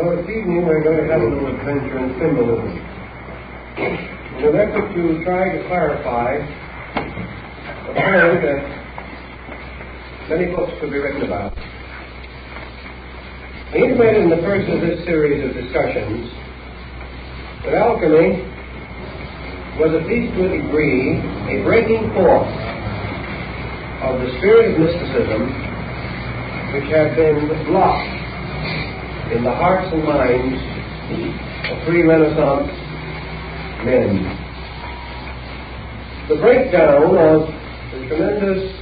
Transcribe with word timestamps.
Well, 0.00 0.16
this 0.16 0.30
evening 0.32 0.64
we're 0.64 0.80
going 0.82 0.96
to 0.96 1.12
have 1.12 1.20
a 1.20 1.28
little 1.28 1.44
adventure 1.44 2.00
in 2.00 2.16
symbolism. 2.16 2.72
In 4.40 4.48
an 4.48 4.56
effort 4.56 4.88
to 4.96 5.24
try 5.28 5.52
to 5.52 5.60
clarify 5.68 6.40
a 6.40 7.92
point 7.92 8.40
that 8.40 8.64
many 10.30 10.56
books 10.56 10.72
could 10.80 10.88
be 10.88 10.96
written 10.96 11.28
about. 11.28 11.52
We 13.74 13.84
intimated 13.84 14.24
in 14.24 14.30
the 14.30 14.40
first 14.40 14.72
of 14.72 14.80
this 14.80 15.04
series 15.04 15.44
of 15.44 15.52
discussions 15.52 16.32
that 17.68 17.76
alchemy 17.76 18.40
was 19.84 19.92
at 20.00 20.08
least 20.08 20.32
to 20.40 20.48
a 20.48 20.64
degree 20.64 21.20
a 21.52 21.60
breaking 21.60 22.08
forth 22.16 22.48
of 24.08 24.16
the 24.16 24.32
spirit 24.40 24.72
of 24.72 24.80
mysticism 24.80 25.44
which 26.72 26.88
had 26.88 27.12
been 27.20 27.68
locked 27.74 28.09
in 29.32 29.44
the 29.44 29.54
hearts 29.54 29.86
and 29.92 30.02
minds 30.02 30.58
of 31.70 31.86
pre-Renaissance 31.86 32.66
men. 33.86 34.26
The 36.28 36.34
breakdown 36.34 37.14
of 37.14 37.46
the 37.94 38.06
tremendous 38.08 38.74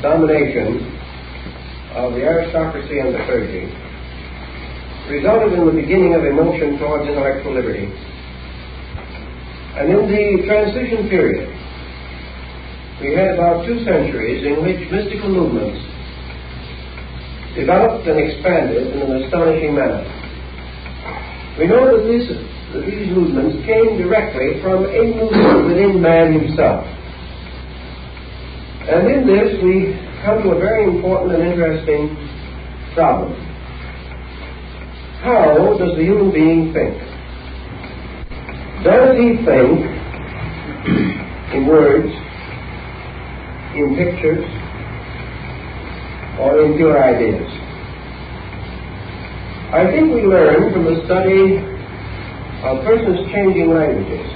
domination 0.00 0.80
of 1.92 2.14
the 2.14 2.24
aristocracy 2.24 3.00
and 3.00 3.14
the 3.14 3.18
clergy 3.28 3.68
resulted 5.10 5.58
in 5.58 5.66
the 5.66 5.72
beginning 5.72 6.14
of 6.14 6.24
a 6.24 6.32
motion 6.32 6.78
towards 6.78 7.06
intellectual 7.06 7.52
liberty. 7.52 7.84
And 9.76 9.92
in 9.92 10.08
the 10.08 10.46
transition 10.46 11.08
period, 11.10 11.48
we 13.02 13.12
had 13.14 13.34
about 13.34 13.66
two 13.66 13.84
centuries 13.84 14.46
in 14.46 14.64
which 14.64 14.90
mystical 14.90 15.28
movements 15.28 15.87
developed 17.54 18.06
and 18.06 18.18
expanded 18.18 18.86
in 18.94 19.02
an 19.02 19.22
astonishing 19.22 19.74
manner. 19.74 20.04
We 21.58 21.66
know 21.66 21.96
that, 21.96 22.06
this, 22.06 22.28
that 22.72 22.86
these 22.86 23.10
movements 23.10 23.64
came 23.66 23.98
directly 23.98 24.60
from 24.62 24.86
a 24.86 25.02
movement 25.16 25.66
within 25.66 26.00
man 26.00 26.32
himself. 26.32 26.86
And 28.88 29.06
in 29.10 29.26
this 29.26 29.60
we 29.62 29.98
come 30.24 30.42
to 30.42 30.50
a 30.50 30.58
very 30.58 30.84
important 30.84 31.34
and 31.34 31.52
interesting 31.52 32.16
problem. 32.94 33.34
How 35.22 35.76
does 35.78 35.96
the 35.96 36.02
human 36.02 36.32
being 36.32 36.72
think? 36.72 36.94
Does 38.84 39.18
he 39.18 39.36
think 39.44 39.98
in 41.54 41.66
words, 41.66 42.12
in 43.74 43.96
pictures, 43.96 44.44
or 46.38 46.62
in 46.64 46.76
pure 46.76 46.96
ideas. 47.02 47.46
I 49.68 49.84
think 49.90 50.14
we 50.14 50.22
learn 50.22 50.72
from 50.72 50.84
the 50.84 51.04
study 51.04 51.60
of 52.64 52.84
persons 52.84 53.26
changing 53.32 53.68
languages 53.70 54.26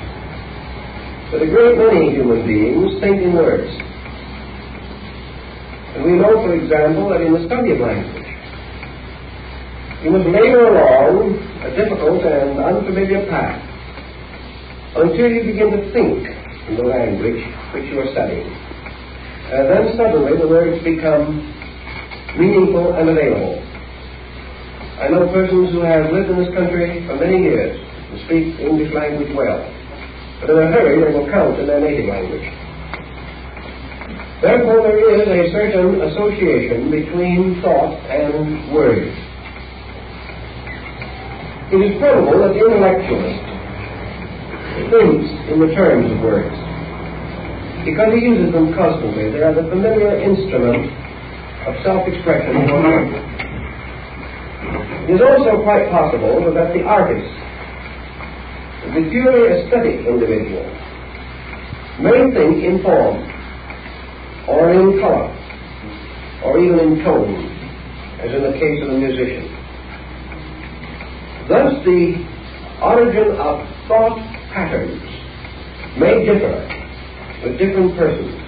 that 1.33 1.41
a 1.41 1.49
great 1.49 1.79
many 1.79 2.13
human 2.13 2.47
beings 2.47 3.01
think 3.01 3.23
in 3.23 3.33
words. 3.33 3.71
And 5.97 6.05
we 6.05 6.13
know, 6.21 6.45
for 6.45 6.55
example, 6.55 7.09
that 7.09 7.21
in 7.21 7.33
the 7.33 7.47
study 7.47 7.73
of 7.73 7.81
language, 7.81 8.29
you 10.05 10.11
must 10.11 10.27
labor 10.27 10.69
along 10.69 11.39
a 11.65 11.71
difficult 11.77 12.25
and 12.25 12.59
unfamiliar 12.59 13.25
path 13.31 13.61
until 14.97 15.31
you 15.31 15.45
begin 15.45 15.71
to 15.71 15.93
think 15.93 16.29
in 16.69 16.77
the 16.77 16.83
language 16.85 17.41
which 17.73 17.85
you 17.89 18.01
are 18.01 18.11
studying. 18.13 18.49
And 19.53 19.69
then 19.69 19.97
suddenly 19.97 20.37
the 20.37 20.49
words 20.49 20.83
become 20.85 21.52
meaningful 22.39 22.95
and 22.95 23.09
available. 23.09 23.59
I 25.01 25.09
know 25.09 25.27
persons 25.33 25.73
who 25.73 25.81
have 25.83 26.13
lived 26.13 26.31
in 26.31 26.39
this 26.39 26.55
country 26.55 27.05
for 27.07 27.17
many 27.17 27.43
years 27.43 27.75
and 27.75 28.21
speak 28.25 28.57
the 28.57 28.69
English 28.69 28.93
language 28.95 29.35
well, 29.35 29.61
but 30.41 30.51
in 30.51 30.59
a 30.59 30.69
hurry 30.71 31.01
they 31.03 31.11
will 31.13 31.29
count 31.29 31.59
in 31.59 31.67
their 31.67 31.81
native 31.81 32.07
language. 32.07 32.47
Therefore, 34.43 34.83
there 34.83 34.99
is 34.99 35.27
a 35.29 35.53
certain 35.53 36.03
association 36.03 36.91
between 36.91 37.63
thought 37.63 37.95
and 38.11 38.75
words. 38.75 39.15
It 41.73 41.81
is 41.81 41.99
probable 41.99 42.43
that 42.43 42.53
the 42.53 42.63
intellectualist 42.63 43.43
thinks 44.91 45.29
in 45.47 45.57
the 45.63 45.71
terms 45.75 46.11
of 46.11 46.21
words 46.21 46.53
because 47.85 48.13
he 48.15 48.21
uses 48.23 48.53
them 48.53 48.75
constantly. 48.75 49.31
They 49.31 49.43
are 49.43 49.55
the 49.55 49.67
familiar 49.71 50.15
instrument 50.21 51.02
of 51.67 51.75
self-expression 51.85 52.57
It 55.07 55.15
is 55.15 55.23
also 55.23 55.63
quite 55.63 55.91
possible 55.91 56.53
that 56.55 56.75
the 56.75 56.83
artist, 56.83 57.31
the 58.95 59.03
purely 59.11 59.47
aesthetic 59.55 60.07
individual, 60.07 60.67
may 62.03 62.35
think 62.35 62.65
in 62.65 62.83
form, 62.83 63.23
or 64.49 64.73
in 64.73 64.99
color, 64.99 65.31
or 66.45 66.59
even 66.59 66.79
in 66.81 67.05
tone, 67.05 67.31
as 68.19 68.35
in 68.35 68.43
the 68.43 68.59
case 68.59 68.83
of 68.83 68.89
a 68.91 68.99
musician. 68.99 69.47
Thus, 71.49 71.85
the 71.85 72.27
origin 72.83 73.39
of 73.39 73.63
thought 73.87 74.19
patterns 74.51 75.03
may 75.99 76.25
differ 76.27 76.59
with 77.45 77.59
different 77.59 77.97
persons. 77.97 78.42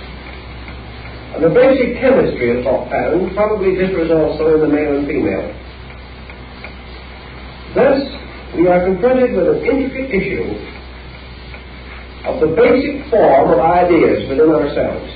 And 1.34 1.42
the 1.42 1.50
basic 1.50 1.98
chemistry 1.98 2.62
of 2.62 2.88
patterns 2.88 3.34
probably 3.34 3.74
differs 3.74 4.10
also 4.10 4.54
in 4.54 4.60
the 4.60 4.68
male 4.68 4.98
and 4.98 5.06
female. 5.06 5.50
Thus, 7.74 8.06
we 8.54 8.68
are 8.68 8.86
confronted 8.86 9.34
with 9.34 9.48
an 9.50 9.66
intricate 9.66 10.14
issue 10.14 10.46
of 12.30 12.38
the 12.38 12.54
basic 12.54 13.10
form 13.10 13.50
of 13.50 13.58
ideas 13.58 14.30
within 14.30 14.46
ourselves. 14.46 15.10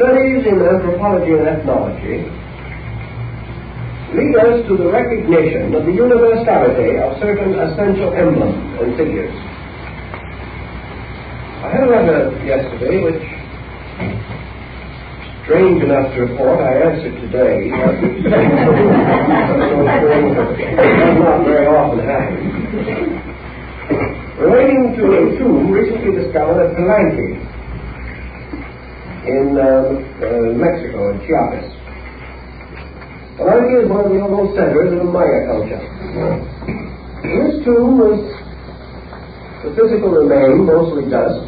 Studies 0.00 0.48
in 0.48 0.64
anthropology 0.64 1.36
and 1.36 1.46
ethnology 1.46 2.24
lead 4.16 4.34
us 4.48 4.66
to 4.66 4.76
the 4.80 4.88
recognition 4.88 5.74
of 5.74 5.84
the 5.84 5.92
universality 5.92 6.96
of 6.98 7.20
certain 7.20 7.52
essential 7.52 8.14
emblems 8.14 8.80
and 8.80 8.96
figures. 8.96 9.53
I 11.64 11.72
had 11.72 11.80
a 11.80 11.88
letter 11.88 12.28
yesterday 12.44 13.00
which, 13.00 13.24
strange 15.48 15.80
enough 15.82 16.12
to 16.12 16.28
report, 16.28 16.60
I 16.60 16.92
answered 16.92 17.16
today. 17.24 17.72
does 17.72 18.04
not 21.24 21.40
very 21.48 21.64
often 21.64 22.04
happen. 22.04 22.36
Relating 24.36 24.92
to 25.00 25.08
a 25.08 25.40
tomb 25.40 25.72
recently 25.72 26.20
discovered 26.20 26.68
at 26.68 26.76
Palenque 26.76 27.40
in 29.24 29.56
uh, 29.56 29.88
uh, 30.20 30.52
Mexico, 30.52 31.16
in 31.16 31.24
Chiapas. 31.24 31.64
Palenque 33.40 33.72
is 33.84 33.88
one 33.88 34.04
of 34.04 34.12
the 34.12 34.20
old 34.20 34.52
centers 34.54 34.92
of 34.92 34.98
the 34.98 35.04
Maya 35.04 35.46
culture. 35.48 35.80
This 37.24 37.64
tomb 37.64 37.96
was 37.96 38.20
the 39.64 39.72
physical 39.72 40.10
remain, 40.10 40.66
mostly 40.66 41.08
dust, 41.08 41.40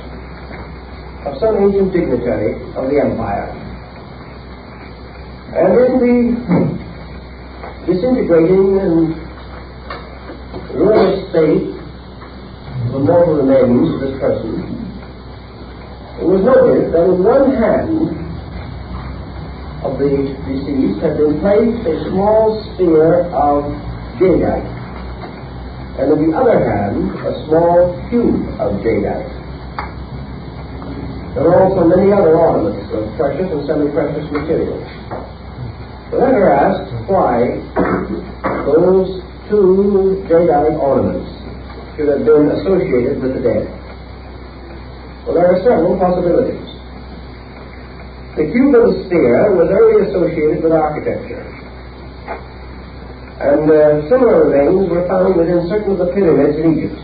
of 1.26 1.38
some 1.40 1.58
ancient 1.58 1.92
dignitary 1.92 2.54
of 2.78 2.86
the 2.86 3.02
empire. 3.02 3.50
And 5.58 5.74
in 5.74 5.92
the 5.98 6.18
disintegrating 7.86 8.78
and 8.78 9.16
ruinous 10.74 11.30
state 11.30 11.74
the 12.92 12.98
mortal 13.00 13.42
remains 13.42 13.94
of 13.94 14.00
this 14.00 14.14
person, 14.20 14.62
it 16.20 16.24
was 16.24 16.40
noted 16.46 16.92
that 16.94 17.04
in 17.04 17.24
one 17.24 17.50
hand 17.58 18.14
of 19.82 19.98
the 19.98 20.30
deceased 20.46 21.00
had 21.02 21.16
been 21.18 21.40
placed 21.40 21.86
a 21.90 22.08
small 22.10 22.62
sphere 22.74 23.26
of 23.34 23.64
jadeite, 24.22 24.70
and 25.98 26.12
in 26.12 26.30
the 26.30 26.36
other 26.36 26.58
hand 26.62 27.10
a 27.26 27.34
small 27.46 27.98
cube 28.10 28.46
of 28.60 28.78
jadeite. 28.80 29.45
There 31.36 31.52
are 31.52 31.68
also 31.68 31.84
many 31.84 32.16
other 32.16 32.32
ornaments 32.32 32.88
of 32.96 33.12
precious 33.20 33.44
and 33.52 33.60
semi-precious 33.68 34.24
materials. 34.32 34.88
The 36.08 36.16
letter 36.16 36.48
asks 36.48 36.88
why 37.04 37.60
those 38.64 39.20
two 39.52 40.24
jadeite 40.32 40.80
ornaments 40.80 41.28
should 41.92 42.08
have 42.08 42.24
been 42.24 42.56
associated 42.56 43.20
with 43.20 43.36
the 43.36 43.42
dead. 43.44 43.68
Well, 45.28 45.36
there 45.36 45.52
are 45.52 45.60
several 45.60 46.00
possibilities. 46.00 46.72
The 48.40 48.48
cube 48.48 48.72
of 48.72 48.96
the 48.96 49.04
sphere 49.04 49.52
was 49.60 49.68
early 49.68 50.08
associated 50.08 50.64
with 50.64 50.72
architecture. 50.72 51.44
And 53.44 53.68
uh, 53.68 54.08
similar 54.08 54.48
remains 54.48 54.88
were 54.88 55.04
found 55.04 55.36
within 55.36 55.68
certain 55.68 55.92
of 55.92 55.98
the 56.00 56.08
pyramids 56.16 56.56
in 56.56 56.80
Egypt. 56.80 56.96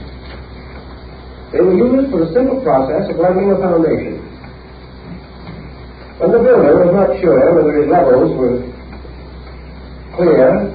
They 1.52 1.60
were 1.60 1.76
used 1.76 2.08
for 2.08 2.24
the 2.24 2.32
simple 2.32 2.64
process 2.64 3.12
of 3.12 3.20
leveling 3.20 3.52
a 3.52 3.60
foundation. 3.60 4.21
When 6.22 6.30
the 6.30 6.38
builder 6.38 6.86
was 6.86 6.94
not 6.94 7.18
sure 7.18 7.50
whether 7.50 7.82
his 7.82 7.90
levels 7.90 8.30
were 8.38 8.62
clear 10.14 10.70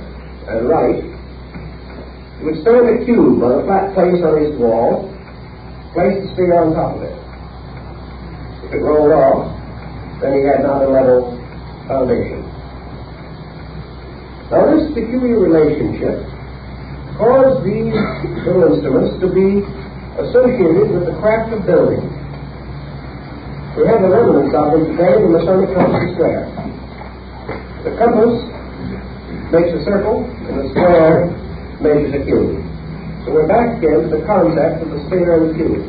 and 0.52 0.68
right, 0.68 1.00
he 1.00 2.44
would 2.44 2.60
stand 2.60 2.84
a 2.92 3.06
cube 3.08 3.40
on 3.40 3.56
a 3.56 3.64
flat 3.64 3.96
place 3.96 4.20
on 4.28 4.44
his 4.44 4.52
wall, 4.60 5.08
place 5.96 6.20
the 6.20 6.28
sphere 6.36 6.52
on 6.60 6.76
top 6.76 7.00
of 7.00 7.04
it. 7.08 7.16
If 8.68 8.76
it 8.76 8.84
rolled 8.84 9.16
off, 9.16 9.48
then 10.20 10.36
he 10.36 10.44
had 10.44 10.68
not 10.68 10.84
a 10.84 10.90
level 10.92 11.32
foundation. 11.88 12.44
Now 14.52 14.68
this 14.76 14.92
peculiar 14.92 15.40
relationship 15.40 16.28
caused 17.16 17.64
these 17.64 17.96
little 18.44 18.68
instruments 18.68 19.16
to 19.24 19.32
be 19.32 19.64
associated 20.20 20.92
with 20.92 21.08
the 21.08 21.16
craft 21.24 21.56
of 21.56 21.64
building. 21.66 22.17
We 23.78 23.86
have 23.86 24.02
the 24.02 24.10
remnants 24.10 24.58
of 24.58 24.74
them 24.74 24.98
today 24.98 25.22
in 25.22 25.38
the 25.38 25.38
compass 25.70 26.10
square. 26.18 26.50
The 27.86 27.94
compass 28.02 28.42
makes 29.54 29.70
a 29.70 29.86
circle, 29.86 30.26
and 30.50 30.66
the 30.66 30.70
square 30.74 31.30
measures 31.78 32.10
a 32.18 32.26
cube. 32.26 32.58
So 33.22 33.38
we're 33.38 33.46
back 33.46 33.78
again 33.78 34.10
to 34.10 34.18
the 34.18 34.26
concept 34.26 34.82
of 34.82 34.90
the 34.90 34.98
sphere 35.06 35.30
and 35.30 35.54
the 35.54 35.56
cube. 35.62 35.86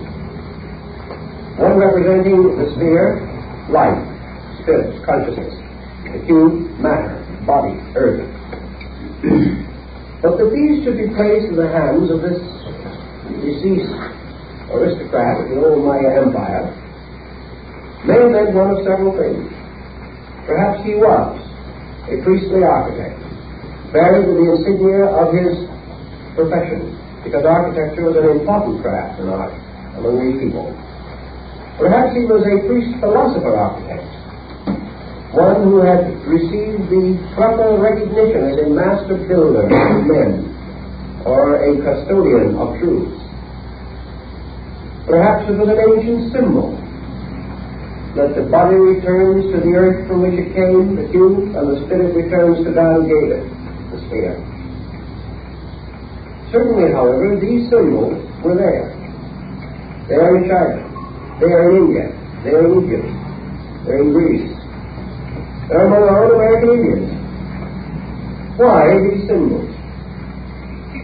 One 1.56 1.80
representing 1.80 2.60
the 2.60 2.68
sphere, 2.76 3.24
life, 3.72 4.04
spirit, 4.60 4.92
consciousness. 5.08 5.56
The 6.12 6.20
cube, 6.28 6.68
matter, 6.84 7.16
body, 7.48 7.72
earth. 7.96 8.20
but 10.20 10.36
that 10.36 10.50
these 10.52 10.84
should 10.84 11.00
be 11.00 11.08
placed 11.16 11.48
in 11.48 11.56
the 11.56 11.72
hands 11.72 12.12
of 12.12 12.20
this 12.20 12.36
deceased 13.40 13.96
aristocrat 14.76 15.40
of 15.40 15.48
the 15.48 15.56
old 15.56 15.88
Maya 15.88 16.20
Empire 16.20 16.68
may 18.06 18.14
have 18.14 18.30
meant 18.30 18.54
one 18.54 18.70
of 18.70 18.78
several 18.86 19.16
things. 19.18 19.42
Perhaps 20.46 20.84
he 20.86 20.94
was 20.94 21.34
a 22.08 22.16
priestly 22.22 22.62
architect, 22.62 23.18
bearing 23.92 24.26
the 24.32 24.38
insignia 24.54 25.10
of 25.12 25.34
his 25.34 25.66
profession, 26.34 26.94
because 27.24 27.44
architecture 27.44 28.06
was 28.06 28.16
an 28.16 28.38
important 28.38 28.80
craft 28.80 29.20
in 29.20 29.28
art 29.28 29.52
among 29.98 30.16
these 30.22 30.38
people. 30.40 30.72
Perhaps 31.78 32.16
he 32.16 32.24
was 32.24 32.42
a 32.46 32.64
priest 32.66 32.90
philosopher 33.00 33.54
architect, 33.54 34.08
one 35.34 35.68
who 35.68 35.82
had 35.82 36.08
received 36.26 36.88
the 36.88 37.18
proper 37.34 37.76
recognition 37.76 38.48
as 38.48 38.56
a 38.62 38.68
master 38.70 39.18
builder 39.28 39.66
of 39.66 40.06
men 40.06 40.48
or 41.26 41.60
a 41.60 41.76
custodian 41.82 42.56
of 42.56 42.78
truths. 42.78 43.20
Perhaps 45.06 45.50
it 45.50 45.56
was 45.58 45.68
an 45.68 45.80
ancient 45.80 46.32
symbol 46.32 46.72
that 48.18 48.34
the 48.34 48.42
body 48.50 48.74
returns 48.74 49.46
to 49.54 49.62
the 49.62 49.72
earth 49.78 50.02
from 50.10 50.26
which 50.26 50.34
it 50.34 50.50
came, 50.50 50.98
the 50.98 51.06
cube, 51.14 51.54
and 51.54 51.64
the 51.70 51.78
spirit 51.86 52.10
returns 52.18 52.58
to 52.66 52.74
God 52.74 52.98
who 52.98 53.06
gave 53.06 53.30
it, 53.30 53.46
the 53.94 53.98
sphere. 54.10 54.34
Certainly, 56.50 56.90
however, 56.90 57.38
these 57.38 57.70
symbols 57.70 58.18
were 58.42 58.58
there. 58.58 58.90
They 60.10 60.18
are 60.18 60.34
in 60.34 60.50
China. 60.50 60.82
They 61.38 61.46
are 61.46 61.70
in 61.70 61.76
India. 61.78 62.10
They 62.42 62.58
are 62.58 62.66
in 62.66 62.74
Egypt. 62.82 63.06
They're 63.86 64.02
in 64.02 64.10
Greece. 64.10 64.50
They're 65.70 65.86
among 65.86 66.02
our 66.02 66.26
own 66.26 66.34
American 66.42 66.74
Indians. 66.74 67.14
Why 68.58 68.98
these 68.98 69.30
symbols? 69.30 69.70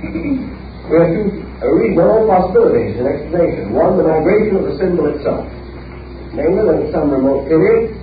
we 0.91 0.99
have 0.99 1.15
two 1.15 1.31
reasonable 1.63 2.27
possibilities 2.27 2.99
in 2.99 3.07
explanation. 3.07 3.71
One, 3.71 4.03
the 4.03 4.03
migration 4.03 4.59
of 4.59 4.67
the 4.67 4.75
symbol 4.83 5.15
itself. 5.15 5.47
Namely, 6.35 6.87
in 6.87 6.93
some 6.93 7.11
remote 7.11 7.47
period, 7.47 7.95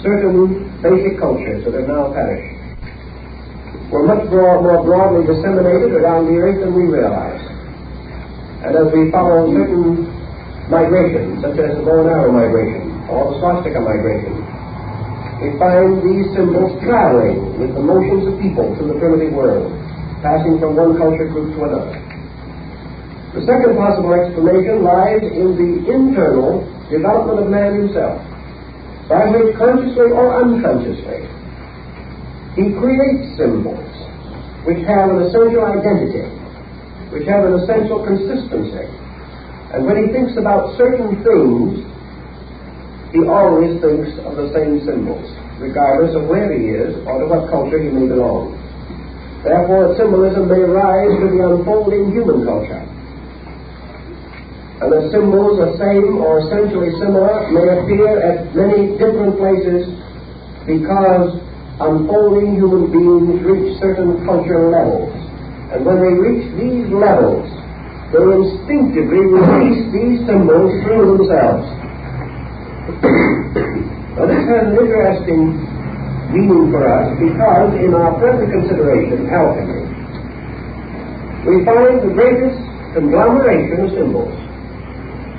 certain 0.00 0.72
basic 0.80 1.20
cultures 1.20 1.64
that 1.64 1.74
have 1.74 1.88
now 1.88 2.12
perished 2.12 2.56
were 3.92 4.08
much 4.08 4.24
broad, 4.32 4.62
more 4.64 4.82
broadly 4.82 5.26
disseminated 5.28 5.92
around 5.92 6.26
the 6.26 6.36
earth 6.40 6.64
than 6.64 6.74
we 6.74 6.88
realize. 6.88 7.44
And 8.64 8.74
as 8.74 8.88
we 8.90 9.12
follow 9.12 9.46
certain 9.52 10.08
migrations, 10.72 11.44
such 11.44 11.60
as 11.60 11.76
the 11.78 11.84
bow 11.84 12.02
and 12.02 12.10
arrow 12.10 12.32
migration 12.32 12.90
or 13.06 13.30
the 13.30 13.38
swastika 13.38 13.78
migration, 13.78 14.32
we 15.44 15.52
find 15.60 16.00
these 16.02 16.26
symbols 16.32 16.72
traveling 16.82 17.60
with 17.60 17.76
the 17.76 17.84
motions 17.84 18.26
of 18.26 18.40
people 18.40 18.74
through 18.74 18.96
the 18.96 18.98
primitive 18.98 19.36
world, 19.36 19.68
passing 20.24 20.58
from 20.58 20.74
one 20.74 20.96
culture 20.96 21.28
group 21.28 21.52
to 21.54 21.68
another. 21.68 22.00
The 23.36 23.44
second 23.44 23.76
possible 23.76 24.16
explanation 24.16 24.82
lies 24.82 25.20
in 25.20 25.52
the 25.54 25.92
internal 25.92 26.64
development 26.90 27.40
of 27.40 27.48
man 27.50 27.86
himself, 27.86 28.22
by 29.08 29.30
consciously 29.58 30.10
or 30.10 30.34
unconsciously 30.42 31.26
he 32.56 32.72
creates 32.80 33.36
symbols 33.36 33.84
which 34.64 34.80
have 34.88 35.12
an 35.12 35.22
essential 35.28 35.62
identity, 35.62 36.24
which 37.12 37.28
have 37.28 37.44
an 37.44 37.60
essential 37.60 38.00
consistency. 38.02 38.88
And 39.76 39.84
when 39.84 40.00
he 40.00 40.10
thinks 40.10 40.34
about 40.40 40.74
certain 40.80 41.20
things, 41.22 41.84
he 43.12 43.22
always 43.28 43.76
thinks 43.84 44.10
of 44.24 44.40
the 44.40 44.50
same 44.56 44.80
symbols, 44.88 45.28
regardless 45.60 46.16
of 46.16 46.26
where 46.26 46.50
he 46.50 46.72
is 46.72 46.96
or 47.06 47.20
to 47.20 47.26
what 47.28 47.52
culture 47.52 47.78
he 47.78 47.92
may 47.92 48.08
belong. 48.08 48.56
Therefore, 49.44 49.94
symbolism 49.94 50.48
may 50.48 50.64
rise 50.64 51.12
with 51.22 51.36
the 51.36 51.44
unfolding 51.44 52.10
human 52.10 52.42
culture. 52.42 52.82
And 54.86 55.02
the 55.02 55.10
symbols, 55.10 55.58
the 55.58 55.74
same 55.82 56.22
or 56.22 56.46
essentially 56.46 56.94
similar, 57.02 57.50
may 57.50 57.74
appear 57.74 58.22
at 58.22 58.54
many 58.54 58.94
different 58.94 59.34
places 59.34 59.90
because 60.62 61.42
unfolding 61.82 62.54
human 62.54 62.94
beings 62.94 63.42
reach 63.42 63.82
certain 63.82 64.22
cultural 64.22 64.70
levels. 64.70 65.10
And 65.74 65.82
when 65.82 65.98
they 65.98 66.14
reach 66.14 66.46
these 66.54 66.86
levels, 66.94 67.50
they 68.14 68.22
instinctively 68.30 69.26
release 69.26 69.90
these 69.90 70.22
symbols 70.22 70.70
through 70.86 71.18
themselves 71.18 71.66
now, 74.14 74.30
this 74.30 74.46
has 74.46 74.70
an 74.70 74.78
interesting 74.78 75.50
meaning 76.30 76.70
for 76.70 76.86
us 76.86 77.10
because 77.18 77.74
in 77.74 77.90
our 77.90 78.14
present 78.22 78.54
consideration, 78.54 79.26
alchemy, 79.34 79.82
we 81.42 81.66
find 81.66 82.06
the 82.06 82.14
greatest 82.14 82.62
conglomeration 82.94 83.82
of 83.82 83.90
symbols 83.90 84.45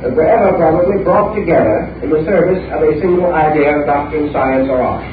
that 0.01 0.13
were 0.13 0.27
ever 0.27 0.57
probably 0.57 1.03
brought 1.03 1.33
together 1.33 1.89
in 2.03 2.09
the 2.09 2.21
service 2.25 2.61
of 2.69 2.85
a 2.85 2.93
single 3.01 3.33
idea 3.33 3.81
of 3.81 3.85
doctrine, 3.85 4.29
science, 4.31 4.69
or 4.69 4.81
art. 4.81 5.05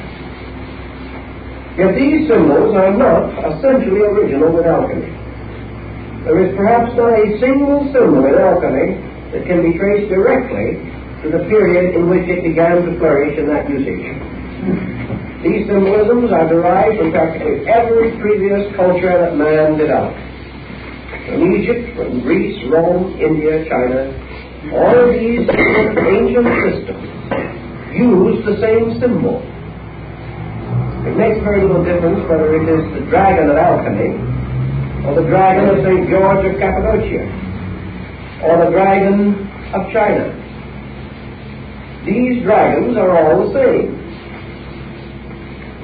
Yet 1.77 1.91
these 1.97 2.29
symbols 2.29 2.71
are 2.77 2.93
not 2.93 3.33
essentially 3.49 4.05
original 4.05 4.53
with 4.53 4.65
alchemy. 4.65 5.11
There 6.23 6.39
is 6.41 6.55
perhaps 6.55 6.95
not 6.95 7.13
a 7.17 7.25
single 7.41 7.85
symbol 7.91 8.23
in 8.25 8.33
alchemy 8.37 8.97
that 9.33 9.43
can 9.45 9.61
be 9.61 9.77
traced 9.77 10.09
directly 10.09 10.79
to 11.21 11.29
the 11.33 11.43
period 11.49 11.95
in 11.97 12.09
which 12.09 12.29
it 12.29 12.45
began 12.45 12.85
to 12.85 12.97
flourish 12.97 13.37
in 13.37 13.49
that 13.49 13.69
usage. 13.69 14.05
These 15.43 15.67
symbolisms 15.67 16.31
are 16.31 16.47
derived 16.47 16.97
from 16.97 17.11
practically 17.11 17.67
every 17.67 18.17
previous 18.17 18.73
culture 18.75 19.13
that 19.13 19.35
man 19.37 19.77
developed. 19.77 20.17
From 21.29 21.41
Egypt, 21.53 21.97
from 21.97 22.21
Greece, 22.21 22.57
Rome, 22.69 23.13
India, 23.21 23.65
China, 23.69 24.09
all 24.75 25.07
these 25.11 25.47
ancient 25.47 26.47
systems 26.67 27.07
use 27.95 28.43
the 28.43 28.59
same 28.59 28.99
symbol. 28.99 29.39
It 31.07 31.15
makes 31.15 31.39
very 31.43 31.61
little 31.61 31.83
difference 31.83 32.19
whether 32.27 32.55
it 32.55 32.67
is 32.67 32.83
the 32.99 33.05
dragon 33.09 33.49
of 33.49 33.57
alchemy, 33.57 34.11
or 35.07 35.15
the 35.15 35.27
dragon 35.29 35.69
of 35.69 35.79
St. 35.85 36.09
George 36.09 36.43
of 36.45 36.59
Cappadocia, 36.59 37.23
or 38.43 38.65
the 38.65 38.71
dragon 38.71 39.47
of 39.71 39.87
China. 39.93 40.33
These 42.05 42.43
dragons 42.43 42.97
are 42.97 43.15
all 43.15 43.47
the 43.47 43.53
same. 43.53 43.95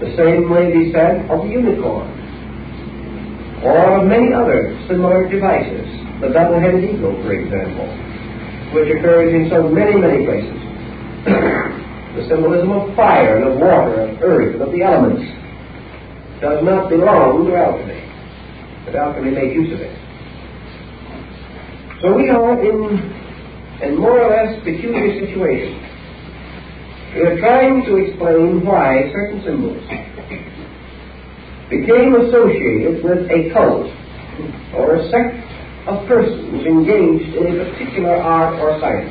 The 0.01 0.15
same 0.17 0.49
may 0.49 0.73
be 0.73 0.91
said 0.91 1.29
of 1.29 1.45
the 1.45 1.49
unicorn, 1.49 2.09
or 3.63 4.01
of 4.01 4.07
many 4.07 4.33
other 4.33 4.75
similar 4.87 5.29
devices. 5.29 5.87
The 6.19 6.29
double-headed 6.29 6.83
eagle, 6.83 7.13
for 7.23 7.33
example, 7.33 7.87
which 8.73 8.87
occurs 8.87 9.33
in 9.33 9.49
so 9.49 9.67
many, 9.67 9.95
many 9.95 10.25
places. 10.25 10.57
the 12.15 12.27
symbolism 12.27 12.71
of 12.71 12.95
fire 12.95 13.37
and 13.37 13.47
of 13.47 13.59
water, 13.59 14.01
of 14.01 14.21
earth, 14.21 14.53
and 14.55 14.61
of 14.61 14.71
the 14.71 14.81
elements 14.81 15.23
does 16.41 16.63
not 16.63 16.89
belong 16.89 17.45
to 17.45 17.55
alchemy, 17.55 18.01
but 18.85 18.95
alchemy 18.95 19.31
made 19.31 19.53
use 19.53 19.73
of 19.73 19.79
it. 19.79 19.95
So 22.01 22.15
we 22.15 22.29
are 22.29 22.57
in 22.63 22.97
a 23.83 23.95
more 23.95 24.19
or 24.21 24.29
less 24.29 24.57
peculiar 24.63 25.19
situation. 25.19 25.77
We 27.13 27.21
are 27.21 27.37
trying 27.39 27.83
to 27.85 27.97
explain 27.97 28.65
why 28.65 29.11
certain 29.11 29.43
symbols 29.43 29.83
became 31.69 32.15
associated 32.15 33.03
with 33.03 33.29
a 33.29 33.53
cult 33.53 33.87
or 34.73 34.95
a 34.95 35.09
sect 35.11 35.50
of 35.87 36.07
persons 36.07 36.61
engaged 36.65 37.33
in 37.33 37.57
a 37.57 37.65
particular 37.65 38.13
art 38.13 38.59
or 38.61 38.77
science. 38.79 39.09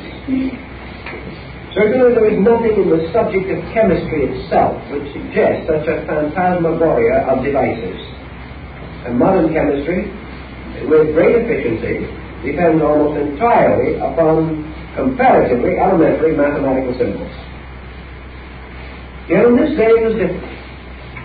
Certainly 1.75 2.15
there 2.15 2.27
is 2.31 2.39
nothing 2.39 2.75
in 2.83 2.87
the 2.91 3.11
subject 3.11 3.47
of 3.51 3.59
chemistry 3.71 4.27
itself 4.27 4.75
which 4.91 5.07
suggests 5.11 5.67
such 5.67 5.87
a 5.87 6.03
phantasmagoria 6.07 7.27
of 7.27 7.43
devices. 7.43 7.99
And 9.07 9.19
modern 9.19 9.51
chemistry, 9.51 10.11
with 10.87 11.11
great 11.15 11.43
efficiency, 11.43 12.07
depends 12.43 12.83
almost 12.83 13.19
entirely 13.19 13.95
upon 13.99 14.67
comparatively 14.95 15.79
elementary 15.79 16.35
mathematical 16.35 16.95
symbols. 16.99 17.31
Yet 19.27 19.47
in 19.47 19.55
this 19.55 19.71
day 19.75 19.91
it 19.95 20.03
was 20.03 20.15
different. 20.19 20.51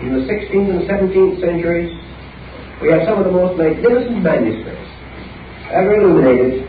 In 0.03 0.13
the 0.13 0.23
16th 0.27 0.69
and 0.71 0.83
17th 0.87 1.41
centuries, 1.41 1.91
we 2.81 2.91
have 2.91 3.03
some 3.03 3.19
of 3.19 3.25
the 3.25 3.31
most 3.31 3.57
magnificent 3.57 4.23
manuscripts 4.23 4.96
ever 5.71 5.95
illuminated 5.95 6.63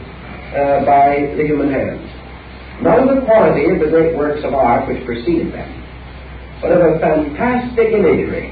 uh, 0.55 0.85
by 0.85 1.35
the 1.37 1.45
human 1.45 1.71
hand. 1.71 2.03
Not 2.83 3.01
of 3.01 3.15
the 3.15 3.23
quality 3.27 3.71
of 3.71 3.81
the 3.81 3.91
great 3.91 4.17
works 4.17 4.41
of 4.45 4.55
art 4.55 4.89
which 4.89 5.05
preceded 5.05 5.53
them, 5.53 5.71
but 6.63 6.73
of 6.73 6.81
a 6.81 6.99
fantastic 6.99 7.89
imagery 7.93 8.51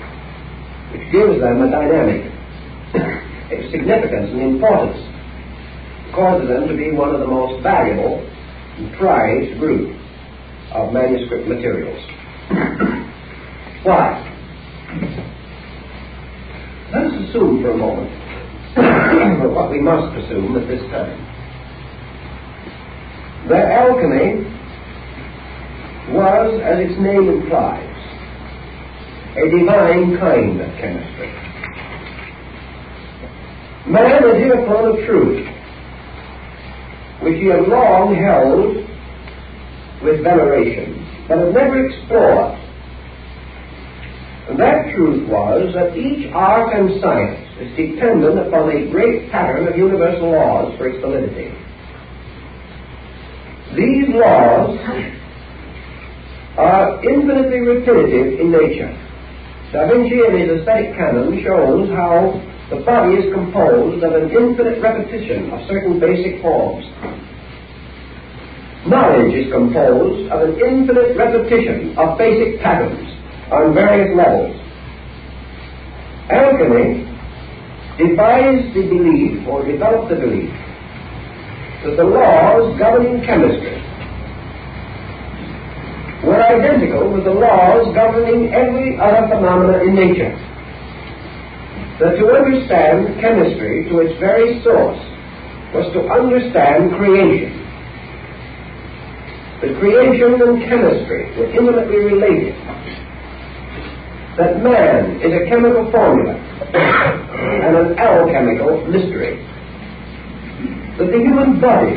which 0.93 1.13
gives 1.13 1.41
them 1.41 1.63
a 1.63 1.71
dynamic 1.71 2.33
a 3.51 3.71
significance 3.71 4.31
and 4.31 4.43
importance, 4.43 4.99
causes 6.15 6.49
them 6.49 6.67
to 6.69 6.77
be 6.77 6.91
one 6.93 7.15
of 7.15 7.21
the 7.21 7.27
most 7.27 7.63
valuable 7.63 8.19
and 8.79 8.93
prized 8.97 9.59
group 9.59 9.95
of 10.73 10.93
manuscript 10.93 11.47
materials. 11.47 11.99
Why? 13.85 14.23
Let 16.93 17.07
us 17.07 17.29
assume 17.29 17.63
for 17.63 17.71
a 17.71 17.77
moment 17.77 18.26
what 18.77 19.71
we 19.71 19.81
must 19.81 20.17
assume 20.19 20.57
at 20.57 20.69
this 20.69 20.83
time 20.91 21.27
that 23.49 23.71
alchemy 23.71 24.43
was, 26.13 26.61
as 26.63 26.79
its 26.81 26.99
name 27.01 27.29
implies, 27.29 27.97
a 29.37 29.49
divine 29.49 30.19
kind 30.19 30.61
of 30.61 30.71
chemistry. 30.79 31.33
Man 33.87 34.23
hit 34.37 34.53
upon 34.53 34.99
a 34.99 35.07
truth 35.07 35.47
which 37.23 37.37
he 37.41 37.47
had 37.47 37.69
long 37.69 38.15
held 38.15 38.77
with 40.03 40.23
veneration, 40.23 41.07
but 41.29 41.39
had 41.39 41.55
never 41.55 41.87
explored. 41.87 42.59
And 44.49 44.61
that 44.61 44.95
truth 44.95 45.29
was 45.29 45.73
that 45.75 45.97
each 45.97 46.31
art 46.35 46.75
and 46.75 47.01
science 47.01 47.46
is 47.61 47.77
dependent 47.77 48.39
upon 48.39 48.69
a 48.69 48.91
great 48.91 49.31
pattern 49.31 49.67
of 49.67 49.77
universal 49.77 50.31
laws 50.31 50.77
for 50.77 50.89
its 50.89 51.01
validity. 51.01 51.49
These 53.75 54.15
laws 54.15 54.79
are 56.59 57.05
infinitely 57.05 57.61
repetitive 57.61 58.41
in 58.41 58.53
nature. 58.53 58.93
Da 59.73 59.89
Vinci 59.89 60.21
in 60.21 60.39
his 60.39 60.61
aesthetic 60.61 60.95
canon 60.97 61.43
shows 61.43 61.91
how 61.91 62.41
the 62.71 62.85
body 62.85 63.15
is 63.15 63.33
composed 63.33 64.03
of 64.05 64.13
an 64.13 64.31
infinite 64.31 64.81
repetition 64.81 65.51
of 65.51 65.67
certain 65.69 65.99
basic 65.99 66.41
forms. 66.43 66.85
Knowledge 68.87 69.35
is 69.35 69.53
composed 69.53 70.31
of 70.31 70.49
an 70.49 70.61
infinite 70.61 71.17
repetition 71.17 71.97
of 71.99 72.17
basic 72.19 72.61
patterns 72.61 73.03
on 73.51 73.75
various 73.75 74.17
levels. 74.17 74.55
Alchemy 76.31 77.16
devised 77.99 78.75
the 78.75 78.83
belief 78.83 79.47
or 79.49 79.65
developed 79.65 80.11
the 80.11 80.17
belief 80.17 80.53
that 81.85 81.97
the 81.97 82.05
laws 82.05 82.79
governing 82.79 83.25
chemistry 83.25 83.81
were 86.25 86.41
identical 86.41 87.13
with 87.13 87.25
the 87.25 87.33
laws 87.33 87.95
governing 87.95 88.53
every 88.53 88.99
other 88.99 89.29
phenomena 89.29 89.79
in 89.85 89.95
nature. 89.95 90.35
That 92.01 92.17
to 92.21 92.27
understand 92.29 93.21
chemistry 93.21 93.89
to 93.89 94.01
its 94.01 94.19
very 94.21 94.63
source 94.63 95.01
was 95.73 95.89
to 95.95 96.01
understand 96.13 96.93
creation. 96.97 97.65
That 99.63 99.79
creation 99.81 100.37
and 100.43 100.63
chemistry 100.69 101.33
were 101.39 101.49
intimately 101.49 101.97
related 101.97 102.55
that 104.37 104.63
man 104.63 105.17
is 105.25 105.33
a 105.33 105.49
chemical 105.49 105.91
formula 105.91 106.37
and 106.77 107.77
an 107.77 107.99
alchemical 107.99 108.87
mystery. 108.87 109.41
That 110.99 111.13
the 111.13 111.19
human 111.19 111.61
body 111.61 111.97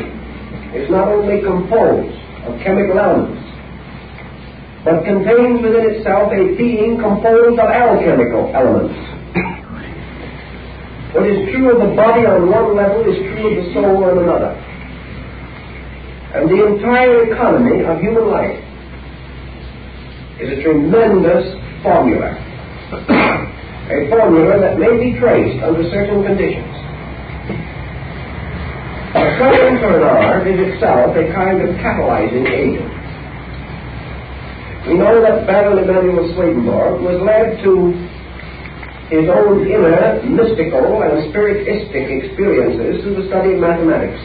is 0.76 0.90
not 0.90 1.08
only 1.08 1.42
composed 1.42 2.16
of 2.46 2.60
chemical 2.62 3.00
elements, 3.00 3.40
but 4.84 5.04
contains 5.04 5.62
within 5.62 5.96
itself 5.96 6.32
a 6.32 6.56
being 6.56 7.00
composed 7.00 7.60
of 7.60 7.68
alchemical 7.68 8.52
elements. 8.56 8.96
What 11.14 11.26
is 11.28 11.50
true 11.52 11.74
of 11.74 11.82
the 11.82 11.96
body 11.96 12.26
on 12.26 12.50
one 12.50 12.76
level 12.76 13.02
is 13.02 13.18
true 13.18 13.50
of 13.50 13.66
the 13.66 13.74
soul 13.74 14.04
on 14.04 14.18
another. 14.20 14.54
And 16.36 16.50
the 16.50 16.66
entire 16.68 17.34
economy 17.34 17.84
of 17.84 18.00
human 18.00 18.30
life 18.30 18.62
is 20.40 20.60
a 20.60 20.62
tremendous 20.62 21.58
formula. 21.82 22.38
A 23.90 24.08
formula 24.08 24.62
that 24.62 24.78
may 24.78 24.94
be 25.02 25.18
traced 25.18 25.64
under 25.66 25.82
certain 25.90 26.22
conditions. 26.22 26.76
A 29.10 29.18
an 29.18 30.04
art 30.06 30.46
is 30.46 30.60
itself 30.62 31.18
a 31.18 31.26
kind 31.34 31.58
of 31.66 31.74
catalyzing 31.82 32.46
agent. 32.46 32.86
We 34.86 34.94
know 34.94 35.22
that 35.26 35.48
Baron 35.48 35.82
Emanuel 35.82 36.30
Swedenborg 36.36 37.02
was 37.02 37.18
led 37.26 37.58
to 37.66 37.98
his 39.10 39.26
own 39.26 39.66
inner 39.66 40.22
mystical 40.22 41.02
and 41.02 41.34
spiritistic 41.34 42.06
experiences 42.14 43.02
through 43.02 43.24
the 43.24 43.28
study 43.28 43.54
of 43.54 43.60
mathematics. 43.60 44.22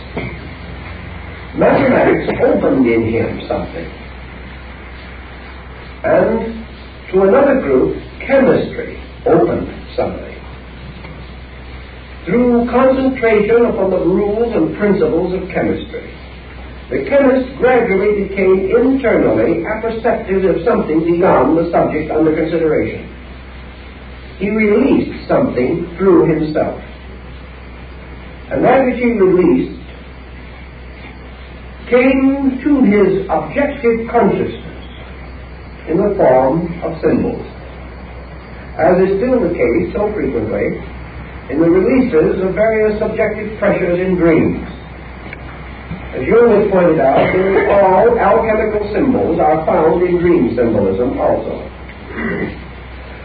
Mathematics 1.56 2.28
opened 2.44 2.86
in 2.86 3.08
him 3.08 3.40
something. 3.48 3.88
And 6.04 6.66
to 7.12 7.22
another 7.22 7.60
group, 7.62 7.96
chemistry 8.20 8.93
opened 9.26 9.68
something. 9.96 10.34
Through 12.24 12.70
concentration 12.70 13.66
upon 13.66 13.90
the 13.90 14.00
rules 14.00 14.54
and 14.54 14.76
principles 14.76 15.34
of 15.34 15.48
chemistry, 15.50 16.08
the 16.90 17.04
chemist 17.08 17.56
gradually 17.58 18.28
became 18.28 18.70
internally 18.70 19.64
apperceptive 19.64 20.44
of 20.44 20.64
something 20.64 21.04
beyond 21.04 21.56
the 21.56 21.70
subject 21.70 22.10
under 22.10 22.34
consideration. 22.34 23.08
He 24.38 24.50
released 24.50 25.28
something 25.28 25.94
through 25.96 26.28
himself. 26.28 26.80
And 28.50 28.64
that 28.64 28.84
which 28.84 29.00
he 29.00 29.12
released 29.12 29.80
came 31.88 32.60
to 32.64 32.72
his 32.84 33.26
objective 33.28 34.08
consciousness 34.10 34.84
in 35.88 35.96
the 35.96 36.14
form 36.16 36.68
of 36.82 37.00
symbols, 37.00 37.44
as 38.74 38.98
is 39.06 39.22
still 39.22 39.38
the 39.38 39.54
case 39.54 39.94
so 39.94 40.10
frequently 40.10 40.82
in 41.50 41.60
the 41.60 41.70
releases 41.70 42.42
of 42.42 42.54
various 42.54 42.98
subjective 42.98 43.58
pressures 43.58 44.00
in 44.00 44.16
dreams. 44.16 44.64
As 46.14 46.26
Jung 46.26 46.50
has 46.58 46.66
pointed 46.70 46.98
out, 46.98 47.22
all 47.70 48.18
alchemical 48.18 48.82
symbols 48.94 49.38
are 49.38 49.66
found 49.66 50.02
in 50.02 50.18
dream 50.18 50.56
symbolism 50.56 51.18
also. 51.18 51.54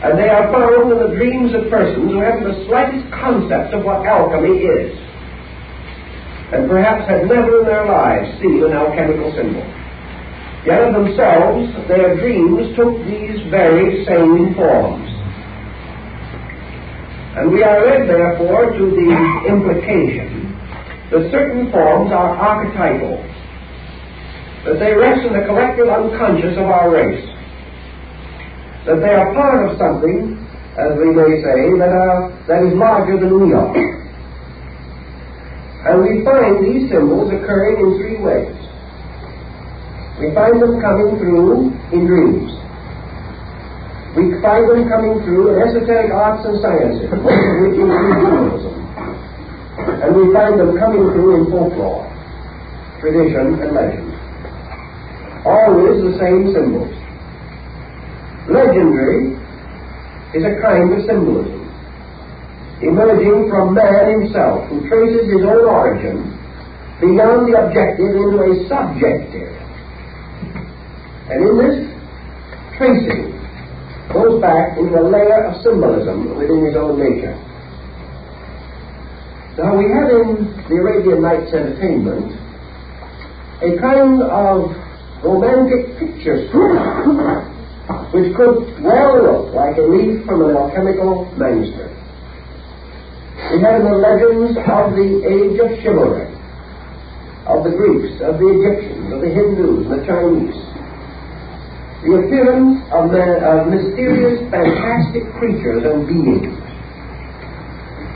And 0.05 0.17
they 0.17 0.29
are 0.29 0.51
found 0.51 0.91
in 0.93 0.99
the 0.99 1.15
dreams 1.15 1.53
of 1.53 1.69
persons 1.69 2.11
who 2.11 2.19
haven't 2.19 2.45
the 2.45 2.65
slightest 2.67 3.09
concept 3.13 3.73
of 3.73 3.85
what 3.85 4.05
alchemy 4.05 4.57
is, 4.63 4.93
and 6.53 6.69
perhaps 6.69 7.09
have 7.09 7.25
never 7.25 7.61
in 7.61 7.65
their 7.65 7.85
lives 7.85 8.37
seen 8.41 8.63
an 8.63 8.73
alchemical 8.73 9.33
symbol. 9.33 9.65
Yet 10.65 10.81
of 10.83 10.93
themselves, 10.93 11.73
their 11.87 12.17
dreams 12.17 12.75
took 12.75 12.97
these 13.05 13.41
very 13.49 14.05
same 14.05 14.53
forms. 14.55 15.08
And 17.39 17.55
we 17.55 17.63
are 17.63 17.79
led, 17.87 18.03
therefore, 18.09 18.75
to 18.75 18.83
the 18.83 19.09
implication 19.47 20.51
that 21.07 21.31
certain 21.31 21.71
forms 21.71 22.11
are 22.11 22.35
archetypal, 22.35 23.15
that 24.67 24.75
they 24.75 24.91
rest 24.91 25.23
in 25.23 25.31
the 25.31 25.47
collective 25.47 25.87
unconscious 25.87 26.59
of 26.59 26.67
our 26.67 26.91
race, 26.91 27.23
that 28.83 28.99
they 28.99 29.15
are 29.15 29.31
part 29.31 29.71
of 29.71 29.79
something, 29.79 30.35
as 30.75 30.99
we 30.99 31.15
may 31.15 31.39
say, 31.39 31.79
that, 31.79 31.95
are, 31.95 32.27
that 32.51 32.59
is 32.67 32.75
larger 32.75 33.15
than 33.15 33.31
we 33.31 33.55
are. 33.55 33.71
And 35.87 36.03
we 36.03 36.19
find 36.27 36.59
these 36.59 36.91
symbols 36.91 37.31
occurring 37.31 37.79
in 37.79 37.89
three 38.03 38.19
ways. 38.19 38.51
We 40.19 40.35
find 40.35 40.61
them 40.61 40.81
coming 40.83 41.15
through 41.23 41.71
in 41.95 42.03
dreams. 42.03 42.58
We 44.17 44.41
find 44.41 44.65
them 44.65 44.89
coming 44.89 45.21
through 45.21 45.53
in 45.53 45.61
esoteric 45.61 46.11
arts 46.11 46.45
and 46.45 46.57
sciences, 46.61 47.09
which 47.13 47.77
include 47.77 48.17
humanism. 48.17 48.73
And 50.01 50.15
we 50.17 50.33
find 50.33 50.59
them 50.59 50.77
coming 50.77 51.05
through 51.13 51.45
in 51.45 51.51
folklore, 51.51 52.09
tradition, 52.99 53.61
and 53.61 53.71
legend. 53.71 54.09
Always 55.45 56.01
the 56.01 56.17
same 56.19 56.51
symbols. 56.51 56.91
Legendary 58.49 59.37
is 60.33 60.43
a 60.43 60.59
kind 60.59 60.89
of 60.91 61.05
symbolism, 61.05 61.69
emerging 62.81 63.49
from 63.49 63.73
man 63.73 64.19
himself, 64.19 64.67
who 64.69 64.89
traces 64.89 65.29
his 65.29 65.45
own 65.45 65.69
origin 65.69 66.33
beyond 66.99 67.47
the 67.47 67.55
objective 67.55 68.09
into 68.09 68.41
a 68.41 68.67
subjective. 68.67 69.53
And 71.29 71.45
in 71.45 71.57
this 71.61 71.77
tracing, 72.75 73.38
goes 74.13 74.41
back 74.41 74.77
into 74.77 74.97
a 74.97 75.05
layer 75.05 75.45
of 75.45 75.61
symbolism 75.61 76.37
within 76.37 76.65
his 76.65 76.75
own 76.75 76.97
nature. 76.97 77.37
Now 79.57 79.77
we 79.77 79.85
have 79.91 80.09
in 80.09 80.55
the 80.69 80.75
Arabian 80.75 81.21
Nights 81.21 81.53
Entertainment 81.53 82.31
a 83.61 83.77
kind 83.77 84.23
of 84.23 84.71
romantic 85.21 85.99
picture 85.99 86.47
story 86.47 86.79
which 88.13 88.33
could 88.35 88.81
well 88.81 89.19
look 89.21 89.53
like 89.53 89.77
a 89.77 89.81
leaf 89.81 90.25
from 90.25 90.47
an 90.47 90.55
alchemical 90.55 91.25
manuscript. 91.37 91.93
We 93.51 93.61
have 93.61 93.81
in 93.81 93.87
the 93.89 93.97
legends 93.97 94.57
of 94.57 94.95
the 94.95 95.09
age 95.27 95.59
of 95.59 95.69
chivalry, 95.83 96.29
of 97.45 97.63
the 97.63 97.71
Greeks, 97.75 98.21
of 98.21 98.39
the 98.39 98.47
Egyptians, 98.47 99.11
of 99.11 99.21
the 99.21 99.29
Hindus, 99.29 99.85
and 99.85 99.91
the 99.91 100.05
Chinese, 100.05 100.68
the 102.03 102.15
appearance 102.15 102.79
of, 102.91 103.11
mysterious, 103.67 104.39
fantastic 104.51 105.27
creatures 105.35 105.83
and 105.83 106.07
beings 106.07 106.59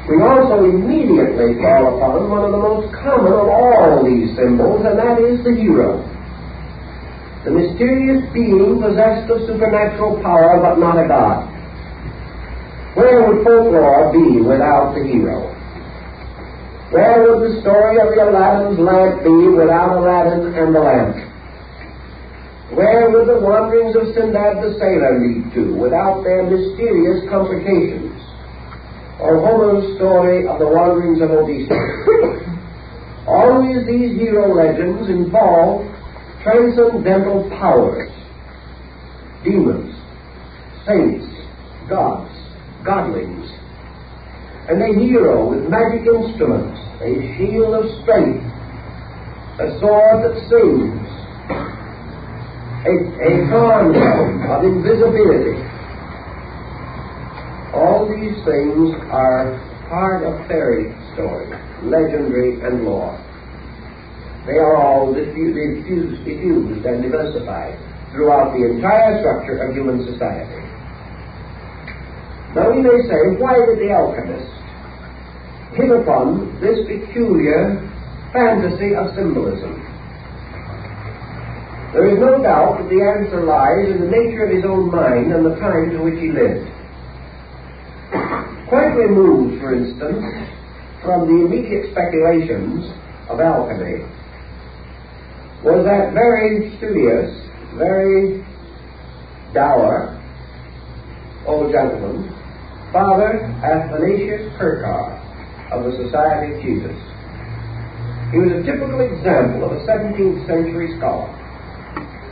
we 0.08 0.20
also 0.22 0.66
immediately 0.66 1.56
fall 1.64 1.96
upon 1.96 2.30
one 2.30 2.44
of 2.44 2.52
the 2.52 2.60
most 2.60 2.92
common 2.92 3.32
of 3.32 3.48
all 3.48 4.04
these 4.04 4.36
symbols, 4.36 4.84
and 4.84 5.00
that 5.00 5.16
is 5.24 5.40
the 5.48 5.56
hero. 5.56 6.04
The 7.46 7.52
mysterious 7.52 8.28
being 8.34 8.84
possessed 8.84 9.32
of 9.32 9.48
supernatural 9.48 10.20
power, 10.20 10.60
but 10.60 10.76
not 10.76 11.00
a 11.00 11.08
god. 11.08 11.48
Where 12.96 13.32
would 13.32 13.46
folklore 13.48 14.12
be 14.12 14.42
without 14.44 14.94
the 14.94 15.08
hero? 15.08 15.48
Where 16.92 17.24
would 17.24 17.50
the 17.50 17.62
story 17.62 17.98
of 18.04 18.12
the 18.12 18.28
Aladdin's 18.28 18.80
lamp 18.80 19.24
be 19.24 19.48
without 19.56 19.98
Aladdin 19.98 20.54
and 20.54 20.76
the 20.76 20.84
lamp? 20.84 21.16
Where 22.76 23.10
would 23.10 23.28
the 23.28 23.40
wanderings 23.40 23.96
of 23.96 24.14
Sinbad 24.16 24.64
the 24.64 24.78
sailor 24.80 25.20
lead 25.20 25.54
to 25.54 25.74
without 25.78 26.24
their 26.24 26.44
mysterious 26.44 27.30
complications? 27.30 28.14
or 29.20 29.40
Homer's 29.40 29.96
story 29.96 30.48
of 30.48 30.60
the 30.60 30.68
wanderings 30.68 31.22
of 31.22 31.32
Odysseus. 31.32 31.72
Always 33.28 33.88
these 33.88 34.20
hero 34.20 34.54
legends 34.54 35.10
involve 35.10 35.88
transcendental 36.44 37.50
powers, 37.56 38.12
demons, 39.46 39.96
saints, 40.86 41.24
gods, 41.88 42.36
godlings, 42.84 43.48
and 44.68 44.82
a 44.82 44.92
hero 45.00 45.48
with 45.48 45.70
magic 45.70 46.04
instruments, 46.04 46.80
a 47.00 47.16
shield 47.38 47.74
of 47.76 47.88
strength, 48.04 48.44
a 49.64 49.80
sword 49.80 50.20
that 50.20 50.36
sings, 50.52 51.08
a, 52.84 52.92
a 52.92 53.32
of 54.52 54.64
invisibility, 54.64 55.56
all 57.74 58.06
these 58.12 58.36
things 58.44 58.92
are 59.08 59.56
part 59.88 60.24
of 60.24 60.36
fairy 60.48 60.92
story, 61.14 61.48
legendary, 61.84 62.60
and 62.62 62.84
lore. 62.84 63.16
They 64.46 64.60
are 64.60 64.76
all 64.76 65.14
diffused, 65.14 66.26
diffused 66.26 66.86
and 66.86 67.02
diversified 67.02 67.80
throughout 68.12 68.52
the 68.52 68.66
entire 68.66 69.20
structure 69.22 69.64
of 69.64 69.74
human 69.74 70.06
society. 70.06 70.60
Now 72.54 72.70
we 72.70 72.82
may 72.84 73.00
say, 73.08 73.40
why 73.40 73.66
did 73.66 73.80
the 73.80 73.92
alchemist 73.96 74.52
hit 75.74 75.90
upon 75.90 76.60
this 76.60 76.86
peculiar 76.86 77.80
fantasy 78.34 78.94
of 78.94 79.16
symbolism? 79.16 79.83
There 81.94 82.10
is 82.10 82.18
no 82.20 82.42
doubt 82.42 82.80
that 82.80 82.90
the 82.90 83.02
answer 83.06 83.46
lies 83.46 83.86
in 83.88 84.02
the 84.02 84.10
nature 84.10 84.46
of 84.46 84.52
his 84.52 84.66
own 84.66 84.90
mind 84.90 85.32
and 85.32 85.46
the 85.46 85.56
times 85.62 85.94
in 85.94 86.02
which 86.02 86.18
he 86.18 86.34
lived. 86.34 86.66
Quite 88.68 88.98
removed, 88.98 89.62
for 89.62 89.76
instance, 89.76 90.26
from 91.04 91.30
the 91.30 91.46
immediate 91.46 91.92
speculations 91.92 92.90
of 93.30 93.40
alchemy 93.40 94.02
was 95.64 95.86
that 95.86 96.14
very 96.14 96.76
studious, 96.78 97.32
very 97.78 98.44
dour 99.54 100.20
old 101.46 101.72
gentleman, 101.72 102.28
Father 102.92 103.40
Athanasius 103.64 104.52
Kircher 104.58 105.20
of 105.72 105.86
the 105.86 105.92
Society 106.04 106.56
of 106.56 106.62
Jesus. 106.62 106.98
He 108.32 108.40
was 108.40 108.52
a 108.52 108.64
typical 108.64 109.00
example 109.02 109.66
of 109.66 109.78
a 109.78 109.86
17th 109.86 110.48
century 110.48 110.98
scholar. 110.98 111.43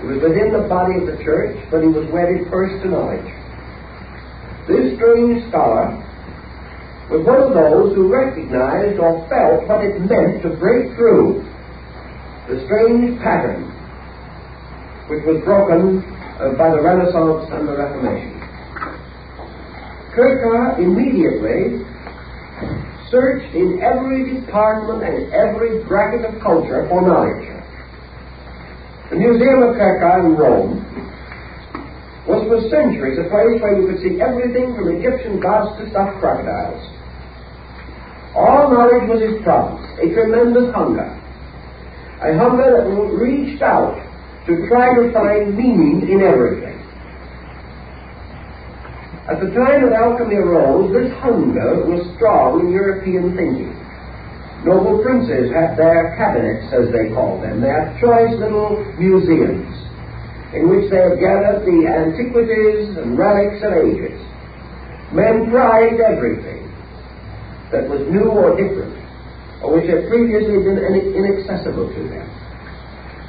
He 0.02 0.08
was 0.08 0.22
within 0.22 0.52
the 0.52 0.66
body 0.68 0.98
of 0.98 1.06
the 1.06 1.24
church, 1.24 1.56
but 1.70 1.82
he 1.82 1.88
was 1.88 2.10
wedded 2.10 2.50
first 2.50 2.82
to 2.84 2.90
knowledge. 2.90 3.30
This 4.68 4.98
strange 4.98 5.48
scholar 5.50 5.94
was 7.10 7.22
one 7.26 7.42
of 7.44 7.54
those 7.54 7.94
who 7.94 8.08
recognized 8.08 9.00
or 9.00 9.28
felt 9.30 9.68
what 9.68 9.86
it 9.86 10.00
meant 10.02 10.42
to 10.42 10.50
break 10.58 10.96
through 10.96 11.46
the 12.48 12.64
strange 12.66 13.20
pattern 13.22 13.68
which 15.12 15.28
was 15.28 15.44
broken 15.44 16.00
uh, 16.40 16.56
by 16.56 16.72
the 16.72 16.80
Renaissance 16.80 17.44
and 17.52 17.68
the 17.68 17.76
Reformation. 17.76 18.32
Kircher 20.16 20.80
immediately 20.80 21.84
searched 23.12 23.54
in 23.54 23.84
every 23.84 24.40
department 24.40 25.04
and 25.04 25.34
every 25.34 25.84
bracket 25.84 26.24
of 26.24 26.40
culture 26.42 26.88
for 26.88 27.02
knowledge. 27.04 27.44
The 29.12 29.18
Museum 29.18 29.62
of 29.62 29.76
Kircher 29.76 30.24
in 30.24 30.40
Rome 30.40 30.88
was 32.32 32.48
for 32.48 32.64
centuries 32.72 33.20
a 33.20 33.28
place 33.28 33.60
where 33.60 33.76
you 33.76 33.92
could 33.92 34.00
see 34.00 34.22
everything 34.24 34.72
from 34.72 34.88
Egyptian 34.88 35.38
gods 35.38 35.76
to 35.84 35.90
stuffed 35.92 36.24
crocodiles. 36.24 36.80
All 38.34 38.72
knowledge 38.72 39.12
was 39.12 39.20
his 39.20 39.44
province, 39.44 39.84
a 40.00 40.16
tremendous 40.16 40.74
hunger. 40.74 41.12
A 42.24 42.40
hunger 42.40 42.72
that 42.72 42.88
reached 43.20 43.62
out 43.62 44.00
to 44.48 44.66
try 44.72 44.96
to 44.96 45.12
find 45.12 45.58
meaning 45.58 46.08
in 46.08 46.24
everything. 46.24 46.80
At 49.28 49.44
the 49.44 49.52
time 49.52 49.84
that 49.84 49.92
alchemy 49.92 50.40
arose, 50.40 50.88
this 50.96 51.12
hunger 51.20 51.84
was 51.84 52.08
strong 52.16 52.62
in 52.62 52.72
European 52.72 53.36
thinking. 53.36 53.71
Noble 54.64 55.02
princes 55.02 55.50
had 55.50 55.76
their 55.76 56.14
cabinets, 56.18 56.70
as 56.72 56.92
they 56.94 57.10
called 57.14 57.42
them, 57.42 57.62
their 57.62 57.98
choice 58.00 58.38
little 58.38 58.78
museums, 59.00 59.74
in 60.54 60.70
which 60.70 60.92
they 60.92 61.02
had 61.02 61.18
gathered 61.18 61.66
the 61.66 61.90
antiquities 61.90 62.96
and 62.98 63.18
relics 63.18 63.64
of 63.66 63.74
ages. 63.74 64.22
Men 65.12 65.50
prized 65.50 66.00
everything 66.00 66.70
that 67.72 67.90
was 67.90 68.06
new 68.14 68.30
or 68.30 68.54
different, 68.56 68.94
or 69.64 69.74
which 69.82 69.90
had 69.90 70.08
previously 70.08 70.62
been 70.62 70.78
inaccessible 70.78 71.90
to 71.90 72.02
them. 72.08 72.30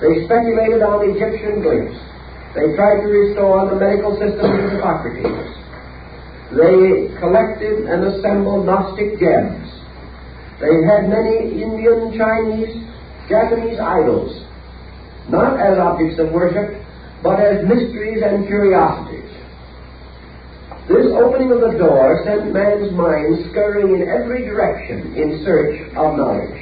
They 0.05 0.25
speculated 0.27 0.83
on 0.83 1.09
Egyptian 1.16 1.62
glyphs. 1.64 1.97
They 2.55 2.77
tried 2.77 3.01
to 3.01 3.09
restore 3.09 3.71
the 3.71 3.77
medical 3.77 4.12
system 4.21 4.45
of 4.45 4.71
Hippocrates. 4.71 5.49
They 6.53 7.09
collected 7.18 7.88
and 7.88 8.05
assembled 8.05 8.66
Gnostic 8.66 9.18
gems. 9.18 9.82
They 10.62 10.87
had 10.87 11.11
many 11.11 11.59
Indian, 11.59 12.14
Chinese, 12.14 12.70
Japanese 13.29 13.83
idols, 13.83 14.46
not 15.29 15.59
as 15.59 15.75
objects 15.77 16.20
of 16.22 16.31
worship, 16.31 16.79
but 17.20 17.42
as 17.42 17.66
mysteries 17.66 18.22
and 18.22 18.46
curiosities. 18.46 19.27
This 20.87 21.11
opening 21.18 21.51
of 21.51 21.66
the 21.66 21.79
door 21.79 22.22
sent 22.22 22.55
man's 22.55 22.94
mind 22.94 23.51
scurrying 23.51 24.03
in 24.03 24.07
every 24.07 24.46
direction 24.46 25.14
in 25.18 25.42
search 25.42 25.83
of 25.98 26.14
knowledge. 26.14 26.55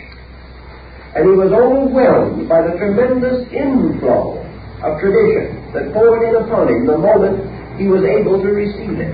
And 1.17 1.29
he 1.29 1.37
was 1.37 1.53
overwhelmed 1.53 2.49
by 2.49 2.63
the 2.63 2.81
tremendous 2.81 3.45
inflow 3.53 4.41
of 4.81 5.01
tradition 5.01 5.61
that 5.77 5.93
poured 5.93 6.25
in 6.25 6.41
upon 6.41 6.73
him 6.73 6.87
the 6.87 6.97
moment 6.97 7.37
he 7.77 7.89
was 7.89 8.05
able 8.05 8.41
to 8.41 8.49
receive 8.49 8.97
it. 8.97 9.13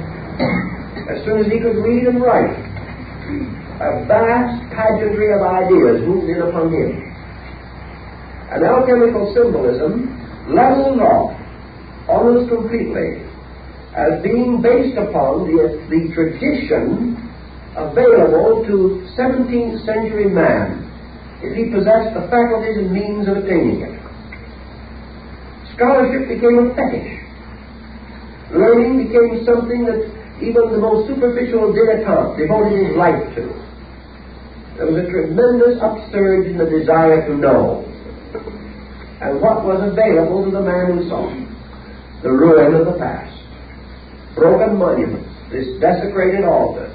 As 1.11 1.25
soon 1.25 1.43
as 1.43 1.51
he 1.51 1.59
could 1.59 1.83
read 1.83 2.07
and 2.07 2.23
write, 2.23 2.55
a 3.77 4.07
vast 4.09 4.57
pageantry 4.73 5.33
of 5.33 5.43
ideas 5.43 6.01
moved 6.07 6.29
in 6.29 6.41
upon 6.41 6.73
him. 6.73 6.97
And 8.51 8.65
alchemical 8.65 9.35
symbolism 9.35 10.17
levels 10.49 11.01
off 11.01 11.37
almost 12.09 12.49
completely 12.49 13.27
as 13.97 14.23
being 14.23 14.63
based 14.63 14.97
upon 14.97 15.49
the, 15.49 15.77
the 15.89 16.13
tradition 16.15 17.17
available 17.77 18.65
to 18.65 19.05
17th 19.17 19.85
century 19.85 20.29
man 20.29 20.85
if 21.43 21.57
he 21.57 21.69
possessed 21.69 22.15
the 22.15 22.25
faculties 22.33 22.79
and 22.79 22.93
means 22.93 23.29
of 23.29 23.37
attaining 23.37 23.83
it. 23.83 23.97
Scholarship 25.77 26.29
became 26.29 26.59
a 26.59 26.75
fetish. 26.75 27.21
Learning 28.57 29.05
became 29.05 29.45
something 29.45 29.85
that 29.85 30.01
even 30.43 30.73
the 30.73 30.79
most 30.79 31.09
superficial 31.09 31.73
dilettante 31.73 32.37
devoted 32.37 32.87
his 32.87 32.97
life 32.97 33.25
to. 33.37 33.49
There 34.77 34.87
was 34.87 35.05
a 35.05 35.09
tremendous 35.09 35.81
upsurge 35.81 36.47
in 36.47 36.59
the 36.59 36.69
desire 36.69 37.27
to 37.27 37.37
know. 37.37 37.85
And 39.21 39.41
what 39.41 39.65
was 39.65 39.81
available 39.81 40.45
to 40.45 40.51
the 40.51 40.61
man 40.61 40.99
who 40.99 41.09
saw? 41.09 41.33
The 42.23 42.31
ruin 42.31 42.75
of 42.75 42.85
the 42.85 42.99
past. 42.99 43.33
Broken 44.35 44.77
monuments, 44.77 45.33
this 45.51 45.81
desecrated 45.81 46.45
altar, 46.45 46.93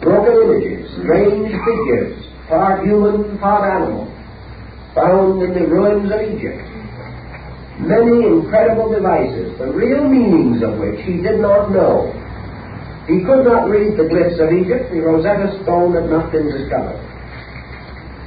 broken 0.00 0.38
images, 0.38 0.86
strange 1.02 1.50
figures, 1.50 2.22
part 2.46 2.86
human, 2.86 3.38
part 3.38 3.66
animal, 3.66 4.06
found 4.94 5.42
in 5.42 5.54
the 5.54 5.66
ruins 5.66 6.12
of 6.12 6.20
Egypt 6.22 6.62
many 7.80 8.26
incredible 8.26 8.90
devices, 8.90 9.56
the 9.58 9.70
real 9.70 10.08
meanings 10.08 10.62
of 10.62 10.78
which 10.78 10.98
he 11.06 11.22
did 11.22 11.40
not 11.40 11.70
know. 11.70 12.10
He 13.08 13.24
could 13.24 13.48
not 13.48 13.72
read 13.72 13.96
the 13.96 14.04
glyphs 14.04 14.36
of 14.36 14.52
Egypt, 14.52 14.92
the 14.92 15.00
Rosetta 15.00 15.56
Stone 15.64 15.96
had 15.96 16.10
not 16.12 16.30
been 16.30 16.52
discovered. 16.52 17.00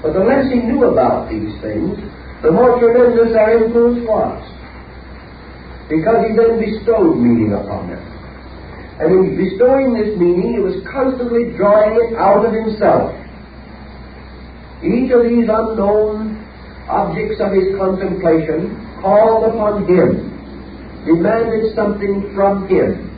But 0.01 0.13
the 0.13 0.25
less 0.25 0.49
he 0.49 0.57
knew 0.57 0.85
about 0.85 1.29
these 1.29 1.53
things, 1.61 2.01
the 2.41 2.51
more 2.51 2.79
tremendous 2.79 3.31
their 3.31 3.63
influence 3.63 4.01
was. 4.09 4.41
Because 5.87 6.25
he 6.25 6.33
then 6.33 6.57
bestowed 6.57 7.21
meaning 7.21 7.53
upon 7.53 7.93
them. 7.93 8.01
And 8.97 9.13
in 9.13 9.37
bestowing 9.37 9.93
this 9.93 10.17
meaning, 10.17 10.53
he 10.53 10.59
was 10.59 10.81
constantly 10.89 11.53
drawing 11.53 12.01
it 12.01 12.17
out 12.17 12.41
of 12.43 12.53
himself. 12.53 13.13
Each 14.81 15.11
of 15.13 15.29
these 15.29 15.45
unknown 15.45 16.41
objects 16.89 17.37
of 17.39 17.53
his 17.53 17.77
contemplation 17.77 18.73
called 19.01 19.45
upon 19.45 19.85
him, 19.85 20.25
demanded 21.05 21.75
something 21.75 22.33
from 22.33 22.67
him, 22.67 23.10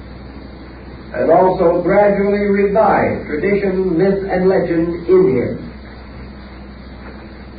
and 1.13 1.31
also 1.31 1.81
gradually 1.81 2.49
revived 2.49 3.27
tradition, 3.27 3.97
myth, 3.97 4.25
and 4.29 4.49
legend 4.49 5.05
in 5.05 5.23
him. 5.37 5.69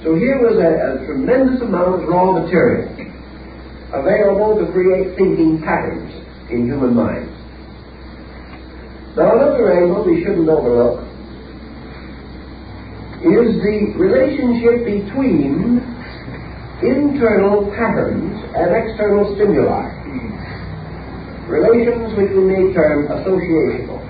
So 0.02 0.14
here 0.16 0.42
was 0.42 0.58
a, 0.58 1.00
a 1.00 1.06
tremendous 1.06 1.62
amount 1.62 2.02
of 2.02 2.08
raw 2.08 2.32
material 2.32 2.90
available 3.94 4.58
to 4.58 4.70
create 4.72 5.16
thinking 5.16 5.62
patterns 5.62 6.12
in 6.50 6.66
human 6.66 6.94
minds. 6.94 7.30
Now, 9.16 9.38
another 9.38 9.70
angle 9.70 10.04
we 10.04 10.24
shouldn't 10.24 10.48
overlook 10.48 11.06
is 13.22 13.54
the 13.62 13.94
relationship 13.96 14.84
between 14.84 15.78
internal 16.82 17.70
patterns 17.70 18.34
and 18.56 18.74
external 18.74 19.32
stimuli. 19.36 20.03
Relations 21.48 22.16
which 22.16 22.32
we 22.32 22.40
may 22.40 22.72
term 22.72 23.06
associational. 23.08 24.00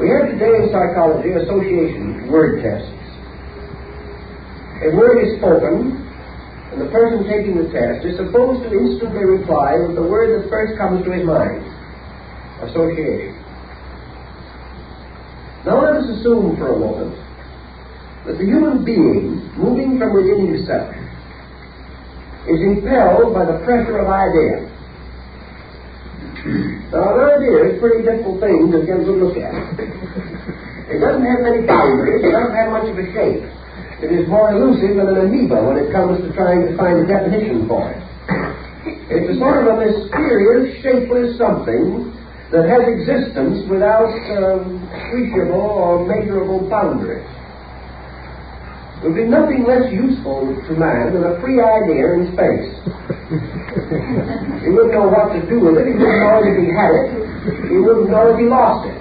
We 0.00 0.08
have 0.08 0.32
today 0.32 0.64
in 0.64 0.72
psychology 0.72 1.36
association 1.36 2.32
word 2.32 2.62
tests. 2.64 2.88
A 4.82 4.96
word 4.96 5.20
is 5.22 5.36
spoken, 5.38 5.92
and 6.72 6.80
the 6.80 6.88
person 6.88 7.28
taking 7.28 7.60
the 7.60 7.68
test 7.68 8.06
is 8.08 8.16
supposed 8.16 8.64
to 8.64 8.72
instantly 8.72 9.24
reply 9.28 9.76
with 9.76 9.94
the 9.94 10.02
word 10.02 10.42
that 10.42 10.48
first 10.48 10.78
comes 10.80 11.04
to 11.04 11.12
his 11.12 11.24
mind 11.26 11.60
association. 12.64 13.36
Now 15.68 15.84
let 15.84 16.00
us 16.00 16.08
assume 16.16 16.56
for 16.56 16.72
a 16.74 16.78
moment 16.80 17.14
that 18.24 18.38
the 18.38 18.44
human 18.44 18.82
being, 18.84 19.36
moving 19.54 19.98
from 19.98 20.14
within 20.14 20.48
himself, 20.48 20.96
is 22.48 22.60
impelled 22.64 23.34
by 23.34 23.44
the 23.44 23.60
pressure 23.68 23.98
of 24.00 24.08
ideas. 24.08 24.71
Now, 26.92 27.16
an 27.16 27.40
idea 27.40 27.72
is 27.72 27.76
a 27.76 27.80
pretty 27.80 28.04
difficult 28.04 28.44
thing 28.44 28.68
to 28.68 28.84
get 28.84 29.00
a 29.00 29.08
look 29.08 29.36
at. 29.40 29.56
It 30.92 31.00
doesn't 31.00 31.24
have 31.24 31.40
many 31.40 31.64
boundaries, 31.64 32.20
it 32.20 32.36
doesn't 32.36 32.52
have 32.52 32.68
much 32.68 32.84
of 32.84 33.00
a 33.00 33.06
shape. 33.16 33.48
It 34.04 34.12
is 34.12 34.28
more 34.28 34.52
elusive 34.52 35.00
than 35.00 35.08
an 35.08 35.24
amoeba 35.24 35.64
when 35.64 35.80
it 35.80 35.88
comes 35.88 36.20
to 36.20 36.28
trying 36.36 36.68
to 36.68 36.76
find 36.76 37.00
a 37.00 37.06
definition 37.08 37.64
for 37.64 37.88
it. 37.88 38.02
It's 39.08 39.32
a 39.32 39.36
sort 39.40 39.64
of 39.64 39.72
a 39.72 39.88
mysterious, 39.88 40.68
shapeless 40.84 41.40
something 41.40 42.12
that 42.52 42.68
has 42.68 42.84
existence 42.84 43.64
without 43.72 44.12
um, 44.36 44.84
appreciable 44.92 45.64
or 45.64 46.04
measurable 46.04 46.68
boundaries 46.68 47.24
would 49.02 49.16
be 49.16 49.24
nothing 49.24 49.64
less 49.66 49.90
useful 49.90 50.46
to 50.68 50.72
man 50.78 51.12
than 51.12 51.24
a 51.24 51.40
free 51.40 51.58
idea 51.58 52.14
in 52.14 52.30
space. 52.36 52.70
he 54.62 54.68
wouldn't 54.68 54.92
know 54.92 55.08
what 55.08 55.32
to 55.32 55.40
do 55.48 55.60
with 55.60 55.80
it. 55.80 55.88
He 55.88 55.96
wouldn't 55.96 56.20
know 56.20 56.44
if 56.44 56.56
he 56.60 56.68
had 56.68 56.92
it. 56.92 57.08
He 57.72 57.78
wouldn't 57.80 58.10
know 58.12 58.28
if 58.28 58.36
he 58.36 58.44
lost 58.44 58.84
it. 58.84 58.98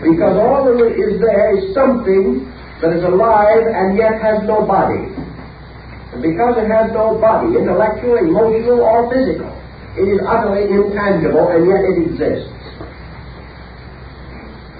Because 0.00 0.40
all 0.40 0.64
that 0.64 0.78
is 0.96 1.20
there 1.20 1.52
is 1.58 1.74
something 1.74 2.48
that 2.80 2.96
is 2.96 3.04
alive 3.04 3.62
and 3.68 3.98
yet 3.98 4.16
has 4.22 4.40
no 4.48 4.64
body. 4.64 5.12
And 6.16 6.20
because 6.24 6.56
it 6.56 6.68
has 6.68 6.92
no 6.92 7.20
body, 7.20 7.56
intellectual, 7.56 8.16
emotional, 8.16 8.80
or 8.80 9.12
physical, 9.12 9.52
it 10.00 10.08
is 10.08 10.20
utterly 10.24 10.72
intangible 10.72 11.52
and 11.52 11.68
yet 11.68 11.84
it 11.84 11.96
exists. 12.08 12.48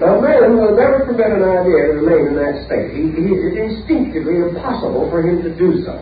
Now, 0.01 0.19
man 0.19 0.57
will 0.57 0.75
never 0.75 1.05
permit 1.05 1.31
an 1.31 1.45
idea 1.45 1.93
to 1.93 2.01
remain 2.01 2.33
in 2.33 2.35
that 2.41 2.65
state. 2.65 2.91
He, 2.97 3.13
he, 3.13 3.29
it 3.37 3.53
is 3.53 3.77
instinctively 3.77 4.41
impossible 4.41 5.07
for 5.13 5.21
him 5.21 5.43
to 5.43 5.53
do 5.53 5.85
so. 5.85 6.01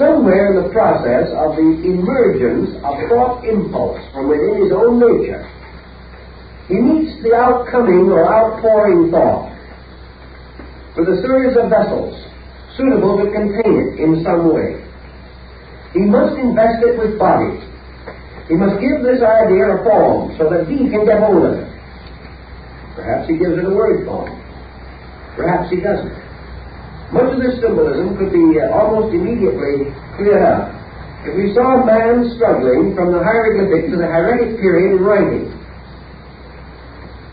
Somewhere 0.00 0.56
in 0.56 0.64
the 0.64 0.72
process 0.72 1.28
of 1.36 1.60
the 1.60 1.68
emergence 1.84 2.72
of 2.80 2.96
thought 3.12 3.44
impulse 3.44 4.00
from 4.16 4.32
within 4.32 4.64
his 4.64 4.72
own 4.72 4.96
nature, 4.96 5.44
he 6.72 6.80
meets 6.80 7.20
the 7.20 7.36
outcoming 7.36 8.08
or 8.08 8.24
outpouring 8.24 9.12
thought 9.12 9.52
with 10.96 11.04
a 11.04 11.20
series 11.20 11.52
of 11.52 11.68
vessels 11.68 12.16
suitable 12.80 13.20
to 13.20 13.28
contain 13.28 13.76
it 13.76 14.00
in 14.00 14.24
some 14.24 14.48
way. 14.48 14.80
He 15.92 16.00
must 16.00 16.32
invest 16.40 16.80
it 16.80 16.96
with 16.96 17.18
body. 17.18 17.60
He 18.48 18.56
must 18.56 18.80
give 18.80 19.04
this 19.04 19.20
idea 19.20 19.68
a 19.68 19.84
form 19.84 20.32
so 20.40 20.48
that 20.48 20.64
he 20.64 20.88
can 20.88 21.04
get 21.04 21.20
hold 21.20 21.44
of 21.44 21.60
it. 21.60 21.68
Perhaps 22.96 23.28
he 23.28 23.36
gives 23.36 23.52
it 23.52 23.68
a 23.68 23.74
word 23.76 24.06
form. 24.06 24.32
Perhaps 25.36 25.68
he 25.68 25.76
doesn't. 25.76 26.29
Much 27.12 27.34
of 27.34 27.42
this 27.42 27.58
symbolism 27.60 28.16
could 28.16 28.30
be 28.30 28.60
uh, 28.62 28.70
almost 28.70 29.10
immediately 29.10 29.90
cleared 30.14 30.46
up 30.46 30.70
if 31.26 31.34
we 31.36 31.52
saw 31.52 31.84
man 31.84 32.30
struggling 32.36 32.94
from 32.94 33.12
the 33.12 33.18
hieroglyphic 33.18 33.90
to 33.90 33.96
the 33.98 34.06
hieratic 34.06 34.56
period 34.62 34.94
in 34.94 35.02
writing. 35.02 35.50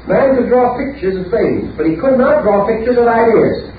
Man 0.09 0.35
could 0.35 0.49
draw 0.49 0.75
pictures 0.75 1.15
of 1.19 1.29
things, 1.29 1.69
but 1.77 1.85
he 1.85 1.95
could 1.95 2.17
not 2.17 2.41
draw 2.41 2.65
pictures 2.65 2.97
of 2.97 3.05
ideas. 3.05 3.69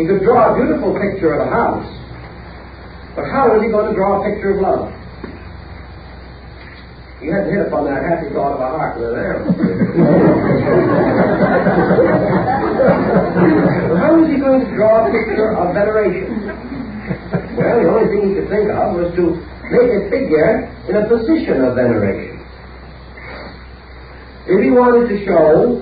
He 0.00 0.06
could 0.06 0.24
draw 0.24 0.52
a 0.52 0.56
beautiful 0.56 0.96
picture 0.96 1.36
of 1.36 1.46
a 1.46 1.50
house, 1.50 1.88
but 3.14 3.28
how 3.28 3.52
was 3.52 3.60
he 3.60 3.68
going 3.68 3.90
to 3.90 3.94
draw 3.94 4.22
a 4.22 4.32
picture 4.32 4.56
of 4.56 4.60
love? 4.64 4.95
You 7.22 7.32
hadn't 7.32 7.48
hit 7.48 7.66
upon 7.66 7.86
that 7.86 8.04
happy 8.04 8.28
thought 8.34 8.52
of 8.52 8.60
a 8.60 8.68
heart 8.76 9.00
arrow. 9.00 9.48
how 13.96 14.20
was 14.20 14.28
he 14.28 14.36
going 14.36 14.60
to 14.60 14.70
draw 14.76 15.08
a 15.08 15.10
picture 15.10 15.56
of 15.56 15.72
veneration? 15.72 16.44
Well, 17.56 17.80
the 17.80 17.88
only 17.88 18.08
thing 18.12 18.28
he 18.28 18.34
could 18.36 18.50
think 18.52 18.68
of 18.68 19.00
was 19.00 19.14
to 19.16 19.32
make 19.72 19.88
a 19.96 20.10
figure 20.12 20.68
in 20.90 20.96
a 20.96 21.08
position 21.08 21.64
of 21.64 21.74
veneration. 21.74 22.36
If 24.46 24.62
he 24.62 24.70
wanted 24.70 25.08
to 25.08 25.24
show 25.24 25.80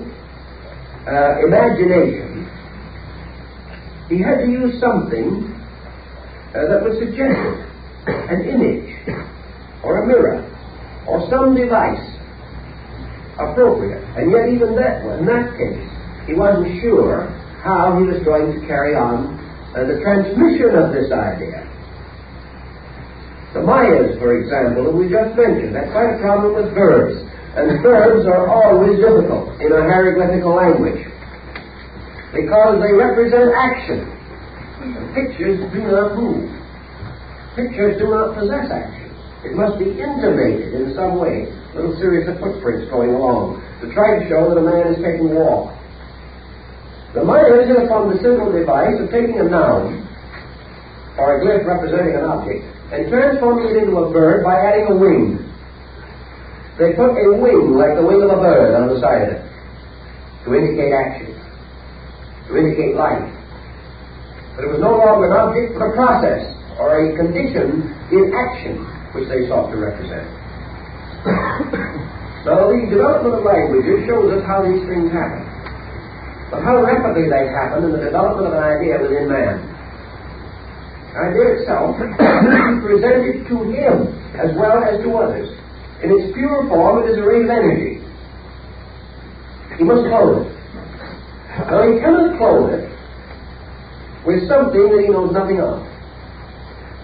uh, 1.05 1.39
imagination, 1.43 2.47
he 4.07 4.23
had 4.23 4.39
to 4.39 4.47
use 4.47 4.79
something 4.79 5.51
uh, 6.55 6.63
that 6.71 6.81
was 6.81 6.97
suggestive, 6.97 7.59
an 8.07 8.47
image 8.47 8.87
or 9.83 10.03
a 10.03 10.07
mirror 10.07 10.54
or 11.07 11.27
some 11.29 11.55
device 11.55 12.01
appropriate. 13.37 14.03
And 14.15 14.31
yet, 14.31 14.49
even 14.49 14.75
that, 14.75 15.03
in 15.19 15.25
that 15.25 15.53
case, 15.57 15.83
he 16.27 16.33
wasn't 16.33 16.81
sure 16.81 17.29
how 17.61 17.97
he 17.99 18.05
was 18.07 18.23
going 18.23 18.53
to 18.53 18.59
carry 18.67 18.95
on 18.95 19.37
uh, 19.75 19.83
the 19.83 19.99
transmission 20.01 20.71
of 20.77 20.93
this 20.93 21.11
idea. 21.11 21.65
The 23.53 23.63
Mayas, 23.63 24.19
for 24.19 24.35
example, 24.35 24.91
we 24.91 25.07
just 25.07 25.31
mentioned, 25.35 25.75
had 25.75 25.91
quite 25.91 26.15
a 26.15 26.19
problem 26.19 26.59
with 26.59 26.73
verbs. 26.75 27.23
And 27.55 27.81
verbs 27.87 28.27
are 28.27 28.51
always 28.51 28.99
difficult 28.99 29.61
in 29.63 29.71
a 29.71 29.81
hieroglyphical 29.87 30.55
language 30.55 31.07
because 32.35 32.83
they 32.83 32.91
represent 32.91 33.55
action. 33.55 34.11
And 34.83 35.15
pictures 35.15 35.59
do 35.71 35.81
not 35.87 36.19
move. 36.19 36.51
Pictures 37.55 37.97
do 37.97 38.11
not 38.11 38.35
possess 38.35 38.67
action. 38.69 39.04
It 39.45 39.53
must 39.53 39.77
be 39.77 39.93
intimated 39.93 40.73
in 40.73 40.95
some 40.95 41.21
way, 41.21 41.45
a 41.45 41.75
little 41.77 41.95
series 42.01 42.27
of 42.27 42.39
footprints 42.39 42.89
going 42.89 43.13
along, 43.13 43.61
to 43.81 43.93
try 43.93 44.17
to 44.17 44.27
show 44.27 44.49
that 44.49 44.57
a 44.57 44.65
man 44.65 44.89
is 44.89 44.97
taking 45.05 45.29
a 45.29 45.37
walk. 45.37 45.69
The 47.13 47.23
Mayas 47.23 47.69
hit 47.69 47.77
upon 47.77 48.09
the 48.09 48.17
simple 48.25 48.51
device 48.51 48.97
of 48.99 49.13
taking 49.13 49.39
a 49.39 49.45
noun 49.45 50.01
or 51.17 51.37
a 51.37 51.45
glyph 51.45 51.63
representing 51.63 52.15
an 52.15 52.25
object, 52.25 52.65
and 52.91 53.07
transforming 53.07 53.69
it 53.69 53.77
into 53.85 53.95
a 53.95 54.11
bird 54.11 54.43
by 54.43 54.57
adding 54.57 54.87
a 54.91 54.95
wing. 54.97 55.39
They 56.77 56.91
put 56.91 57.15
a 57.15 57.31
wing, 57.37 57.77
like 57.77 57.95
the 57.95 58.03
wing 58.03 58.21
of 58.25 58.33
a 58.33 58.41
bird, 58.41 58.75
on 58.75 58.89
the 58.89 58.99
side 58.99 59.21
of 59.23 59.29
it 59.29 59.41
to 60.43 60.53
indicate 60.53 60.91
action, 60.91 61.33
to 62.49 62.57
indicate 62.57 62.95
life. 62.95 63.23
But 64.55 64.65
it 64.65 64.69
was 64.69 64.79
no 64.81 64.97
longer 64.97 65.31
an 65.31 65.37
object, 65.37 65.73
but 65.73 65.89
a 65.89 65.91
process 65.93 66.53
or 66.77 66.99
a 66.99 67.15
condition 67.15 67.95
in 68.11 68.33
action 68.35 68.85
which 69.15 69.31
they 69.31 69.47
sought 69.47 69.71
to 69.71 69.79
represent. 69.79 70.27
now, 72.43 72.67
the 72.67 72.83
development 72.91 73.39
of 73.39 73.43
languages 73.47 74.03
shows 74.03 74.27
us 74.35 74.43
how 74.43 74.59
these 74.61 74.83
things 74.85 75.07
happen. 75.09 75.47
But 76.51 76.61
how 76.61 76.83
rapidly 76.83 77.31
they 77.31 77.47
happen 77.47 77.87
in 77.87 77.91
the 77.95 78.03
development 78.11 78.51
of 78.51 78.53
an 78.53 78.63
idea 78.63 78.99
within 78.99 79.31
man. 79.31 79.63
Idea 81.15 81.63
itself 81.63 81.95
is 82.03 82.83
presented 82.83 83.47
to 83.47 83.55
him 83.71 84.11
as 84.35 84.51
well 84.59 84.83
as 84.83 84.99
to 84.99 85.09
others. 85.15 85.47
In 86.03 86.11
its 86.11 86.35
pure 86.35 86.67
form, 86.67 87.07
it 87.07 87.15
is 87.15 87.17
a 87.17 87.23
ray 87.23 87.41
of 87.41 87.49
energy. 87.49 88.03
He 89.79 89.83
must 89.87 90.03
clothe 90.11 90.43
it. 90.43 90.51
Now, 91.71 91.87
he 91.87 91.99
cannot 92.03 92.37
clothe 92.37 92.75
it 92.75 92.91
with 94.27 94.43
something 94.51 94.91
that 94.91 95.01
he 95.01 95.07
knows 95.07 95.31
nothing 95.31 95.63
of. 95.63 95.94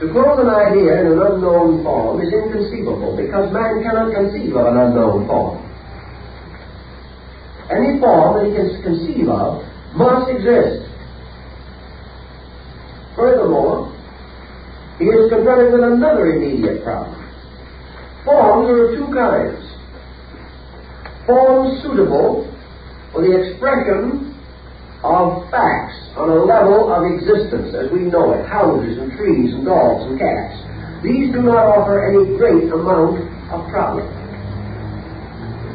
To 0.02 0.10
clothe 0.10 0.40
an 0.40 0.50
idea 0.50 1.00
in 1.00 1.14
an 1.14 1.20
unknown 1.22 1.84
form 1.84 2.22
is 2.22 2.34
inconceivable 2.34 3.16
because 3.16 3.54
man 3.54 3.84
cannot 3.84 4.12
conceive 4.12 4.56
of 4.56 4.66
an 4.66 4.78
unknown 4.78 5.28
form. 5.28 5.62
Any 7.70 8.00
form 8.00 8.34
that 8.34 8.50
he 8.50 8.56
can 8.58 8.82
conceive 8.82 9.30
of 9.30 9.62
must 9.94 10.32
exist. 10.32 10.90
Furthermore, 13.16 13.94
he 14.98 15.06
is 15.06 15.30
confronted 15.30 15.72
with 15.72 15.84
another 15.84 16.34
immediate 16.34 16.84
problem. 16.84 17.22
Forms 18.26 18.70
are 18.70 18.86
of 18.86 18.98
two 18.98 19.14
kinds. 19.14 19.62
Forms 21.28 21.84
suitable 21.84 22.52
for 23.14 23.22
the 23.22 23.38
expression 23.38 24.31
of 25.04 25.50
facts 25.50 25.98
on 26.16 26.30
a 26.30 26.46
level 26.46 26.94
of 26.94 27.02
existence 27.10 27.74
as 27.74 27.90
we 27.92 28.06
know 28.06 28.34
it 28.34 28.46
houses 28.46 28.98
and 28.98 29.12
trees 29.18 29.54
and 29.54 29.66
dogs 29.66 30.06
and 30.06 30.20
cats. 30.20 30.54
These 31.02 31.34
do 31.34 31.42
not 31.42 31.66
offer 31.66 32.06
any 32.06 32.38
great 32.38 32.70
amount 32.70 33.26
of 33.50 33.66
problem. 33.74 34.06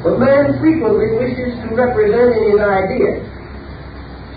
But 0.07 0.23
man 0.23 0.59
frequently 0.63 1.19
wishes 1.19 1.59
to 1.67 1.75
represent 1.75 2.39
in 2.39 2.55
his 2.55 2.63
idea 2.63 3.27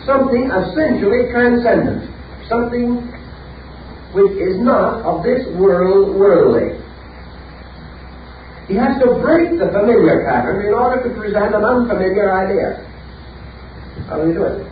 something 0.05 0.49
essentially 0.49 1.29
transcendent, 1.29 2.09
something 2.49 3.05
which 4.13 4.33
is 4.41 4.57
not 4.57 5.05
of 5.05 5.21
this 5.21 5.45
world 5.53 6.15
worldly. 6.17 6.73
He 8.67 8.73
has 8.75 8.97
to 9.01 9.13
break 9.21 9.57
the 9.59 9.69
familiar 9.69 10.25
pattern 10.25 10.65
in 10.65 10.73
order 10.73 11.03
to 11.07 11.09
present 11.13 11.53
an 11.53 11.63
unfamiliar 11.63 12.33
idea. 12.33 12.85
How 14.07 14.21
do 14.21 14.27
you 14.29 14.33
do 14.33 14.43
it? 14.43 14.68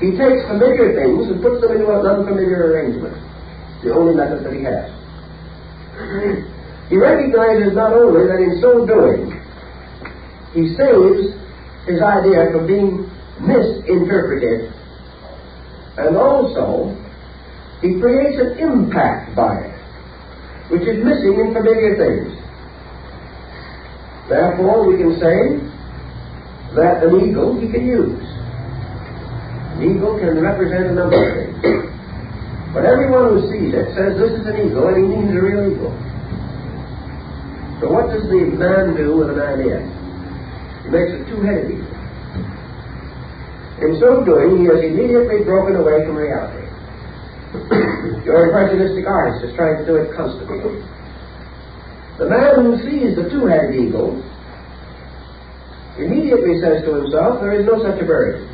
He 0.00 0.16
takes 0.16 0.40
familiar 0.48 0.96
things 0.96 1.28
and 1.28 1.42
puts 1.42 1.60
them 1.60 1.72
into 1.72 1.92
an 1.92 2.06
unfamiliar 2.06 2.72
arrangement. 2.72 3.14
The 3.84 3.92
only 3.92 4.14
method 4.16 4.44
that 4.44 4.52
he 4.52 4.64
has. 4.64 4.88
He 6.88 6.96
recognizes 6.96 7.74
not 7.76 7.92
only 7.92 8.26
that 8.26 8.40
in 8.40 8.60
so 8.60 8.86
doing, 8.86 9.30
he 10.54 10.74
saves 10.74 11.36
his 11.86 12.00
idea 12.00 12.50
from 12.50 12.66
being 12.66 13.10
misinterpreted, 13.40 14.72
and 15.98 16.16
also 16.16 16.96
he 17.80 18.00
creates 18.00 18.40
an 18.40 18.58
impact 18.58 19.36
by 19.36 19.60
it, 19.60 19.76
which 20.70 20.82
is 20.82 21.04
missing 21.04 21.38
in 21.40 21.52
familiar 21.52 21.96
things. 21.96 22.36
Therefore, 24.28 24.86
we 24.86 24.96
can 24.96 25.12
say 25.20 25.60
that 26.74 27.02
an 27.04 27.20
eagle 27.20 27.60
he 27.60 27.68
can 27.70 27.86
use. 27.86 28.39
An 29.80 29.96
eagle 29.96 30.20
can 30.20 30.36
represent 30.36 30.92
a 30.92 30.94
number 30.94 31.16
of 31.16 31.32
things. 31.40 31.56
But 32.76 32.84
everyone 32.84 33.32
who 33.32 33.48
sees 33.48 33.72
it 33.72 33.96
says 33.96 34.12
this 34.20 34.36
is 34.36 34.44
an 34.44 34.60
eagle, 34.60 34.92
and 34.92 34.96
he 35.00 35.08
means 35.08 35.32
a 35.32 35.40
real 35.40 35.72
eagle. 35.72 35.96
So 37.80 37.88
what 37.88 38.12
does 38.12 38.28
the 38.28 38.44
man 38.60 38.92
do 38.92 39.16
with 39.16 39.32
an 39.32 39.40
idea? 39.40 39.80
He 40.84 40.92
makes 40.92 41.16
a 41.16 41.24
two-headed 41.32 41.80
eagle. 41.80 41.96
In 43.80 43.96
so 43.96 44.20
doing, 44.20 44.60
he 44.60 44.68
has 44.68 44.84
immediately 44.84 45.48
broken 45.48 45.80
away 45.80 46.04
from 46.04 46.12
reality. 46.12 46.68
Your 48.28 48.52
impressionistic 48.52 49.08
artist 49.08 49.48
is 49.48 49.56
trying 49.56 49.80
to 49.80 49.86
do 49.88 49.96
it 49.96 50.12
constantly. 50.12 50.60
The 52.20 52.28
man 52.28 52.68
who 52.68 52.76
sees 52.84 53.16
the 53.16 53.32
two-headed 53.32 53.80
eagle 53.80 54.20
immediately 55.96 56.60
says 56.60 56.84
to 56.84 57.00
himself, 57.00 57.40
there 57.40 57.56
is 57.56 57.64
no 57.64 57.80
such 57.80 57.96
a 57.96 58.04
bird. 58.04 58.49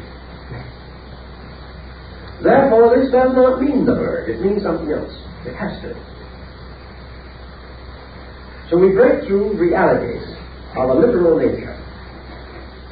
Therefore, 2.46 2.94
this 2.94 3.10
does 3.10 3.34
not 3.34 3.60
mean 3.60 3.84
the 3.84 3.98
bird. 3.98 4.30
It 4.30 4.40
means 4.40 4.62
something 4.62 4.92
else. 4.92 5.10
It 5.44 5.56
has 5.58 5.82
to. 5.82 5.90
So 8.70 8.78
we 8.78 8.94
break 8.94 9.26
through 9.26 9.58
realities 9.58 10.22
of 10.76 10.90
a 10.90 10.94
literal 10.94 11.38
nature 11.38 11.74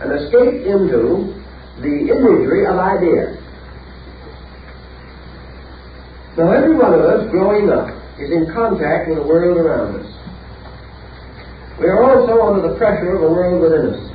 and 0.02 0.10
escape 0.10 0.66
into 0.66 1.38
the 1.78 2.10
imagery 2.10 2.66
of 2.66 2.82
ideas. 2.82 3.38
Now, 6.36 6.50
every 6.50 6.74
one 6.74 6.94
of 6.94 7.00
us 7.00 7.30
growing 7.30 7.70
up 7.70 7.94
is 8.18 8.32
in 8.32 8.50
contact 8.52 9.08
with 9.08 9.18
the 9.18 9.26
world 9.26 9.56
around 9.56 10.02
us. 10.02 10.10
We 11.78 11.86
are 11.86 12.02
also 12.02 12.42
under 12.42 12.68
the 12.68 12.74
pressure 12.74 13.14
of 13.14 13.20
the 13.20 13.30
world 13.30 13.62
within 13.62 13.94
us. 13.94 14.13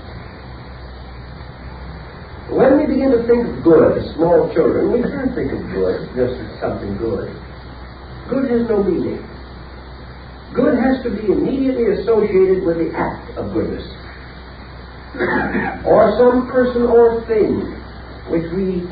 When 2.59 2.75
we 2.75 2.91
begin 2.91 3.11
to 3.15 3.23
think 3.23 3.47
of 3.47 3.63
good 3.63 4.03
as 4.03 4.15
small 4.15 4.51
children, 4.51 4.91
we 4.91 4.99
can't 4.99 5.31
think 5.31 5.47
of 5.55 5.63
good 5.71 6.11
just 6.11 6.35
as 6.35 6.59
something 6.59 6.97
good. 6.99 7.31
Good 8.27 8.51
has 8.51 8.67
no 8.67 8.83
meaning. 8.83 9.23
Good 10.51 10.75
has 10.75 10.99
to 11.07 11.09
be 11.09 11.31
immediately 11.31 11.87
associated 11.95 12.67
with 12.67 12.83
the 12.83 12.91
act 12.91 13.31
of 13.39 13.55
goodness. 13.55 13.87
or 15.87 16.11
some 16.19 16.51
person 16.51 16.83
or 16.83 17.23
thing 17.31 17.63
which 18.27 18.51
we 18.51 18.83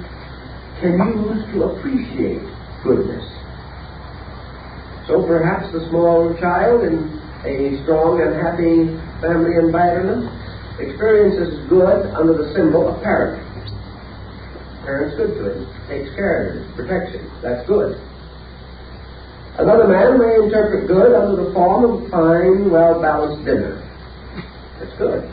can 0.79 0.95
use 1.27 1.43
to 1.51 1.67
appreciate 1.67 2.39
goodness. 2.87 3.27
So 5.11 5.27
perhaps 5.27 5.67
the 5.75 5.83
small 5.91 6.31
child 6.39 6.87
in 6.87 7.19
a 7.43 7.83
strong 7.83 8.23
and 8.23 8.31
happy 8.31 8.95
family 9.19 9.59
environment 9.59 10.31
experiences 10.79 11.67
good 11.67 12.15
under 12.15 12.31
the 12.31 12.53
symbol 12.55 12.87
of 12.87 13.03
parent 13.03 13.46
parent's 14.87 15.19
good 15.19 15.35
to 15.35 15.51
it, 15.51 15.67
takes 15.91 16.15
care 16.15 16.47
of 16.47 16.63
it, 16.63 16.75
protects 16.79 17.11
it. 17.11 17.27
That's 17.43 17.67
good. 17.67 17.99
Another 19.59 19.83
man 19.83 20.15
may 20.15 20.39
interpret 20.39 20.87
good 20.87 21.11
under 21.11 21.43
the 21.43 21.51
form 21.51 21.83
of 21.83 22.07
a 22.07 22.09
fine, 22.09 22.71
well 22.71 23.01
balanced 23.01 23.43
dinner. 23.43 23.83
That's 24.79 24.95
good. 24.95 25.27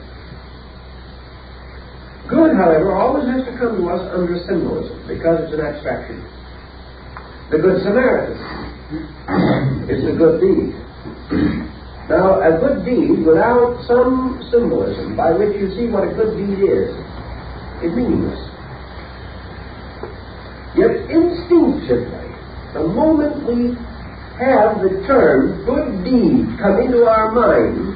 Good, 2.27 2.57
however, 2.57 2.97
always 2.99 3.31
has 3.31 3.47
to 3.47 3.55
come 3.55 3.79
to 3.79 3.85
us 3.95 4.03
under 4.11 4.35
symbolism 4.43 5.07
because 5.07 5.47
it's 5.47 5.55
an 5.55 5.61
abstraction. 5.61 6.19
The 7.53 7.59
Good 7.63 7.85
Samaritan 7.85 8.35
is 9.87 10.03
the 10.03 10.19
good 10.19 10.41
deed. 10.43 10.75
Now, 12.09 12.43
a 12.43 12.59
good 12.59 12.85
deed 12.85 13.25
without 13.25 13.79
some 13.87 14.43
symbolism 14.51 15.15
by 15.15 15.31
which 15.31 15.55
you 15.61 15.71
see 15.77 15.87
what 15.87 16.03
a 16.03 16.13
good 16.13 16.35
deed 16.35 16.59
is, 16.65 16.91
is 17.85 17.95
meaningless. 17.95 18.54
Yet 20.77 21.07
instinctively, 21.11 22.29
the 22.75 22.83
moment 22.83 23.47
we 23.47 23.79
have 24.43 24.83
the 24.83 25.07
term 25.07 25.65
good 25.65 26.03
deed 26.03 26.59
come 26.59 26.83
into 26.83 27.07
our 27.07 27.31
mind, 27.31 27.95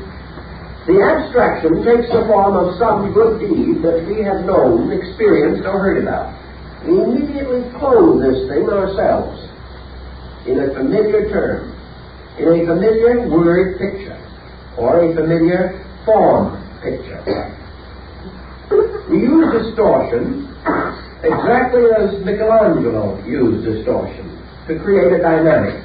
the 0.87 1.03
abstraction 1.03 1.83
takes 1.85 2.07
the 2.15 2.25
form 2.31 2.55
of 2.55 2.79
some 2.79 3.13
good 3.13 3.41
deed 3.41 3.83
that 3.83 4.07
we 4.07 4.23
have 4.23 4.47
known, 4.47 4.93
experienced, 4.93 5.67
or 5.67 5.79
heard 5.83 6.03
about. 6.03 6.33
We 6.87 7.03
immediately 7.03 7.67
clothe 7.79 8.23
this 8.23 8.49
thing 8.49 8.71
ourselves 8.71 9.43
in 10.47 10.61
a 10.61 10.73
familiar 10.73 11.29
term, 11.29 11.75
in 12.39 12.47
a 12.47 12.65
familiar 12.65 13.29
word 13.29 13.79
picture, 13.79 14.17
or 14.79 15.03
a 15.03 15.15
familiar 15.15 15.85
form 16.07 16.63
picture. 16.81 17.21
We 19.11 19.19
use 19.19 19.67
distortion 19.67 20.47
exactly 21.23 21.85
as 21.99 22.25
Michelangelo 22.25 23.23
used 23.25 23.65
distortion 23.65 24.39
to 24.69 24.79
create 24.81 25.13
a 25.13 25.23
dynamic. 25.23 25.85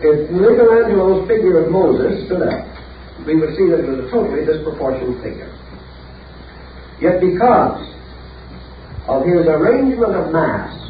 If 0.00 0.30
Michelangelo's 0.30 1.26
figure 1.28 1.64
of 1.64 1.70
Moses 1.72 2.26
stood 2.26 2.42
up, 2.42 2.66
we 3.24 3.36
would 3.36 3.56
see 3.56 3.70
that 3.70 3.80
it 3.80 3.88
was 3.88 4.06
a 4.06 4.10
totally 4.10 4.44
disproportionate 4.44 5.22
figure. 5.22 5.50
Yet 7.00 7.20
because 7.20 7.80
of 9.08 9.24
his 9.24 9.46
arrangement 9.46 10.14
of 10.14 10.32
mass 10.32 10.86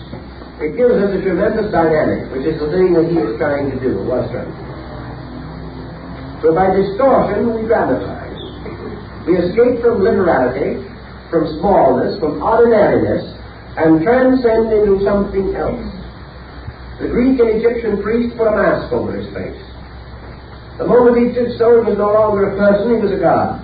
it 0.56 0.72
gives 0.72 0.96
us 0.96 1.12
a 1.12 1.20
tremendous 1.20 1.68
dynamic, 1.68 2.32
which 2.32 2.48
is 2.48 2.56
the 2.56 2.72
thing 2.72 2.96
that 2.96 3.04
he 3.12 3.20
is 3.20 3.36
trying 3.36 3.68
to 3.68 3.76
do, 3.76 4.00
was 4.08 4.24
trying. 4.32 4.48
So 6.40 6.56
by 6.56 6.72
distortion, 6.72 7.52
we 7.52 7.68
dramatize. 7.68 8.40
We 9.28 9.36
escape 9.36 9.84
from 9.84 10.00
literality, 10.00 10.80
from 11.30 11.58
smallness, 11.58 12.18
from 12.20 12.42
ordinariness, 12.42 13.24
and 13.76 14.02
transcend 14.02 14.72
into 14.72 15.04
something 15.04 15.54
else. 15.54 15.84
The 17.00 17.08
Greek 17.08 17.38
and 17.40 17.60
Egyptian 17.60 18.02
priest 18.02 18.36
put 18.36 18.48
a 18.48 18.56
mask 18.56 18.92
over 18.92 19.12
his 19.12 19.28
face. 19.34 19.60
The 20.78 20.86
moment 20.86 21.16
he 21.18 21.32
did 21.32 21.58
so, 21.58 21.82
he 21.82 21.90
was 21.90 21.98
no 21.98 22.12
longer 22.12 22.52
a 22.52 22.56
person, 22.56 22.96
he 22.96 23.00
was 23.00 23.12
a 23.12 23.20
god. 23.20 23.60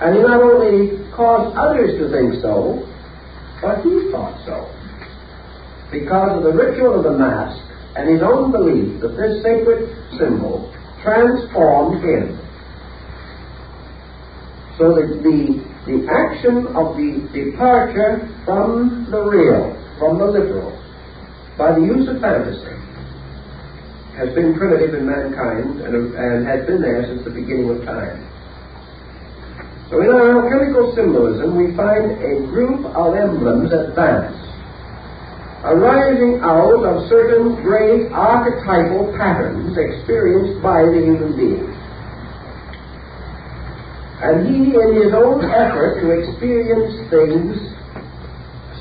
And 0.00 0.16
he 0.16 0.22
not 0.22 0.40
only 0.40 1.04
caused 1.12 1.56
others 1.56 1.98
to 1.98 2.08
think 2.08 2.40
so, 2.40 2.86
but 3.60 3.82
he 3.82 4.10
thought 4.12 4.38
so. 4.46 4.70
Because 5.90 6.38
of 6.38 6.42
the 6.44 6.52
ritual 6.52 6.94
of 6.96 7.02
the 7.02 7.18
Mask 7.18 7.58
and 7.96 8.08
his 8.08 8.22
own 8.22 8.52
belief 8.52 9.00
that 9.00 9.16
this 9.16 9.42
sacred 9.42 9.90
symbol 10.16 10.72
transformed 11.02 12.04
him. 12.04 12.38
So 14.78 14.94
that 14.94 15.10
the, 15.26 15.58
the 15.90 16.06
action 16.06 16.70
of 16.78 16.94
the 16.94 17.26
departure 17.34 18.30
from 18.44 19.10
the 19.10 19.18
real, 19.18 19.74
from 19.98 20.18
the 20.18 20.26
literal, 20.26 20.70
by 21.58 21.74
the 21.74 21.82
use 21.82 22.06
of 22.06 22.22
fantasy, 22.22 22.78
has 24.14 24.34
been 24.34 24.54
primitive 24.54 24.94
in 24.94 25.06
mankind 25.06 25.80
and, 25.82 26.14
and 26.14 26.46
has 26.46 26.66
been 26.66 26.80
there 26.80 27.02
since 27.06 27.24
the 27.24 27.30
beginning 27.30 27.70
of 27.70 27.84
time. 27.84 28.22
So 29.90 30.02
in 30.02 30.10
our 30.10 30.42
alchemical 30.42 30.94
symbolism, 30.94 31.56
we 31.56 31.74
find 31.74 32.12
a 32.22 32.46
group 32.46 32.84
of 32.94 33.14
emblems 33.14 33.72
advance, 33.72 34.36
arising 35.64 36.40
out 36.42 36.84
of 36.84 37.08
certain 37.08 37.56
great 37.62 38.12
archetypal 38.12 39.14
patterns 39.16 39.78
experienced 39.78 40.62
by 40.62 40.82
the 40.82 41.02
human 41.02 41.34
being. 41.34 41.77
And 44.20 44.46
he, 44.50 44.74
in 44.74 44.90
his 44.98 45.14
own 45.14 45.44
effort 45.44 46.00
to 46.02 46.10
experience 46.10 47.10
things 47.10 47.54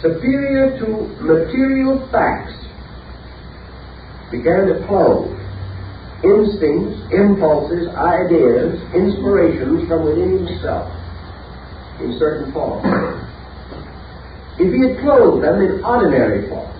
superior 0.01 0.77
to 0.79 0.87
material 1.21 2.07
facts, 2.11 2.53
began 4.31 4.67
to 4.67 4.85
clothe 4.87 5.37
instincts, 6.23 6.97
impulses, 7.13 7.87
ideas, 7.93 8.81
inspirations 8.93 9.87
from 9.87 10.05
within 10.05 10.45
himself 10.45 10.89
in 12.01 12.17
certain 12.17 12.51
forms. 12.51 12.85
If 14.57 14.73
he 14.73 14.81
had 14.89 14.97
clothed 15.05 15.43
them 15.43 15.61
in 15.61 15.83
ordinary 15.85 16.49
forms, 16.49 16.73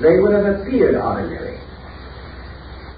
they 0.00 0.16
would 0.16 0.32
have 0.32 0.60
appeared 0.60 0.96
ordinary. 0.96 1.60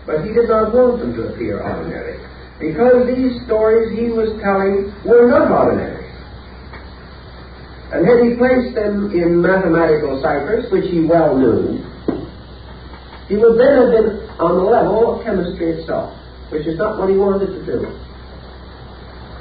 But 0.06 0.24
he 0.24 0.32
did 0.32 0.48
not 0.48 0.72
want 0.72 1.00
them 1.00 1.14
to 1.14 1.34
appear 1.34 1.60
ordinary, 1.60 2.18
because 2.60 3.08
these 3.08 3.40
stories 3.48 3.96
he 3.96 4.12
was 4.12 4.36
telling 4.44 4.92
were 5.08 5.26
not 5.26 5.50
ordinary. 5.50 6.04
And 7.90 8.06
had 8.06 8.22
he 8.22 8.36
placed 8.36 8.76
them 8.76 9.10
in 9.10 9.40
mathematical 9.40 10.20
ciphers, 10.22 10.70
which 10.70 10.86
he 10.92 11.00
well 11.00 11.34
knew, 11.34 11.82
he 13.26 13.36
would 13.40 13.58
then 13.58 13.74
have 13.80 13.90
been 13.90 14.28
on 14.38 14.60
the 14.60 14.66
level 14.68 15.16
of 15.16 15.24
chemistry 15.24 15.80
itself, 15.80 16.12
which 16.52 16.66
is 16.66 16.76
not 16.76 16.98
what 16.98 17.08
he 17.08 17.16
wanted 17.16 17.48
to 17.48 17.62
do. 17.64 17.88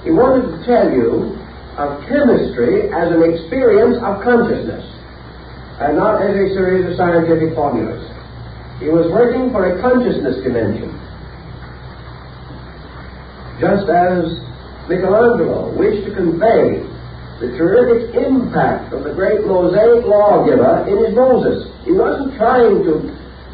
He 0.04 0.12
wanted 0.12 0.48
to 0.56 0.58
tell 0.66 0.90
you 0.90 1.36
of 1.76 2.02
chemistry 2.08 2.88
as 2.90 3.12
an 3.12 3.22
experience 3.22 3.98
of 4.00 4.24
consciousness 4.24 4.86
and 5.80 5.96
not 5.98 6.22
as 6.22 6.32
a 6.32 6.54
series 6.56 6.88
of 6.88 6.96
scientific 6.96 7.54
formulas. 7.54 8.04
He 8.80 8.88
was 8.88 9.12
working 9.12 9.52
for 9.52 9.68
a 9.68 9.82
consciousness 9.82 10.44
dimension. 10.44 10.96
Just 13.60 13.90
as 13.90 14.24
Michelangelo 14.88 15.76
wished 15.76 16.08
to 16.08 16.16
convey 16.16 16.80
the 17.40 17.56
terrific 17.56 18.16
impact 18.16 18.94
of 18.94 19.04
the 19.04 19.14
great 19.14 19.46
Mosaic 19.46 20.06
lawgiver 20.06 20.88
in 20.88 20.98
his 21.06 21.16
Moses. 21.16 21.72
He 21.84 21.92
wasn't 21.92 22.36
trying 22.36 22.84
to 22.84 23.00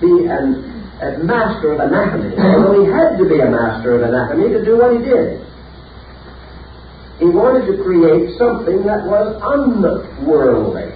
be 0.02 0.26
an, 0.26 0.62
a 1.02 1.24
master 1.24 1.74
of 1.74 1.80
anatomy, 1.80 2.38
although 2.38 2.86
he 2.86 2.89
had 2.89 3.18
to 3.18 3.26
be 3.30 3.39
a 3.39 3.50
master 3.50 3.96
of 3.96 4.02
anatomy 4.02 4.50
to 4.50 4.63
do 4.65 4.78
what 4.78 4.94
he 4.98 5.06
did. 5.06 5.41
He 7.20 7.26
wanted 7.26 7.65
to 7.72 7.84
create 7.84 8.38
something 8.38 8.84
that 8.86 9.06
was 9.06 9.38
unworldly 9.41 10.91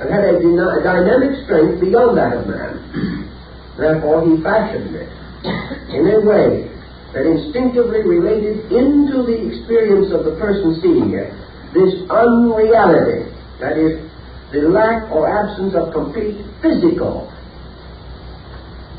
and 0.00 0.10
had 0.10 0.24
a, 0.24 0.36
a 0.36 0.82
dynamic 0.82 1.44
strength 1.44 1.80
beyond 1.80 2.18
that 2.18 2.36
of 2.36 2.46
man. 2.48 3.28
Therefore, 3.78 4.26
he 4.26 4.42
fashioned 4.42 4.96
it 4.96 5.08
in 5.88 6.08
a 6.08 6.20
way 6.20 6.68
that 7.12 7.26
instinctively 7.26 8.02
related 8.02 8.72
into 8.72 9.22
the 9.22 9.36
experience 9.36 10.12
of 10.12 10.24
the 10.24 10.32
person 10.40 10.80
seeing 10.80 11.12
it 11.12 11.32
this 11.72 12.04
unreality, 12.08 13.32
that 13.60 13.76
is, 13.80 13.96
the 14.52 14.68
lack 14.68 15.10
or 15.10 15.24
absence 15.24 15.74
of 15.74 15.92
complete 15.92 16.36
physical 16.60 17.32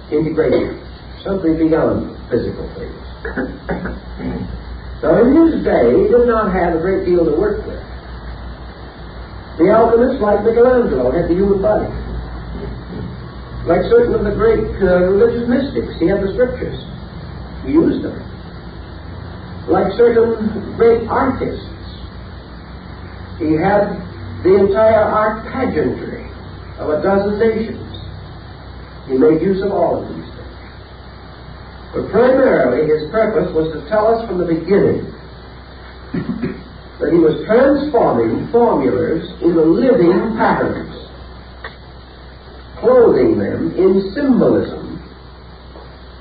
integration, 0.10 0.82
something 1.22 1.58
beyond 1.58 2.18
physical 2.30 2.66
things. 2.74 2.98
So 5.02 5.20
in 5.22 5.36
his 5.36 5.64
day, 5.64 5.94
he 5.94 6.10
did 6.10 6.26
not 6.26 6.50
have 6.54 6.76
a 6.76 6.80
great 6.80 7.06
deal 7.06 7.26
to 7.26 7.36
work 7.38 7.62
with. 7.68 7.82
The 9.62 9.70
alchemists, 9.70 10.22
like 10.22 10.42
Michelangelo, 10.42 11.12
had 11.12 11.30
the 11.30 11.36
human 11.36 11.62
body. 11.62 11.92
Like 13.70 13.86
certain 13.92 14.16
of 14.16 14.24
the 14.26 14.34
great 14.34 14.66
uh, 14.82 15.14
religious 15.14 15.46
mystics, 15.48 15.94
he 16.00 16.08
had 16.08 16.24
the 16.26 16.34
scriptures. 16.34 16.82
He 17.66 17.72
used 17.72 18.04
them. 18.04 18.20
Like 19.70 19.94
certain 19.94 20.76
great 20.76 21.08
artists, 21.08 21.64
he 23.40 23.54
had 23.56 23.96
the 24.44 24.56
entire 24.60 25.04
art 25.08 25.48
pageantry 25.52 26.28
of 26.78 26.90
a 26.90 27.02
dozen 27.02 27.40
nations. 27.40 27.80
He 29.08 29.18
made 29.18 29.42
use 29.42 29.64
of 29.64 29.72
all 29.72 30.04
of 30.04 30.10
these 30.10 30.26
things. 30.26 30.44
But 31.96 32.12
primarily, 32.12 32.88
his 32.92 33.10
purpose 33.12 33.54
was 33.56 33.72
to 33.72 33.88
tell 33.88 34.08
us 34.08 34.28
from 34.28 34.40
the 34.40 34.46
beginning 34.46 35.08
that 37.00 37.12
he 37.12 37.20
was 37.20 37.46
transforming 37.46 38.52
formulas 38.52 39.24
into 39.42 39.62
living 39.62 40.36
patterns, 40.36 40.94
clothing 42.80 43.40
them 43.40 43.72
in 43.78 44.12
symbolism 44.14 45.00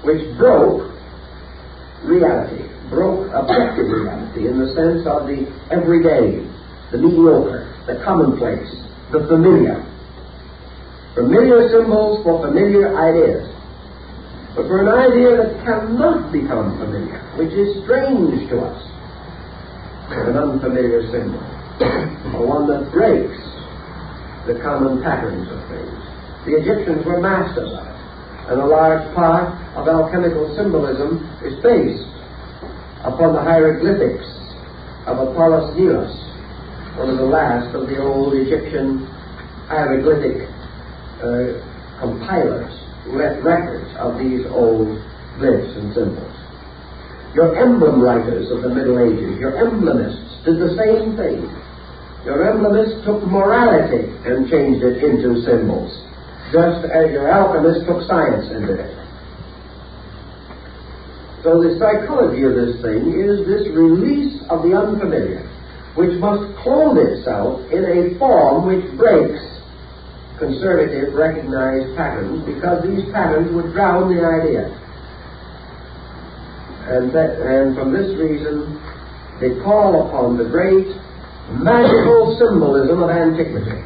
which 0.05 0.37
broke 0.37 0.92
reality, 2.05 2.65
broke 2.91 3.33
objective 3.33 3.89
reality 3.89 4.47
in 4.49 4.59
the 4.59 4.69
sense 4.75 5.07
of 5.07 5.27
the 5.27 5.49
everyday, 5.71 6.45
the 6.91 6.99
mediocre, 6.99 7.69
the 7.87 8.03
commonplace, 8.05 8.69
the 9.13 9.27
familiar. 9.27 9.81
Familiar 11.15 11.69
symbols 11.69 12.25
for 12.25 12.41
familiar 12.47 12.97
ideas 12.97 13.53
but 14.55 14.69
for 14.69 14.85
an 14.85 14.93
idea 14.93 15.33
that 15.41 15.65
cannot 15.65 16.29
become 16.29 16.77
familiar, 16.77 17.25
which 17.41 17.57
is 17.57 17.73
strange 17.85 18.37
to 18.53 18.61
us, 18.61 18.81
an 20.13 20.37
unfamiliar 20.37 21.01
symbol, 21.09 21.41
or 22.37 22.45
one 22.45 22.69
that 22.69 22.93
breaks 22.93 23.41
the 24.45 24.61
common 24.61 25.01
patterns 25.01 25.49
of 25.49 25.57
things. 25.73 25.97
The 26.45 26.61
Egyptians 26.61 27.01
were 27.07 27.17
masters 27.17 27.73
of 27.73 27.81
it, 27.81 27.97
and 28.49 28.61
a 28.61 28.67
large 28.67 29.03
part 29.15 29.55
of 29.77 29.89
alchemical 29.89 30.55
symbolism 30.57 31.23
is 31.45 31.55
based 31.63 32.09
upon 33.05 33.35
the 33.35 33.43
hieroglyphics 33.43 34.27
of 35.07 35.19
Apollos 35.19 35.77
Nilus, 35.77 36.15
one 36.97 37.11
of 37.11 37.19
the 37.19 37.27
last 37.27 37.75
of 37.75 37.87
the 37.87 37.99
old 37.99 38.35
Egyptian 38.35 39.07
hieroglyphic 39.67 40.49
uh, 41.23 41.59
compilers 41.99 42.71
records 43.07 43.91
of 43.99 44.19
these 44.19 44.47
old 44.51 44.87
glyphs 45.39 45.77
and 45.79 45.95
symbols. 45.95 46.37
Your 47.35 47.57
emblem 47.57 48.01
writers 48.01 48.51
of 48.51 48.63
the 48.63 48.69
Middle 48.69 49.01
Ages, 49.01 49.39
your 49.41 49.53
emblemists, 49.53 50.45
did 50.45 50.61
the 50.61 50.77
same 50.77 51.17
thing. 51.17 51.49
Your 52.25 52.45
emblemists 52.45 53.05
took 53.05 53.25
morality 53.27 54.07
and 54.27 54.49
changed 54.51 54.85
it 54.85 55.03
into 55.03 55.43
symbols, 55.43 55.91
just 56.53 56.85
as 56.85 57.09
your 57.11 57.33
alchemists 57.33 57.89
took 57.89 58.05
science 58.05 58.53
into 58.53 58.77
it. 58.77 58.93
So 61.43 61.59
the 61.59 61.75
psychology 61.81 62.45
of 62.45 62.55
this 62.55 62.79
thing 62.85 63.19
is 63.19 63.43
this 63.49 63.67
release 63.75 64.39
of 64.47 64.63
the 64.63 64.77
unfamiliar, 64.77 65.43
which 65.97 66.15
must 66.21 66.45
clothe 66.63 67.01
itself 67.01 67.67
in 67.73 67.83
a 67.83 68.15
form 68.21 68.69
which 68.69 68.85
breaks 68.95 69.43
conservative 70.39 71.15
recognized 71.15 71.97
patterns 71.97 72.45
because 72.47 72.85
these 72.85 73.03
patterns 73.11 73.51
would 73.57 73.73
drown 73.73 74.15
the 74.15 74.23
idea. 74.23 74.71
And, 76.87 77.11
that, 77.15 77.41
and 77.41 77.75
from 77.75 77.93
this 77.93 78.13
reason, 78.19 78.79
they 79.41 79.59
call 79.65 80.07
upon 80.07 80.37
the 80.37 80.45
great 80.45 80.87
magical 81.59 82.39
symbolism 82.39 83.03
of 83.03 83.11
antiquity 83.11 83.83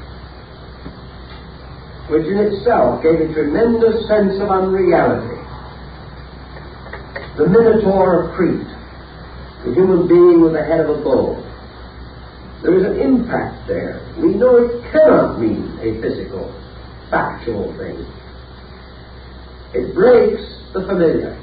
which 2.09 2.27
in 2.27 2.39
itself 2.39 3.03
gave 3.03 3.21
a 3.21 3.33
tremendous 3.33 4.07
sense 4.07 4.39
of 4.41 4.49
unreality. 4.51 5.43
The 7.37 7.49
Minotaur 7.49 8.23
of 8.23 8.35
Crete, 8.37 8.67
the 9.65 9.75
human 9.75 10.07
being 10.07 10.41
with 10.41 10.53
the 10.53 10.65
head 10.65 10.81
of 10.81 10.91
a 10.91 11.03
bull. 11.03 11.43
There 12.63 12.79
is 12.79 12.85
an 12.87 13.01
impact 13.01 13.69
there. 13.69 14.01
We 14.19 14.35
know 14.35 14.57
it 14.57 14.93
cannot 14.93 15.41
mean 15.41 15.79
a 15.83 16.01
physical, 16.01 16.49
factual 17.11 17.77
thing. 17.77 17.99
It 19.75 19.95
breaks 19.95 20.43
the 20.73 20.87
familiar. 20.87 21.37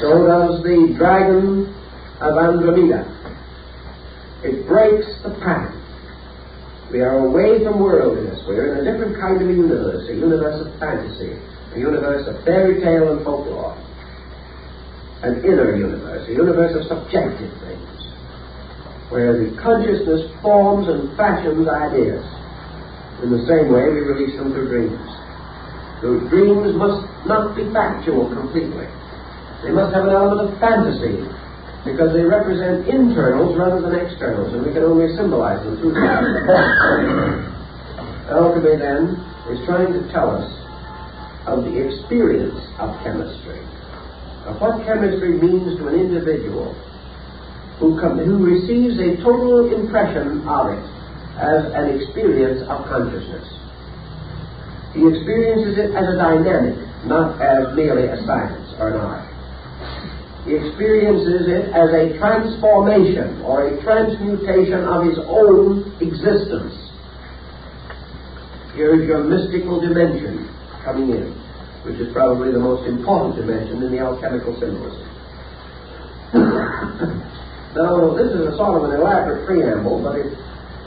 So 0.00 0.26
does 0.26 0.62
the 0.62 0.94
dragon 0.96 1.72
of 2.20 2.36
Andromeda. 2.38 3.06
It 4.42 4.66
breaks 4.66 5.06
the 5.22 5.30
pattern. 5.44 5.81
We 6.92 7.00
are 7.00 7.24
away 7.24 7.64
from 7.64 7.80
worldliness. 7.80 8.44
We 8.46 8.60
are 8.60 8.76
in 8.76 8.84
a 8.84 8.92
different 8.92 9.16
kind 9.16 9.40
of 9.40 9.48
universe, 9.48 10.04
a 10.10 10.14
universe 10.14 10.60
of 10.60 10.78
fantasy, 10.78 11.32
a 11.72 11.78
universe 11.80 12.28
of 12.28 12.44
fairy 12.44 12.84
tale 12.84 13.16
and 13.16 13.24
folklore, 13.24 13.72
an 15.24 15.40
inner 15.40 15.74
universe, 15.74 16.28
a 16.28 16.32
universe 16.32 16.76
of 16.76 16.84
subjective 16.84 17.48
things, 17.64 17.96
where 19.08 19.40
the 19.40 19.56
consciousness 19.56 20.28
forms 20.42 20.84
and 20.86 21.16
fashions 21.16 21.64
ideas. 21.64 22.20
In 23.24 23.32
the 23.32 23.40
same 23.48 23.72
way, 23.72 23.88
we 23.88 24.04
release 24.04 24.36
them 24.36 24.52
through 24.52 24.68
dreams. 24.68 25.08
Those 26.04 26.28
dreams 26.28 26.76
must 26.76 27.08
not 27.24 27.56
be 27.56 27.64
factual 27.72 28.28
completely. 28.28 28.84
They 29.64 29.72
must 29.72 29.94
have 29.96 30.04
an 30.04 30.12
element 30.12 30.52
of 30.52 30.60
fantasy 30.60 31.24
because 31.84 32.14
they 32.14 32.22
represent 32.22 32.86
internals 32.86 33.58
rather 33.58 33.80
than 33.82 33.94
externals, 33.94 34.54
and 34.54 34.64
we 34.64 34.72
can 34.72 34.84
only 34.84 35.10
symbolize 35.16 35.58
them 35.64 35.76
through. 35.78 35.94
Alchemy, 38.30 38.76
then, 38.78 39.18
is 39.50 39.58
trying 39.66 39.92
to 39.92 40.06
tell 40.12 40.30
us 40.30 40.46
of 41.46 41.64
the 41.66 41.74
experience 41.74 42.58
of 42.78 42.94
chemistry, 43.02 43.58
of 44.46 44.60
what 44.62 44.86
chemistry 44.86 45.34
means 45.42 45.76
to 45.78 45.88
an 45.88 45.98
individual 45.98 46.72
who, 47.82 47.98
com- 47.98 48.18
who 48.18 48.46
receives 48.46 48.94
a 49.02 49.16
total 49.22 49.74
impression 49.74 50.46
of 50.46 50.70
it 50.70 50.84
as 51.42 51.66
an 51.74 51.90
experience 51.98 52.62
of 52.70 52.86
consciousness. 52.86 53.48
He 54.94 55.02
experiences 55.02 55.78
it 55.82 55.90
as 55.96 56.14
a 56.14 56.16
dynamic, 56.16 56.78
not 57.06 57.40
as 57.42 57.74
merely 57.74 58.06
a 58.06 58.16
science 58.22 58.70
or 58.78 58.94
an 58.94 59.00
art. 59.00 59.31
Experiences 60.42 61.46
it 61.46 61.70
as 61.70 61.94
a 61.94 62.18
transformation 62.18 63.42
or 63.46 63.68
a 63.68 63.82
transmutation 63.84 64.82
of 64.90 65.06
his 65.06 65.18
own 65.22 65.86
existence. 66.02 66.74
Here 68.74 68.98
is 68.98 69.06
your 69.06 69.22
mystical 69.22 69.78
dimension 69.78 70.50
coming 70.82 71.14
in, 71.14 71.30
which 71.86 71.94
is 72.02 72.12
probably 72.12 72.50
the 72.50 72.58
most 72.58 72.88
important 72.88 73.36
dimension 73.36 73.86
in 73.86 73.92
the 73.92 74.00
alchemical 74.02 74.58
symbolism. 74.58 75.06
now, 77.78 78.10
this 78.18 78.34
is 78.34 78.42
a 78.42 78.56
sort 78.58 78.82
of 78.82 78.90
an 78.90 78.98
elaborate 78.98 79.46
preamble, 79.46 80.02
but 80.02 80.18
it, 80.18 80.26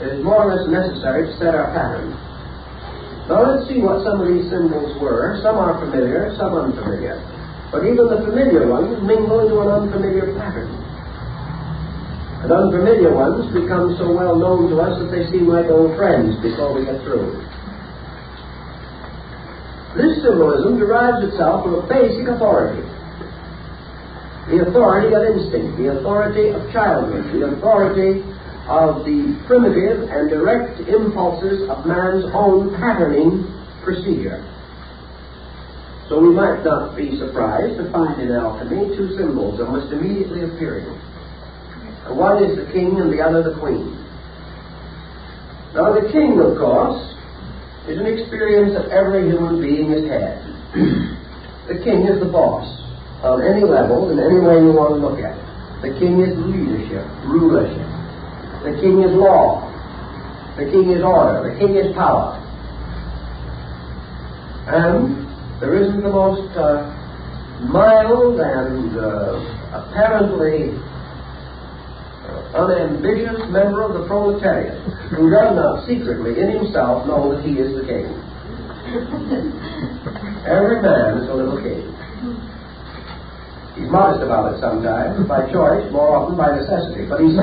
it 0.04 0.18
is 0.18 0.24
more 0.24 0.44
or 0.44 0.52
less 0.52 0.68
necessary 0.68 1.32
to 1.32 1.32
set 1.38 1.54
our 1.54 1.72
pattern. 1.72 2.12
Now, 3.24 3.40
let's 3.40 3.66
see 3.72 3.80
what 3.80 4.04
some 4.04 4.20
of 4.20 4.28
these 4.28 4.50
symbols 4.52 5.00
were. 5.00 5.40
Some 5.42 5.56
are 5.56 5.80
familiar, 5.80 6.34
some 6.36 6.52
unfamiliar. 6.52 7.35
But 7.72 7.84
even 7.84 8.08
the 8.08 8.22
familiar 8.22 8.66
ones 8.68 9.02
mingle 9.02 9.40
into 9.40 9.60
an 9.60 9.68
unfamiliar 9.68 10.34
pattern. 10.38 10.70
And 12.42 12.52
unfamiliar 12.52 13.12
ones 13.12 13.52
become 13.52 13.96
so 13.98 14.12
well 14.12 14.36
known 14.36 14.70
to 14.70 14.80
us 14.80 14.98
that 15.02 15.10
they 15.10 15.26
seem 15.30 15.48
like 15.48 15.66
old 15.66 15.96
friends 15.96 16.36
before 16.42 16.74
we 16.74 16.84
get 16.84 17.02
through. 17.02 17.42
This 19.96 20.22
symbolism 20.22 20.78
derives 20.78 21.26
itself 21.26 21.64
from 21.64 21.74
a 21.80 21.86
basic 21.88 22.28
authority. 22.28 22.84
The 24.52 24.68
authority 24.68 25.10
of 25.16 25.24
instinct, 25.24 25.78
the 25.78 25.98
authority 25.98 26.50
of 26.50 26.70
childhood, 26.70 27.32
the 27.32 27.50
authority 27.50 28.22
of 28.68 29.04
the 29.04 29.34
primitive 29.46 30.08
and 30.10 30.30
direct 30.30 30.78
impulses 30.86 31.68
of 31.68 31.86
man's 31.86 32.26
own 32.34 32.76
patterning 32.76 33.42
procedure. 33.82 34.44
So 36.08 36.20
we 36.20 36.30
might 36.30 36.62
not 36.62 36.96
be 36.96 37.18
surprised 37.18 37.78
to 37.78 37.90
find 37.90 38.20
in 38.22 38.30
alchemy 38.30 38.94
two 38.96 39.16
symbols 39.18 39.58
almost 39.60 39.92
immediately 39.92 40.44
appearing. 40.44 40.86
One 42.14 42.42
is 42.44 42.54
the 42.54 42.70
king 42.70 43.00
and 43.00 43.10
the 43.12 43.18
other 43.18 43.42
the 43.42 43.58
queen. 43.58 43.90
Now 45.74 45.92
the 45.92 46.06
king, 46.14 46.38
of 46.38 46.56
course, 46.56 47.02
is 47.90 47.98
an 47.98 48.06
experience 48.06 48.78
that 48.78 48.94
every 48.94 49.26
human 49.26 49.60
being 49.60 49.90
has 49.90 50.06
had. 50.06 50.38
the 51.68 51.82
king 51.82 52.06
is 52.06 52.22
the 52.22 52.30
boss 52.30 52.64
on 53.26 53.42
any 53.42 53.66
level, 53.66 54.10
in 54.14 54.22
any 54.22 54.38
way 54.38 54.62
you 54.62 54.70
want 54.70 54.94
to 54.94 55.00
look 55.02 55.18
at 55.18 55.34
it. 55.34 55.46
The 55.82 55.98
king 55.98 56.22
is 56.22 56.38
leadership, 56.38 57.02
rulership. 57.26 57.90
The 58.62 58.78
king 58.80 59.02
is 59.02 59.10
law. 59.10 59.66
The 60.56 60.70
king 60.70 60.90
is 60.90 61.02
order. 61.02 61.50
The 61.50 61.58
king 61.58 61.76
is 61.76 61.94
power. 61.94 62.38
And 64.66 65.25
there 65.60 65.74
isn't 65.82 66.02
the 66.02 66.10
most 66.10 66.52
uh, 66.56 66.84
mild 67.72 68.38
and 68.40 68.98
uh, 68.98 69.40
apparently 69.72 70.76
uh, 72.28 72.60
unambitious 72.60 73.40
member 73.48 73.80
of 73.80 73.94
the 73.94 74.04
proletariat 74.06 74.76
who 75.16 75.30
does 75.30 75.56
not 75.56 75.86
secretly 75.88 76.38
in 76.38 76.50
himself 76.60 77.06
know 77.06 77.34
that 77.34 77.42
he 77.42 77.56
is 77.56 77.72
the 77.72 77.88
king. 77.88 78.04
Every 80.44 80.82
man 80.82 81.24
is 81.24 81.28
a 81.30 81.34
little 81.34 81.56
king. 81.56 81.88
He's 83.80 83.90
modest 83.90 84.22
about 84.22 84.52
it 84.54 84.60
sometimes, 84.60 85.26
by 85.26 85.50
choice, 85.50 85.90
more 85.90 86.16
often 86.16 86.36
by 86.36 86.52
necessity, 86.52 87.08
but 87.08 87.20
he's 87.20 87.36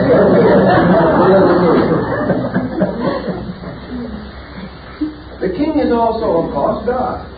the 5.41 5.49
king 5.57 5.79
is 5.79 5.91
also, 5.91 6.45
of 6.45 6.53
course, 6.53 6.85
God 6.85 7.32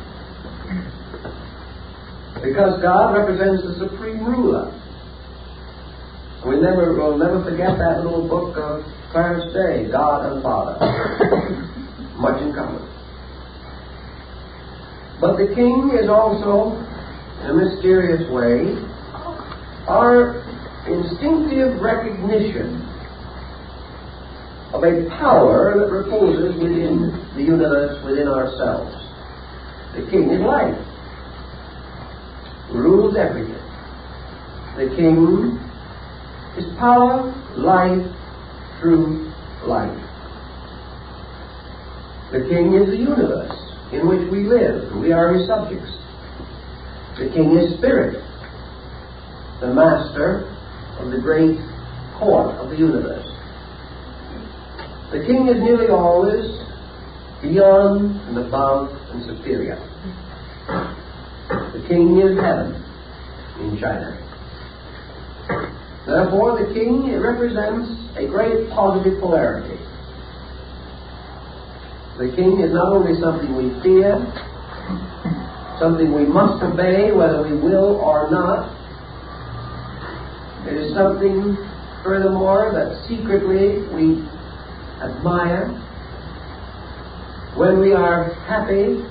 because 2.46 2.82
God 2.82 3.18
represents 3.18 3.64
the 3.64 3.90
supreme 3.90 4.24
ruler. 4.24 4.70
We 6.46 6.62
never 6.62 6.94
will 6.94 7.18
never 7.18 7.44
forget 7.44 7.78
that 7.80 8.06
little 8.06 8.28
book 8.28 8.56
of 8.58 8.86
Clarence 9.12 9.52
Day, 9.52 9.90
God 9.90 10.32
and 10.32 10.44
Father. 10.44 10.78
Much 12.22 12.42
in 12.42 12.54
common. 12.54 12.86
But 15.20 15.38
the 15.38 15.56
king 15.56 15.98
is 16.00 16.08
also, 16.08 16.78
in 17.42 17.50
a 17.50 17.54
mysterious 17.54 18.30
way, 18.30 18.78
our 19.88 20.46
instinctive 20.86 21.82
recognition 21.82 22.82
of 24.72 24.84
a 24.84 25.10
power 25.18 25.74
that 25.80 25.90
reposes 25.90 26.62
within 26.62 27.10
the 27.36 27.42
universe, 27.42 28.04
within 28.06 28.28
ourselves. 28.28 28.94
The 29.96 30.06
king 30.12 30.30
is 30.30 30.42
life 30.42 30.78
rules 32.72 33.16
everything. 33.18 33.62
The 34.78 34.94
King 34.96 35.58
is 36.58 36.66
power, 36.78 37.32
life, 37.56 38.06
truth, 38.82 39.34
life. 39.66 40.02
The 42.32 42.42
King 42.50 42.74
is 42.74 42.90
the 42.90 42.98
universe 42.98 43.56
in 43.94 44.08
which 44.08 44.30
we 44.32 44.44
live. 44.44 44.96
We 44.98 45.12
are 45.12 45.34
his 45.34 45.48
subjects. 45.48 45.92
The 47.18 47.30
King 47.32 47.58
is 47.58 47.78
spirit, 47.78 48.22
the 49.62 49.74
master 49.74 50.52
of 51.00 51.12
the 51.12 51.20
great 51.22 51.58
court 52.20 52.56
of 52.56 52.70
the 52.70 52.78
universe. 52.78 53.26
The 55.12 55.24
King 55.26 55.48
is 55.48 55.62
nearly 55.62 55.88
always 55.88 56.44
beyond 57.42 58.20
and 58.28 58.38
above 58.38 58.90
and 59.12 59.24
superior. 59.24 59.80
The 61.76 61.88
king 61.90 62.22
is 62.22 62.40
heaven 62.40 62.72
in 63.60 63.78
China. 63.78 64.16
Therefore, 66.08 66.64
the 66.64 66.74
king 66.74 67.12
represents 67.20 67.92
a 68.16 68.28
great 68.28 68.70
positive 68.70 69.20
polarity. 69.20 69.76
The 72.18 72.32
king 72.34 72.62
is 72.62 72.72
not 72.72 72.94
only 72.94 73.20
something 73.20 73.58
we 73.58 73.76
fear, 73.84 74.16
something 75.78 76.16
we 76.16 76.26
must 76.26 76.64
obey 76.64 77.12
whether 77.12 77.44
we 77.44 77.58
will 77.58 78.00
or 78.00 78.32
not. 78.32 78.72
It 80.66 80.78
is 80.78 80.96
something, 80.96 81.58
furthermore, 82.06 82.72
that 82.72 83.06
secretly 83.10 83.84
we 83.92 84.24
admire. 85.04 85.68
When 87.58 87.82
we 87.82 87.92
are 87.92 88.34
happy, 88.48 89.04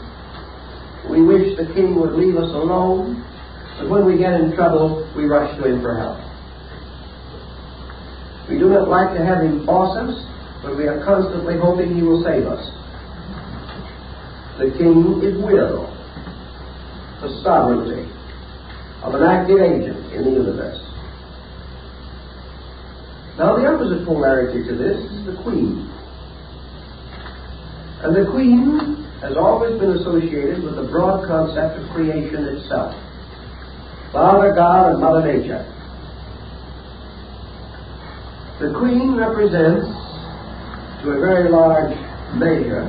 we 1.10 1.22
wish 1.22 1.56
the 1.56 1.66
king 1.74 2.00
would 2.00 2.12
leave 2.14 2.36
us 2.36 2.50
alone, 2.50 3.22
but 3.78 3.88
when 3.88 4.06
we 4.06 4.16
get 4.16 4.40
in 4.40 4.54
trouble, 4.54 5.10
we 5.16 5.24
rush 5.24 5.54
to 5.56 5.68
him 5.68 5.82
for 5.82 5.94
help. 5.96 6.18
We 8.48 8.58
do 8.58 8.68
not 8.68 8.88
like 8.88 9.16
to 9.16 9.24
have 9.24 9.42
him 9.42 9.64
boss 9.66 9.96
us, 9.96 10.14
but 10.62 10.76
we 10.76 10.86
are 10.86 11.04
constantly 11.04 11.58
hoping 11.58 11.94
he 11.94 12.02
will 12.02 12.22
save 12.22 12.46
us. 12.46 12.64
The 14.58 14.70
king 14.78 15.20
is 15.22 15.36
will, 15.42 15.92
the 17.20 17.40
sovereignty 17.42 18.10
of 19.02 19.14
an 19.14 19.22
active 19.22 19.60
agent 19.60 20.12
in 20.12 20.24
the 20.24 20.30
universe. 20.30 20.80
Now, 23.36 23.56
the 23.56 23.66
opposite 23.66 24.06
polarity 24.06 24.62
to 24.68 24.76
this 24.76 24.98
is 25.10 25.26
the 25.26 25.42
queen. 25.42 25.90
And 28.02 28.14
the 28.14 28.30
queen 28.30 29.03
has 29.24 29.36
always 29.38 29.80
been 29.80 29.96
associated 29.96 30.62
with 30.62 30.76
the 30.76 30.86
broad 30.92 31.26
concept 31.26 31.80
of 31.80 31.88
creation 31.96 32.44
itself 32.44 32.92
Father 34.12 34.54
God 34.54 34.92
and 34.92 35.00
Mother 35.00 35.26
Nature. 35.26 35.66
The 38.60 38.72
queen 38.78 39.16
represents, 39.16 39.90
to 41.02 41.10
a 41.10 41.18
very 41.18 41.50
large 41.50 41.90
measure, 42.38 42.86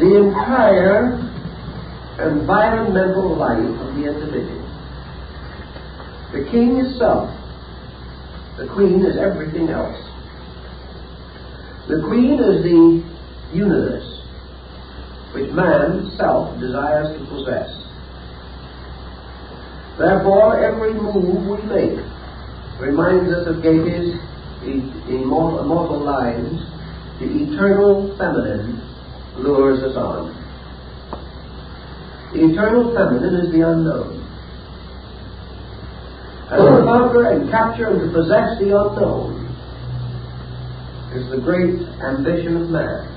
the 0.00 0.16
entire 0.18 1.14
environmental 2.26 3.36
life 3.36 3.60
of 3.60 3.94
the 3.94 4.10
individual. 4.10 4.66
The 6.32 6.50
king 6.50 6.78
is 6.78 6.98
self. 6.98 7.30
The 8.58 8.66
queen 8.74 9.06
is 9.06 9.16
everything 9.16 9.68
else. 9.68 9.96
The 11.86 12.02
queen 12.08 12.40
is 12.40 12.64
the 12.64 13.56
universe 13.56 14.15
which 15.36 15.52
man, 15.52 16.10
self, 16.16 16.58
desires 16.58 17.12
to 17.12 17.26
possess. 17.28 17.68
Therefore, 19.98 20.64
every 20.64 20.94
move 20.94 21.44
we 21.44 21.60
make 21.68 22.00
reminds 22.80 23.30
us 23.30 23.46
of 23.46 23.62
Goethe's 23.62 24.16
immortal, 25.12 26.00
lines, 26.00 26.56
the 27.20 27.28
eternal 27.28 28.16
feminine 28.16 28.80
lures 29.36 29.82
us 29.84 29.94
on. 29.96 30.32
The 32.32 32.40
eternal 32.40 32.94
feminine 32.94 33.34
is 33.36 33.52
the 33.52 33.60
unknown. 33.60 34.24
And 36.48 36.64
to 36.64 36.82
conquer 36.84 37.32
and 37.32 37.50
capture 37.50 37.88
and 37.88 38.00
to 38.00 38.08
possess 38.08 38.58
the 38.58 38.72
unknown 38.72 39.44
is 41.12 41.30
the 41.30 41.40
great 41.44 41.76
ambition 42.00 42.56
of 42.56 42.70
man. 42.70 43.15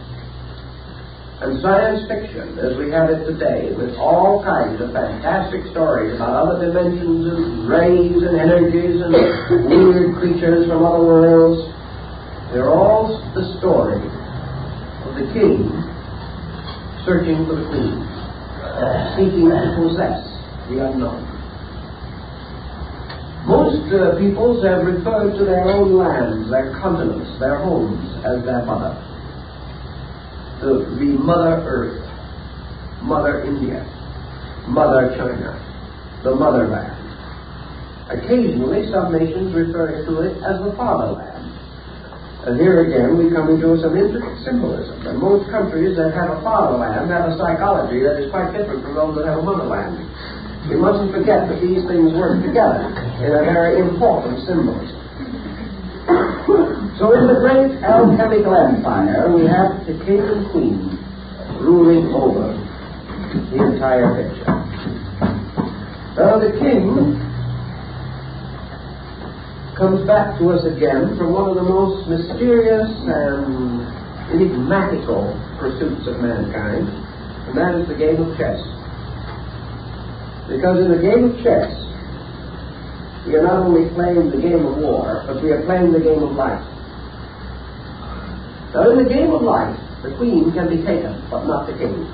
And 1.40 1.62
science 1.64 2.04
fiction, 2.12 2.60
as 2.60 2.76
we 2.76 2.92
have 2.92 3.08
it 3.10 3.24
today, 3.24 3.72
with 3.72 3.96
all 3.96 4.44
kinds 4.44 4.82
of 4.84 4.92
fantastic 4.92 5.72
stories 5.72 6.16
about 6.16 6.36
other 6.36 6.68
dimensions 6.68 7.32
and 7.32 7.64
rays 7.64 8.20
and 8.20 8.36
energies 8.36 9.00
and 9.00 9.16
weird 9.72 10.20
creatures 10.20 10.68
from 10.68 10.84
other 10.84 11.00
worlds, 11.00 11.64
they're 12.52 12.68
all 12.68 13.24
the 13.32 13.56
story 13.56 14.04
of 15.08 15.16
the 15.16 15.32
king 15.32 15.64
searching 17.08 17.48
for 17.48 17.56
the 17.56 17.66
queen, 17.72 18.04
seeking 19.16 19.48
to 19.48 19.80
possess 19.80 20.20
the 20.68 20.84
unknown. 20.92 21.24
Most 23.48 23.88
uh, 23.96 24.20
peoples 24.20 24.60
have 24.68 24.84
referred 24.84 25.40
to 25.40 25.46
their 25.46 25.64
own 25.72 25.96
lands, 25.96 26.52
their 26.52 26.76
continents, 26.82 27.32
their 27.40 27.64
homes, 27.64 28.12
as 28.28 28.44
their 28.44 28.66
mother 28.66 28.92
the, 30.62 30.95
the 30.99 31.16
Mother 31.18 31.64
Earth, 31.64 32.03
Mother 33.01 33.43
India, 33.43 33.84
Mother 34.68 35.16
China, 35.16 35.55
the 36.24 36.36
Motherland. 36.36 36.95
Occasionally, 38.10 38.91
some 38.91 39.14
nations 39.14 39.53
refer 39.53 40.03
to 40.05 40.22
it 40.22 40.36
as 40.43 40.60
the 40.64 40.74
Fatherland. 40.76 41.39
And 42.39 42.55
here 42.55 42.88
again, 42.88 43.20
we 43.20 43.28
come 43.36 43.51
into 43.51 43.76
some 43.84 43.95
intricate 43.99 44.39
symbolism. 44.47 44.95
And 45.05 45.20
most 45.20 45.51
countries 45.51 45.99
that 45.99 46.16
have 46.16 46.32
a 46.32 46.39
fatherland 46.39 47.12
have 47.12 47.28
a 47.28 47.36
psychology 47.36 47.99
that 47.99 48.16
is 48.16 48.32
quite 48.32 48.55
different 48.55 48.80
from 48.80 48.95
those 48.95 49.16
that 49.20 49.28
have 49.28 49.39
a 49.39 49.45
motherland. 49.45 49.99
We 50.72 50.80
mustn't 50.80 51.12
forget 51.12 51.51
that 51.51 51.60
these 51.60 51.84
things 51.84 52.16
work 52.16 52.39
together 52.39 52.88
in 53.20 53.32
a 53.36 53.43
very 53.43 53.80
important 53.84 54.39
symbolism. 54.47 54.99
So 57.00 57.16
in 57.16 57.28
the 57.32 57.39
great 57.39 57.80
alchemical 57.80 58.54
empire, 58.54 59.32
we 59.32 59.47
have 59.47 59.88
the 59.88 59.95
king 60.04 60.20
and 60.20 60.52
queen 60.52 61.00
ruling 61.64 62.12
over 62.12 62.52
the 63.32 63.56
entire 63.56 64.20
picture. 64.20 64.52
Now 66.20 66.43
the 66.43 66.52
king 66.60 67.16
comes 69.80 70.04
back 70.06 70.38
to 70.39 70.52
us 70.52 70.68
again 70.68 71.16
from 71.16 71.32
one 71.32 71.47
of 71.47 71.56
the 71.56 71.64
most 71.64 72.04
mysterious 72.12 72.91
and 73.08 73.88
enigmatical 74.36 75.39
pursuits 75.56 76.04
of 76.04 76.20
mankind, 76.20 76.84
and 77.47 77.56
that 77.56 77.80
is 77.80 77.88
the 77.88 77.95
game 77.95 78.20
of 78.20 78.36
chess. 78.36 78.60
Because 80.52 80.84
in 80.84 80.91
the 80.91 81.00
game 81.00 81.32
of 81.32 81.39
chess, 81.39 81.72
we 83.26 83.39
are 83.39 83.43
not 83.47 83.64
only 83.64 83.88
playing 83.95 84.32
the 84.36 84.41
game 84.43 84.66
of 84.66 84.84
war, 84.84 85.24
but 85.28 85.41
we 85.41 85.52
are 85.52 85.64
playing 85.64 85.93
the 85.93 86.04
game 86.04 86.22
of 86.22 86.36
life. 86.36 86.76
So 88.72 88.91
in 88.91 89.03
the 89.03 89.09
game 89.09 89.32
of 89.32 89.41
life, 89.41 89.78
the 90.03 90.15
queen 90.17 90.51
can 90.53 90.70
be 90.70 90.78
taken, 90.86 91.26
but 91.30 91.45
not 91.45 91.65
the 91.65 91.74
king. 91.74 92.05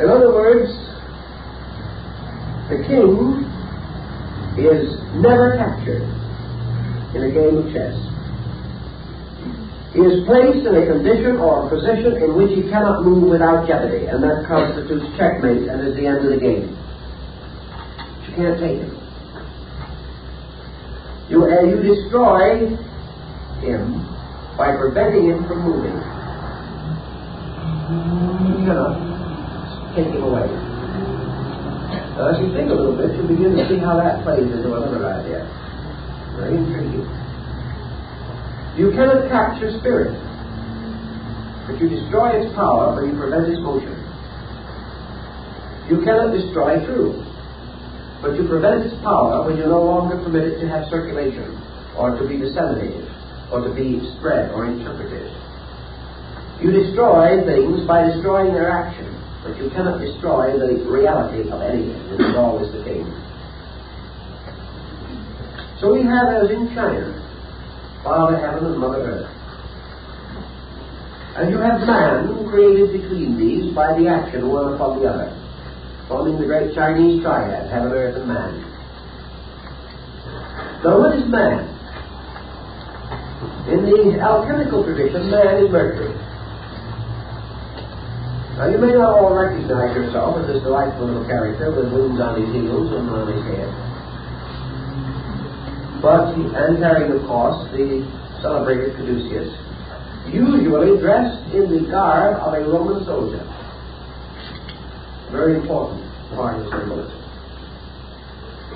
In 0.00 0.08
other 0.08 0.32
words, 0.32 0.68
the 2.68 2.84
king 2.84 3.48
is 4.58 5.00
never 5.16 5.56
captured 5.56 6.04
in 7.16 7.22
a 7.24 7.30
game 7.32 7.56
of 7.56 7.72
chess. 7.72 7.96
He 9.92 10.00
is 10.00 10.24
placed 10.24 10.64
in 10.66 10.74
a 10.74 10.86
condition 10.86 11.36
or 11.36 11.66
a 11.66 11.68
position 11.68 12.16
in 12.22 12.36
which 12.36 12.52
he 12.56 12.62
cannot 12.68 13.04
move 13.04 13.28
without 13.28 13.66
jeopardy, 13.68 14.06
and 14.06 14.22
that 14.24 14.46
constitutes 14.48 15.04
checkmate 15.16 15.68
and 15.68 15.86
is 15.86 15.96
the 15.96 16.06
end 16.06 16.24
of 16.24 16.32
the 16.32 16.40
game. 16.40 16.72
You 18.28 18.36
can't 18.36 18.58
take 18.60 18.80
him. 18.80 19.01
You, 21.32 21.48
uh, 21.48 21.64
you 21.64 21.80
destroy 21.80 22.76
him 23.64 24.04
by 24.60 24.76
preventing 24.76 25.32
him 25.32 25.48
from 25.48 25.64
moving. 25.64 25.96
You 28.52 28.68
cannot 28.68 29.96
take 29.96 30.12
him 30.12 30.28
away. 30.28 30.44
Now, 32.20 32.28
as 32.28 32.36
you 32.36 32.52
think 32.52 32.68
a 32.68 32.76
little 32.76 32.92
bit, 33.00 33.16
you 33.16 33.24
begin 33.24 33.56
to 33.56 33.64
see 33.64 33.80
how 33.80 33.96
that 33.96 34.20
plays 34.28 34.44
into 34.44 34.76
another 34.76 35.08
idea. 35.08 35.48
Very 36.36 36.52
intriguing. 36.52 37.08
You 38.76 38.92
cannot 38.92 39.32
capture 39.32 39.72
spirit, 39.80 40.12
but 41.64 41.80
you 41.80 41.88
destroy 41.88 42.44
its 42.44 42.52
power 42.52 42.92
when 42.92 43.08
you 43.08 43.16
prevent 43.16 43.48
its 43.48 43.60
motion. 43.64 43.96
You 45.88 46.04
cannot 46.04 46.36
destroy 46.36 46.84
truth 46.84 47.31
but 48.22 48.38
you 48.38 48.46
prevent 48.46 48.86
its 48.86 48.94
power 49.02 49.42
when 49.44 49.58
you 49.58 49.66
no 49.66 49.82
longer 49.82 50.16
permit 50.22 50.46
it 50.46 50.60
to 50.62 50.68
have 50.70 50.86
circulation, 50.86 51.58
or 51.98 52.14
to 52.14 52.22
be 52.22 52.38
disseminated, 52.38 53.10
or 53.50 53.66
to 53.66 53.74
be 53.74 53.98
spread 54.16 54.54
or 54.54 54.64
interpreted. 54.70 55.26
You 56.62 56.70
destroy 56.70 57.42
things 57.42 57.82
by 57.84 58.06
destroying 58.06 58.54
their 58.54 58.70
action, 58.70 59.10
but 59.42 59.58
you 59.58 59.68
cannot 59.74 59.98
destroy 59.98 60.54
the 60.54 60.86
reality 60.86 61.50
of 61.50 61.60
anything, 61.60 61.98
which 62.14 62.22
is 62.22 62.36
always 62.38 62.70
the 62.70 62.86
case. 62.86 63.10
So 65.82 65.92
we 65.92 66.06
have, 66.06 66.30
as 66.30 66.48
in 66.54 66.70
China, 66.78 67.10
Father 68.06 68.38
Heaven 68.38 68.70
and 68.70 68.78
Mother 68.78 69.02
Earth. 69.02 69.30
And 71.34 71.50
you 71.50 71.58
have 71.58 71.80
man 71.82 72.46
created 72.46 73.02
between 73.02 73.36
these 73.36 73.74
by 73.74 73.98
the 73.98 74.06
action 74.06 74.46
one 74.46 74.74
upon 74.74 75.00
the 75.00 75.08
other 75.08 75.41
forming 76.08 76.38
the 76.38 76.46
great 76.46 76.74
Chinese 76.74 77.22
triad, 77.22 77.70
heaven, 77.70 77.92
earth, 77.92 78.16
and 78.16 78.28
man. 78.28 78.72
Now, 80.82 80.98
what 80.98 81.14
is 81.14 81.24
man? 81.30 81.68
In 83.70 83.86
the 83.86 84.20
alchemical 84.20 84.82
tradition, 84.84 85.30
man 85.30 85.64
is 85.64 85.70
Mercury. 85.70 86.12
Now, 88.58 88.68
you 88.68 88.78
may 88.78 88.92
not 88.92 89.14
all 89.14 89.34
recognize 89.34 89.96
yourself 89.96 90.38
as 90.42 90.46
this 90.46 90.62
delightful 90.62 91.06
little 91.06 91.24
character 91.24 91.70
with 91.70 91.92
wings 91.92 92.20
on 92.20 92.40
his 92.40 92.52
heels 92.52 92.92
and 92.92 93.08
on 93.08 93.26
his 93.30 93.42
head. 93.46 93.70
But, 96.02 96.34
and 96.34 96.78
carrying, 96.78 97.12
of 97.12 97.22
course, 97.26 97.70
the 97.70 98.02
celebrated 98.42 98.96
Caduceus, 98.96 99.54
usually 100.26 100.98
dressed 100.98 101.54
in 101.54 101.70
the 101.70 101.88
garb 101.88 102.42
of 102.42 102.54
a 102.54 102.60
Roman 102.68 103.04
soldier. 103.06 103.46
Very 105.32 105.56
important 105.56 106.04
part 106.36 106.60
of 106.60 106.68
symbolism. 106.68 107.18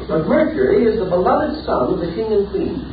But 0.08 0.26
Mercury 0.26 0.84
is 0.84 0.98
the 0.98 1.04
beloved 1.04 1.64
son 1.64 1.92
of 1.92 2.00
the 2.00 2.08
king 2.16 2.32
and 2.32 2.48
queen. 2.48 2.92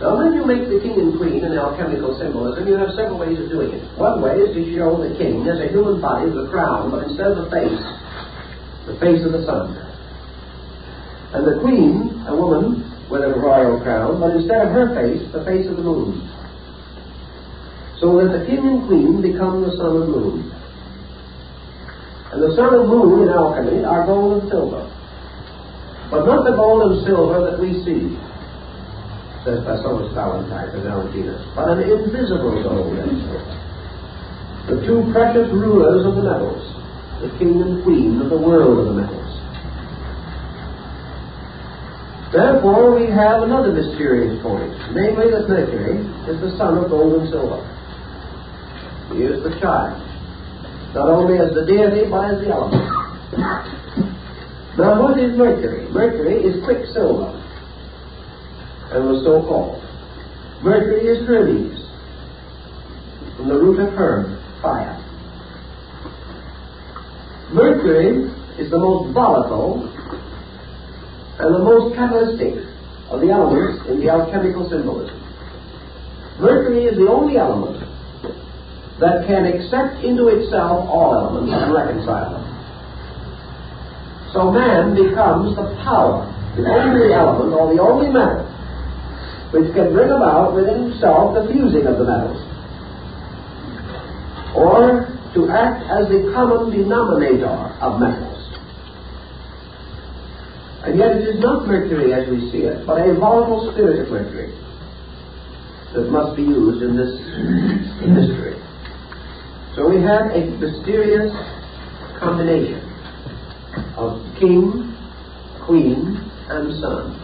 Now, 0.00 0.14
when 0.16 0.34
you 0.34 0.46
make 0.46 0.68
the 0.70 0.78
king 0.78 0.94
and 0.94 1.18
queen 1.18 1.42
in 1.42 1.58
alchemical 1.58 2.16
symbolism, 2.18 2.68
you 2.68 2.74
have 2.74 2.94
several 2.94 3.18
ways 3.18 3.38
of 3.38 3.50
doing 3.50 3.74
it. 3.74 3.82
One 3.98 4.22
way 4.22 4.38
is 4.38 4.54
to 4.54 4.62
show 4.74 4.94
the 4.94 5.10
king 5.18 5.42
as 5.48 5.58
a 5.58 5.66
human 5.68 6.00
body 6.00 6.30
with 6.30 6.46
a 6.46 6.48
crown, 6.50 6.92
but 6.92 7.02
instead 7.02 7.34
of 7.34 7.44
the 7.44 7.50
face, 7.50 7.82
the 8.86 8.94
face 9.02 9.26
of 9.26 9.32
the 9.32 9.42
sun. 9.44 9.74
And 11.34 11.42
the 11.42 11.58
queen, 11.58 12.22
a 12.28 12.34
woman, 12.34 12.86
with 13.10 13.22
a 13.22 13.34
royal 13.34 13.80
crown, 13.82 14.20
but 14.20 14.36
instead 14.36 14.68
of 14.68 14.72
her 14.72 14.94
face, 14.94 15.26
the 15.32 15.44
face 15.44 15.66
of 15.66 15.76
the 15.76 15.82
moon. 15.82 16.30
So 17.98 18.22
that 18.22 18.38
the 18.38 18.46
king 18.46 18.62
and 18.62 18.86
queen 18.86 19.20
become 19.20 19.62
the 19.62 19.74
sun 19.76 20.02
and 20.02 20.10
moon. 20.14 20.54
And 22.32 22.42
the 22.42 22.54
sun 22.54 22.74
and 22.74 22.88
moon 22.88 23.22
in 23.24 23.28
alchemy 23.32 23.84
are 23.84 24.04
gold 24.04 24.42
and 24.42 24.50
silver. 24.50 24.84
But 26.10 26.24
not 26.24 26.44
the 26.44 26.56
gold 26.56 26.92
and 26.92 27.04
silver 27.04 27.40
that 27.50 27.60
we 27.60 27.72
see, 27.84 28.16
says 29.44 29.64
Basilius 29.64 30.12
Valentine 30.12 30.68
and 30.76 30.82
Valentinus, 30.84 31.40
but 31.56 31.72
an 31.72 31.84
invisible 31.84 32.62
gold 32.62 32.98
and 32.98 33.16
silver. 33.24 33.54
The 34.68 34.84
two 34.84 35.08
precious 35.12 35.48
rulers 35.52 36.04
of 36.04 36.16
the 36.16 36.24
metals, 36.28 36.60
the 37.24 37.32
king 37.38 37.60
and 37.60 37.82
queen 37.84 38.20
of 38.20 38.28
the 38.28 38.36
world 38.36 38.84
of 38.84 38.92
the 38.92 39.00
metals. 39.00 39.28
Therefore, 42.32 42.92
we 42.92 43.08
have 43.08 43.42
another 43.42 43.72
mysterious 43.72 44.36
point, 44.42 44.68
namely 44.92 45.30
that 45.32 45.48
Mercury 45.48 46.04
is 46.28 46.40
the 46.44 46.52
son 46.58 46.76
of 46.76 46.90
gold 46.90 47.22
and 47.22 47.30
silver. 47.30 47.64
He 49.16 49.24
is 49.24 49.42
the 49.42 49.56
child, 49.60 49.96
not 50.94 51.08
only 51.08 51.38
as 51.38 51.52
the 51.54 51.66
deity, 51.66 52.08
but 52.10 52.34
as 52.34 52.40
the 52.40 52.48
element. 52.48 52.84
Now, 54.78 55.02
what 55.02 55.18
is 55.18 55.36
Mercury? 55.36 55.88
Mercury 55.90 56.42
is 56.42 56.64
quicksilver, 56.64 57.34
and 58.92 59.04
was 59.04 59.24
so 59.24 59.42
called. 59.42 59.82
Mercury 60.62 61.06
is 61.06 61.26
Hermes, 61.26 61.78
from 63.36 63.48
the 63.48 63.54
root 63.54 63.80
of 63.80 63.92
Herm, 63.94 64.38
fire. 64.62 64.96
Mercury 67.52 68.30
is 68.58 68.70
the 68.70 68.78
most 68.78 69.12
volatile 69.14 69.88
and 71.38 71.54
the 71.54 71.58
most 71.58 71.94
catalytic 71.94 72.64
of 73.08 73.20
the 73.20 73.30
elements 73.30 73.88
in 73.88 74.00
the 74.00 74.08
alchemical 74.10 74.68
symbolism. 74.68 75.16
Mercury 76.40 76.84
is 76.84 76.96
the 76.98 77.08
only 77.08 77.36
element 77.38 77.87
that 79.00 79.26
can 79.26 79.46
accept 79.46 80.02
into 80.04 80.28
itself 80.28 80.88
all 80.88 81.14
elements 81.14 81.52
and 81.54 81.72
reconcile 81.72 82.32
them. 82.34 82.44
So 84.32 84.50
man 84.50 84.94
becomes 84.94 85.56
the 85.56 85.70
power, 85.84 86.26
the 86.56 86.66
only 86.66 87.14
element 87.14 87.54
or 87.54 87.72
the 87.72 87.80
only 87.80 88.10
metal 88.10 88.44
which 89.52 89.72
can 89.72 89.92
bring 89.92 90.10
about 90.10 90.54
within 90.54 90.90
himself 90.90 91.32
the 91.32 91.48
fusing 91.48 91.86
of 91.86 91.96
the 91.96 92.04
metals, 92.04 92.36
or 94.54 95.08
to 95.32 95.48
act 95.48 95.88
as 95.88 96.08
the 96.08 96.30
common 96.34 96.70
denominator 96.70 97.56
of 97.80 98.00
metals. 98.00 98.36
And 100.84 100.98
yet 100.98 101.16
it 101.16 101.28
is 101.28 101.40
not 101.40 101.66
mercury 101.66 102.12
as 102.12 102.28
we 102.28 102.50
see 102.50 102.68
it, 102.68 102.86
but 102.86 103.00
a 103.00 103.14
volatile 103.14 103.72
spirit 103.72 104.00
of 104.04 104.12
mercury 104.12 104.52
that 105.94 106.10
must 106.10 106.36
be 106.36 106.42
used 106.42 106.82
in 106.82 106.96
this 106.96 107.16
mystery. 108.04 108.57
So 109.78 109.88
we 109.88 110.02
have 110.02 110.32
a 110.34 110.44
mysterious 110.58 111.30
combination 112.18 112.82
of 113.94 114.18
king, 114.40 114.90
queen, 115.64 116.18
and 116.50 116.74
son. 116.82 117.14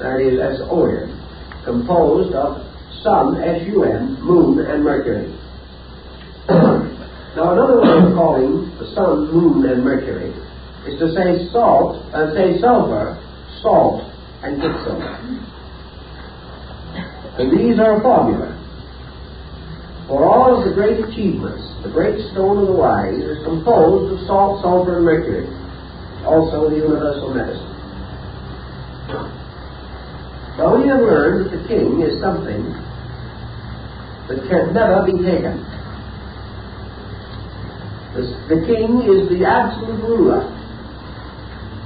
That 0.00 0.18
is 0.18 0.34
S-O-N, 0.58 1.14
composed 1.64 2.34
of 2.34 2.58
sun, 3.04 3.40
S-U-N, 3.40 4.18
moon, 4.20 4.66
and 4.66 4.82
mercury. 4.82 5.30
now 6.48 7.52
another 7.54 7.80
way 7.80 7.94
of 7.94 8.12
calling 8.18 8.76
the 8.80 8.92
sun, 8.96 9.30
moon, 9.32 9.64
and 9.70 9.84
mercury 9.84 10.30
is 10.90 10.98
to 10.98 11.14
say 11.14 11.52
salt, 11.52 12.02
uh, 12.12 12.34
say 12.34 12.58
sulfur, 12.58 13.14
salt, 13.62 14.02
and 14.42 14.60
quicksilver. 14.60 15.22
And 17.38 17.56
these 17.56 17.78
are 17.78 18.02
formula. 18.02 18.63
For 20.08 20.24
all 20.24 20.60
of 20.60 20.68
the 20.68 20.74
great 20.74 21.00
achievements, 21.00 21.64
the 21.82 21.90
great 21.90 22.20
stone 22.32 22.58
of 22.58 22.66
the 22.68 22.76
wise 22.76 23.16
is 23.16 23.42
composed 23.44 24.12
of 24.12 24.26
salt, 24.26 24.60
sulfur, 24.60 24.96
and 24.96 25.04
mercury, 25.04 25.48
also 26.26 26.68
the 26.68 26.76
universal 26.76 27.32
medicine. 27.32 27.72
Now 30.58 30.76
we 30.76 30.86
have 30.88 31.00
learned 31.00 31.50
that 31.50 31.56
the 31.56 31.68
king 31.68 32.00
is 32.02 32.20
something 32.20 32.62
that 34.28 34.44
can 34.48 34.72
never 34.72 35.02
be 35.04 35.16
taken. 35.24 35.64
The, 38.14 38.22
the 38.54 38.60
king 38.68 39.02
is 39.02 39.28
the 39.28 39.44
absolute 39.44 40.00
ruler 40.04 40.54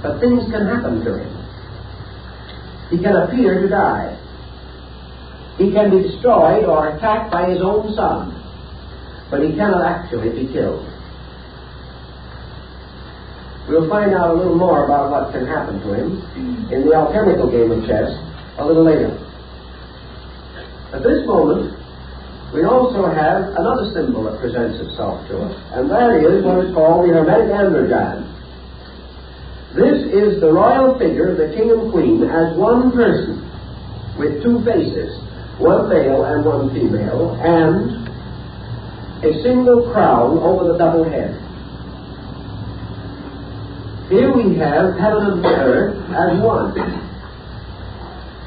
but 0.02 0.20
things 0.20 0.44
can 0.50 0.66
happen 0.66 1.04
to 1.04 1.18
him. 1.18 1.32
He 2.90 2.98
can 2.98 3.16
appear 3.16 3.62
to 3.62 3.68
die. 3.68 4.17
He 5.58 5.72
can 5.72 5.90
be 5.90 6.06
destroyed 6.06 6.64
or 6.64 6.94
attacked 6.94 7.32
by 7.32 7.50
his 7.50 7.60
own 7.60 7.92
son, 7.94 8.32
but 9.30 9.42
he 9.42 9.52
cannot 9.54 9.82
actually 9.84 10.30
be 10.30 10.52
killed. 10.52 10.86
We'll 13.68 13.90
find 13.90 14.14
out 14.14 14.30
a 14.30 14.34
little 14.34 14.56
more 14.56 14.86
about 14.86 15.10
what 15.10 15.32
can 15.32 15.44
happen 15.44 15.80
to 15.80 15.92
him 15.92 16.72
in 16.72 16.86
the 16.86 16.94
alchemical 16.94 17.50
game 17.50 17.70
of 17.70 17.84
chess 17.86 18.08
a 18.56 18.64
little 18.64 18.84
later. 18.84 19.12
At 20.94 21.02
this 21.02 21.26
moment, 21.26 21.76
we 22.54 22.64
also 22.64 23.04
have 23.04 23.52
another 23.60 23.92
symbol 23.92 24.24
that 24.24 24.40
presents 24.40 24.80
itself 24.80 25.28
to 25.28 25.42
us, 25.42 25.54
and 25.76 25.90
that 25.90 26.16
is 26.16 26.42
what 26.42 26.64
is 26.64 26.72
called 26.72 27.04
the 27.04 27.12
Hermetic 27.12 27.52
Androgyne. 27.52 28.24
This 29.76 30.00
is 30.16 30.40
the 30.40 30.50
royal 30.50 30.98
figure 30.98 31.28
of 31.28 31.36
the 31.36 31.52
king 31.54 31.68
and 31.68 31.92
queen 31.92 32.24
as 32.24 32.56
one 32.56 32.90
person 32.90 33.44
with 34.16 34.42
two 34.42 34.64
faces, 34.64 35.12
one 35.58 35.88
male 35.88 36.24
and 36.24 36.44
one 36.44 36.70
female, 36.70 37.34
and 37.42 38.08
a 39.24 39.42
single 39.42 39.90
crown 39.92 40.38
over 40.38 40.72
the 40.72 40.78
double 40.78 41.04
head. 41.04 41.34
Here 44.08 44.32
we 44.32 44.56
have 44.56 44.96
heaven 44.96 45.42
and 45.42 45.44
earth 45.44 45.98
as 46.14 46.40
one. 46.40 46.72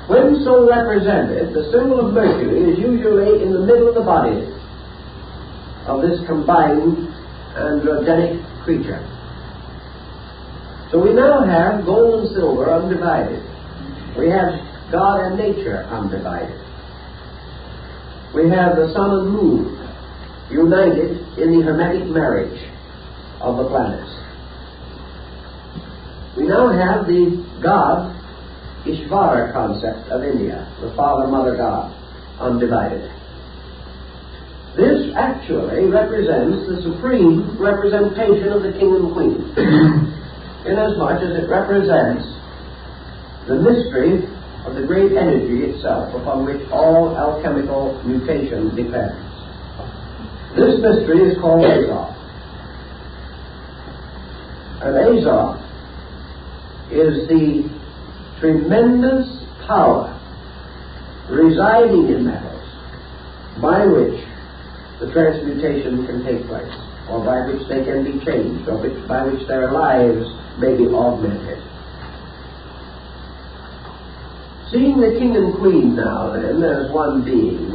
When 0.07 0.43
so 0.43 0.67
represented, 0.67 1.53
the 1.53 1.71
symbol 1.71 2.07
of 2.07 2.13
Mercury 2.13 2.71
is 2.71 2.79
usually 2.79 3.43
in 3.43 3.53
the 3.53 3.59
middle 3.59 3.89
of 3.89 3.95
the 3.95 4.01
body 4.01 4.47
of 5.85 6.01
this 6.01 6.25
combined 6.27 6.97
androgynic 7.55 8.63
creature. 8.63 9.05
So 10.91 10.99
we 10.99 11.13
now 11.13 11.43
have 11.43 11.85
gold 11.85 12.25
and 12.25 12.35
silver 12.35 12.71
undivided. 12.71 13.43
We 14.17 14.29
have 14.29 14.51
God 14.91 15.21
and 15.21 15.37
nature 15.37 15.83
undivided. 15.83 16.59
We 18.33 18.49
have 18.49 18.75
the 18.75 18.91
sun 18.93 19.11
and 19.11 19.29
moon 19.29 19.77
united 20.49 21.37
in 21.37 21.57
the 21.57 21.61
hermetic 21.63 22.07
marriage 22.07 22.59
of 23.39 23.57
the 23.57 23.67
planets. 23.67 24.11
We 26.37 26.47
now 26.47 26.69
have 26.71 27.07
the 27.07 27.43
God 27.61 28.17
Ishvara 28.85 29.53
concept 29.53 30.09
of 30.09 30.23
India, 30.23 30.67
the 30.81 30.93
Father 30.95 31.27
Mother 31.27 31.55
God, 31.55 31.93
undivided. 32.39 33.11
This 34.75 35.13
actually 35.15 35.85
represents 35.91 36.67
the 36.67 36.81
supreme 36.81 37.59
representation 37.59 38.49
of 38.49 38.63
the 38.63 38.71
King 38.71 38.95
and 38.95 39.13
Queen. 39.13 40.17
inasmuch 40.65 41.21
as 41.21 41.43
it 41.43 41.49
represents 41.49 42.25
the 43.47 43.57
mystery 43.57 44.21
of 44.65 44.75
the 44.75 44.85
great 44.85 45.11
energy 45.13 45.65
itself 45.65 46.13
upon 46.13 46.45
which 46.45 46.61
all 46.71 47.17
alchemical 47.17 48.01
mutation 48.05 48.75
depends. 48.75 49.17
This 50.55 50.79
mystery 50.81 51.31
is 51.31 51.37
called 51.39 51.63
Azoth. 51.65 52.15
And 54.81 54.95
Azoth 54.95 55.61
is 56.91 57.27
the 57.27 57.69
tremendous 58.39 59.27
power 59.65 60.17
residing 61.29 62.09
in 62.09 62.25
metals 62.25 62.67
by 63.61 63.85
which 63.85 64.19
the 64.99 65.11
transmutation 65.13 66.05
can 66.05 66.23
take 66.25 66.45
place, 66.45 66.73
or 67.09 67.23
by 67.23 67.47
which 67.47 67.67
they 67.69 67.83
can 67.83 68.03
be 68.03 68.23
changed, 68.25 68.67
or 68.67 68.77
by 69.07 69.25
which 69.25 69.47
their 69.47 69.71
lives 69.71 70.25
may 70.59 70.75
be 70.77 70.85
augmented. 70.87 71.57
Seeing 74.71 74.99
the 74.99 75.19
king 75.19 75.35
and 75.35 75.53
queen 75.59 75.95
now, 75.95 76.31
then, 76.31 76.63
as 76.63 76.91
one 76.91 77.25
being, 77.25 77.69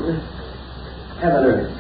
heaven 1.21 1.45
and 1.45 1.47
earth, 1.47 1.73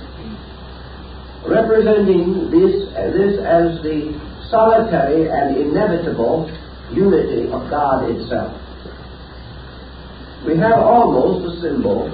representing 1.49 2.51
this, 2.51 2.89
uh, 2.93 3.11
this 3.17 3.41
as 3.41 3.83
the 3.83 4.13
solitary 4.51 5.29
and 5.29 5.57
inevitable 5.57 6.51
unity 6.93 7.49
of 7.51 7.71
God 7.71 8.11
itself. 8.11 8.61
We 10.47 10.57
have 10.59 10.79
almost 10.79 11.57
a 11.57 11.61
symbol 11.63 12.13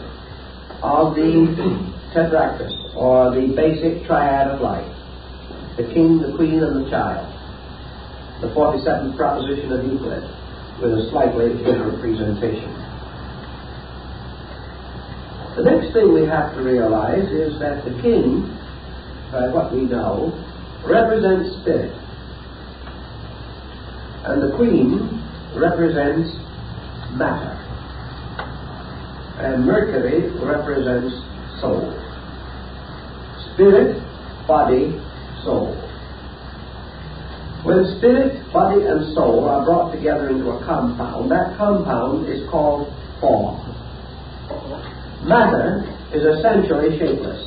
of 0.82 1.14
the 1.16 1.22
tetractys, 2.14 2.94
or 2.94 3.34
the 3.34 3.52
basic 3.54 4.06
triad 4.06 4.48
of 4.48 4.60
life 4.60 4.88
the 5.76 5.84
king, 5.94 6.18
the 6.20 6.36
queen, 6.36 6.62
and 6.62 6.84
the 6.84 6.90
child 6.90 7.32
the 8.42 8.48
47th 8.48 9.16
proposition 9.16 9.72
of 9.72 9.86
Euclid. 9.86 10.22
with 10.82 10.98
a 10.98 11.08
slightly 11.10 11.54
different 11.62 12.00
presentation. 12.00 12.91
The 15.56 15.62
next 15.64 15.92
thing 15.92 16.14
we 16.14 16.24
have 16.24 16.54
to 16.54 16.62
realize 16.62 17.28
is 17.28 17.58
that 17.60 17.84
the 17.84 17.90
king, 18.00 18.48
by 19.30 19.48
what 19.52 19.70
we 19.72 19.82
know, 19.82 20.32
represents 20.82 21.60
spirit. 21.60 21.92
And 24.24 24.42
the 24.42 24.56
queen 24.56 25.20
represents 25.54 26.32
matter. 27.12 27.58
And 29.44 29.66
Mercury 29.66 30.30
represents 30.40 31.12
soul. 31.60 31.92
Spirit, 33.52 34.00
body, 34.48 34.98
soul. 35.44 35.76
When 37.64 37.84
spirit, 37.98 38.50
body, 38.52 38.86
and 38.86 39.14
soul 39.14 39.44
are 39.44 39.64
brought 39.64 39.92
together 39.92 40.30
into 40.30 40.50
a 40.50 40.64
compound, 40.64 41.30
that 41.30 41.58
compound 41.58 42.26
is 42.28 42.48
called 42.48 42.88
form. 43.20 43.71
Matter 45.24 45.82
is 46.12 46.22
essentially 46.22 46.98
shapeless. 46.98 47.40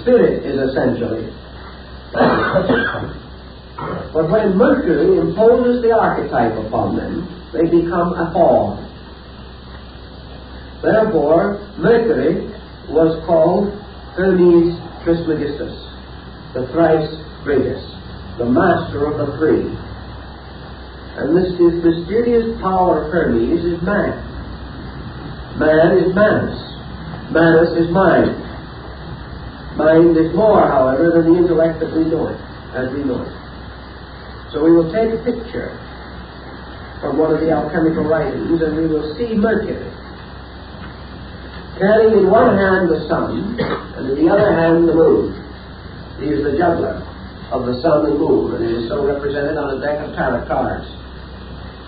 Spirit 0.00 0.44
is 0.44 0.70
essentially. 0.70 1.30
but 4.12 4.30
when 4.30 4.56
Mercury 4.56 5.18
imposes 5.18 5.82
the 5.82 5.92
archetype 5.92 6.56
upon 6.66 6.96
them, 6.96 7.28
they 7.52 7.64
become 7.64 8.14
a 8.14 8.30
form. 8.32 8.78
Therefore, 10.82 11.58
Mercury 11.78 12.48
was 12.88 13.22
called 13.26 13.72
Hermes 14.14 14.78
Trismegistus, 15.04 15.76
the 16.54 16.66
thrice 16.72 17.08
greatest 17.44 17.92
the 18.38 18.46
master 18.46 19.06
of 19.06 19.18
the 19.18 19.36
three. 19.36 19.68
And 21.14 21.36
this 21.36 21.52
is 21.52 21.84
mysterious 21.84 22.58
power 22.60 23.04
of 23.04 23.12
Hermes 23.12 23.64
is 23.64 23.82
man. 23.82 24.31
Man 25.58 25.98
is 25.98 26.14
Manas. 26.14 26.58
Manas 27.30 27.72
is 27.76 27.88
mind. 27.90 28.36
Mind 29.76 30.16
is 30.16 30.34
more, 30.34 30.68
however, 30.68 31.12
than 31.12 31.32
the 31.32 31.38
intellect 31.38 31.80
that 31.80 31.92
we 31.96 32.04
know 32.04 32.28
it, 32.28 32.40
as 32.76 32.92
we 32.92 33.04
know 33.04 33.22
it. 33.22 33.32
So 34.52 34.62
we 34.64 34.72
will 34.72 34.92
take 34.92 35.12
a 35.12 35.22
picture 35.24 35.72
from 37.00 37.18
one 37.18 37.34
of 37.34 37.40
the 37.40 37.50
alchemical 37.50 38.04
writings 38.04 38.60
and 38.62 38.76
we 38.76 38.86
will 38.86 39.16
see 39.16 39.34
Mercury 39.34 39.92
carrying 41.82 42.18
in 42.18 42.30
one 42.30 42.56
hand 42.56 42.88
the 42.88 43.02
sun 43.08 43.58
and 43.98 44.10
in 44.10 44.14
the 44.14 44.30
other 44.30 44.52
hand 44.54 44.88
the 44.88 44.94
moon. 44.94 45.34
He 46.20 46.28
is 46.28 46.44
the 46.44 46.56
juggler 46.56 47.02
of 47.50 47.66
the 47.66 47.80
sun 47.82 48.06
and 48.06 48.18
moon, 48.18 48.54
and 48.54 48.62
he 48.64 48.84
is 48.84 48.88
so 48.88 49.04
represented 49.04 49.56
on 49.56 49.76
a 49.76 49.80
deck 49.80 49.98
of 50.06 50.14
tarot 50.14 50.46
cards. 50.46 50.86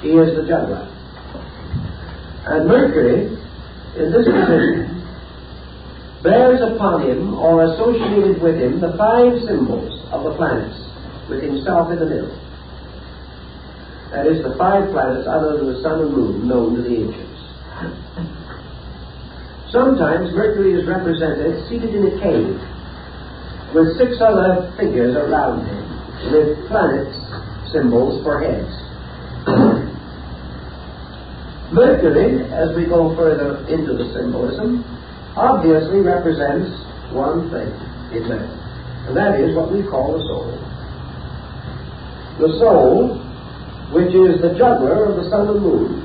He 0.03 0.11
is 0.11 0.35
the 0.35 0.43
juggler. 0.49 0.91
And 2.47 2.67
Mercury, 2.67 3.39
in 3.97 4.11
this 4.11 4.27
position, 4.27 5.03
bears 6.23 6.61
upon 6.63 7.07
him 7.07 7.35
or 7.35 7.65
associated 7.65 8.43
with 8.43 8.57
him 8.59 8.81
the 8.81 8.97
five 8.99 9.39
symbols 9.47 9.93
of 10.11 10.25
the 10.25 10.35
planets, 10.35 10.75
with 11.29 11.43
himself 11.43 11.93
in 11.93 11.99
the 11.99 12.07
middle. 12.07 12.35
That 14.11 14.27
is, 14.27 14.43
the 14.43 14.55
five 14.59 14.91
planets 14.91 15.27
other 15.27 15.59
than 15.59 15.75
the 15.75 15.83
sun 15.83 16.01
and 16.01 16.13
moon 16.15 16.49
known 16.49 16.77
to 16.77 16.83
the 16.83 16.95
ancients. 16.95 17.41
Sometimes 19.71 20.31
Mercury 20.35 20.79
is 20.79 20.87
represented 20.87 21.67
seated 21.69 21.95
in 21.95 22.07
a 22.07 22.15
cave 22.23 22.55
with 23.75 23.99
six 23.99 24.23
other 24.23 24.71
figures 24.79 25.17
around 25.19 25.67
him 25.67 25.83
with 26.31 26.67
planets 26.71 27.19
symbols 27.75 28.23
for 28.23 28.39
heads. 28.39 28.84
Mercury, 31.75 32.41
as 32.53 32.75
we 32.77 32.87
go 32.87 33.15
further 33.17 33.67
into 33.67 33.93
the 33.93 34.13
symbolism, 34.15 34.85
obviously 35.37 36.01
represents 36.01 36.71
one 37.13 37.51
thing 37.51 37.69
in 38.15 38.29
man, 38.29 38.49
and 39.09 39.17
that 39.17 39.41
is 39.41 39.55
what 39.57 39.73
we 39.73 39.83
call 39.83 40.15
the 40.15 40.23
soul. 40.23 40.49
The 42.39 42.51
soul, 42.59 43.19
which 43.93 44.15
is 44.15 44.41
the 44.41 44.55
juggler 44.57 45.05
of 45.11 45.17
the 45.17 45.29
sun 45.29 45.49
and 45.49 45.61
moon, 45.61 46.01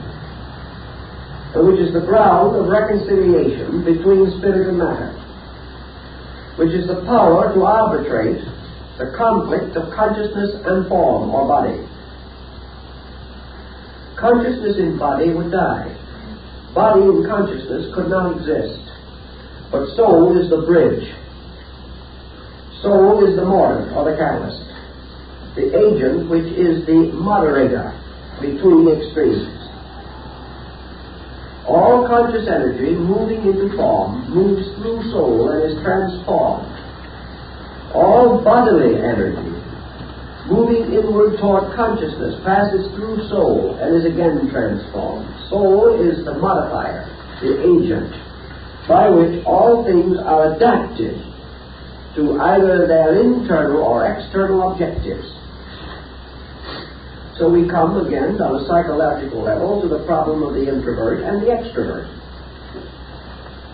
and 1.55 1.67
which 1.67 1.79
is 1.79 1.93
the 1.93 2.01
ground 2.01 2.55
of 2.57 2.67
reconciliation 2.67 3.85
between 3.85 4.37
spirit 4.39 4.67
and 4.69 4.77
matter 4.77 5.19
which 6.59 6.75
is 6.75 6.85
the 6.87 6.99
power 7.07 7.53
to 7.55 7.63
arbitrate 7.63 8.43
the 8.99 9.15
conflict 9.15 9.77
of 9.77 9.95
consciousness 9.95 10.59
and 10.67 10.85
form 10.89 11.31
or 11.31 11.47
body. 11.47 11.79
Consciousness 14.19 14.75
in 14.77 14.99
body 14.99 15.31
would 15.31 15.49
die. 15.49 15.87
Body 16.75 17.01
and 17.01 17.25
consciousness 17.25 17.87
could 17.95 18.09
not 18.09 18.35
exist. 18.35 18.83
But 19.71 19.95
soul 19.95 20.35
is 20.37 20.49
the 20.49 20.61
bridge. 20.67 21.07
Soul 22.81 23.25
is 23.25 23.37
the 23.37 23.45
mortar 23.45 23.89
or 23.95 24.11
the 24.11 24.17
catalyst. 24.17 24.59
The 25.55 25.71
agent 25.71 26.29
which 26.29 26.51
is 26.51 26.85
the 26.85 27.15
moderator 27.15 27.95
between 28.41 28.87
extremes. 28.91 29.55
All 31.65 32.07
conscious 32.07 32.47
energy 32.47 32.95
moving 32.95 33.45
into 33.45 33.75
form 33.77 34.29
moves 34.33 34.67
through 34.75 35.11
soul 35.11 35.49
and 35.51 35.71
is 35.71 35.81
transformed. 35.83 36.67
All 37.93 38.41
bodily 38.43 38.95
energy 38.95 39.48
moving 40.49 40.93
inward 40.93 41.37
toward 41.37 41.75
consciousness 41.75 42.41
passes 42.43 42.89
through 42.95 43.21
soul 43.29 43.77
and 43.77 43.95
is 43.95 44.05
again 44.05 44.49
transformed. 44.49 45.29
Soul 45.49 45.93
is 46.01 46.25
the 46.25 46.33
modifier, 46.33 47.05
the 47.41 47.61
agent, 47.61 48.09
by 48.87 49.09
which 49.09 49.45
all 49.45 49.85
things 49.85 50.17
are 50.17 50.55
adapted 50.55 51.21
to 52.15 52.41
either 52.41 52.87
their 52.87 53.21
internal 53.21 53.83
or 53.83 54.09
external 54.09 54.73
objectives. 54.73 55.29
So 57.37 57.47
we 57.47 57.69
come 57.69 57.95
again 58.05 58.41
on 58.41 58.59
a 58.59 58.67
psychological 58.67 59.41
level 59.41 59.81
to 59.81 59.87
the 59.87 60.03
problem 60.05 60.43
of 60.43 60.55
the 60.55 60.67
introvert 60.67 61.23
and 61.23 61.41
the 61.41 61.47
extrovert. 61.47 62.09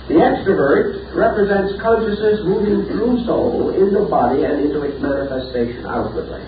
The 0.07 0.21
extrovert 0.21 1.15
represents 1.15 1.82
consciousness 1.82 2.45
moving 2.45 2.86
through 2.86 3.26
soul 3.26 3.73
into 3.73 4.05
body 4.05 4.43
and 4.43 4.61
into 4.61 4.84
its 4.84 5.01
manifestation 5.01 5.84
outwardly. 5.88 6.45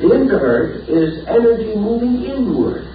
The 0.00 0.10
introvert 0.12 0.88
is 0.88 1.24
energy 1.28 1.76
moving 1.76 2.24
inward 2.24 2.88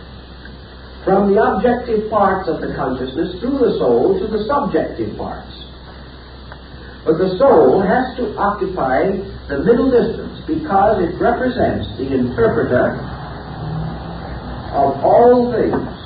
from 1.06 1.34
the 1.34 1.42
objective 1.42 2.10
parts 2.10 2.50
of 2.50 2.60
the 2.60 2.76
consciousness 2.76 3.40
through 3.40 3.58
the 3.58 3.80
soul 3.80 4.20
to 4.20 4.28
the 4.28 4.44
subjective 4.44 5.18
parts. 5.18 5.52
But 7.06 7.18
the 7.18 7.38
soul 7.40 7.82
has 7.82 8.18
to 8.18 8.36
occupy 8.36 9.16
the 9.48 9.64
middle 9.64 9.90
distance 9.90 10.44
because 10.46 11.02
it 11.02 11.16
represents 11.16 11.88
the 11.98 12.12
interpreter 12.12 13.00
of 14.76 15.00
all 15.02 15.52
things. 15.56 16.00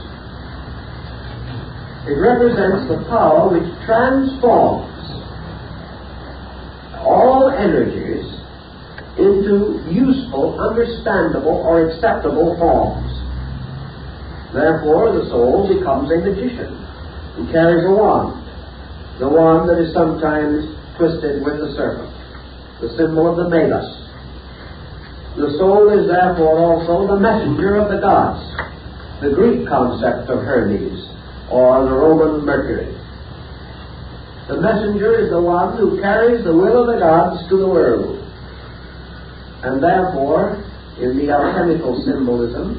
It 2.05 2.19
represents 2.19 2.87
the 2.87 3.03
power 3.09 3.49
which 3.49 3.67
transforms 3.85 4.93
all 7.01 7.49
energies 7.49 8.32
into 9.17 9.81
useful, 9.89 10.59
understandable, 10.59 11.61
or 11.63 11.89
acceptable 11.89 12.57
forms. 12.57 13.11
Therefore, 14.53 15.13
the 15.13 15.29
soul 15.29 15.69
becomes 15.69 16.11
a 16.11 16.17
magician 16.17 16.73
who 17.35 17.51
carries 17.51 17.85
a 17.85 17.91
wand, 17.91 18.41
the 19.19 19.29
wand 19.29 19.69
that 19.69 19.77
is 19.77 19.93
sometimes 19.93 20.65
twisted 20.97 21.43
with 21.43 21.57
the 21.57 21.73
serpent 21.75 22.13
the 22.83 22.89
symbol 22.97 23.31
of 23.31 23.37
the 23.37 23.47
Magus. 23.47 23.87
The 25.37 25.55
soul 25.57 25.87
is 25.97 26.05
therefore 26.05 26.59
also 26.59 27.07
the 27.07 27.19
messenger 27.19 27.77
of 27.77 27.89
the 27.89 27.99
gods, 28.03 28.43
the 29.21 29.31
Greek 29.33 29.65
concept 29.67 30.29
of 30.29 30.43
Hermes, 30.43 31.07
or 31.49 31.85
the 31.85 31.95
Roman 31.95 32.45
Mercury. 32.45 32.91
The 34.49 34.59
messenger 34.59 35.15
is 35.23 35.31
the 35.31 35.41
one 35.41 35.77
who 35.77 36.01
carries 36.01 36.43
the 36.43 36.53
will 36.53 36.83
of 36.83 36.87
the 36.93 36.99
gods 36.99 37.47
to 37.49 37.57
the 37.57 37.67
world. 37.67 38.19
And 39.63 39.81
therefore, 39.81 40.61
in 40.99 41.17
the 41.17 41.31
alchemical 41.31 42.03
symbolism, 42.03 42.77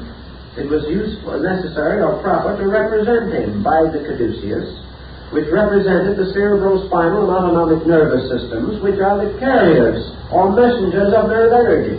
it 0.57 0.69
was 0.69 0.85
useful, 0.87 1.41
necessary, 1.41 2.01
or 2.01 2.21
proper 2.21 2.55
to 2.55 2.65
represent 2.67 3.33
him 3.33 3.63
by 3.63 3.83
the 3.91 4.05
caduceus 4.07 4.85
which 5.31 5.51
represented 5.51 6.15
the 6.15 6.31
cerebrospinal 6.31 7.27
and 7.27 7.31
autonomic 7.31 7.85
nervous 7.87 8.29
systems, 8.29 8.81
which 8.81 8.99
are 9.01 9.17
the 9.19 9.37
carriers 9.39 9.99
or 10.31 10.53
messengers 10.53 11.11
of 11.11 11.27
nerve 11.27 11.51
energy. 11.51 11.97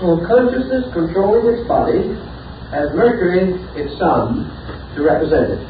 So 0.00 0.18
consciousness 0.24 0.88
controlling 0.92 1.46
its 1.52 1.68
body 1.68 2.10
has 2.72 2.90
Mercury, 2.94 3.54
its 3.76 3.92
son, 3.98 4.50
to 4.96 5.02
represent 5.02 5.52
it. 5.58 5.62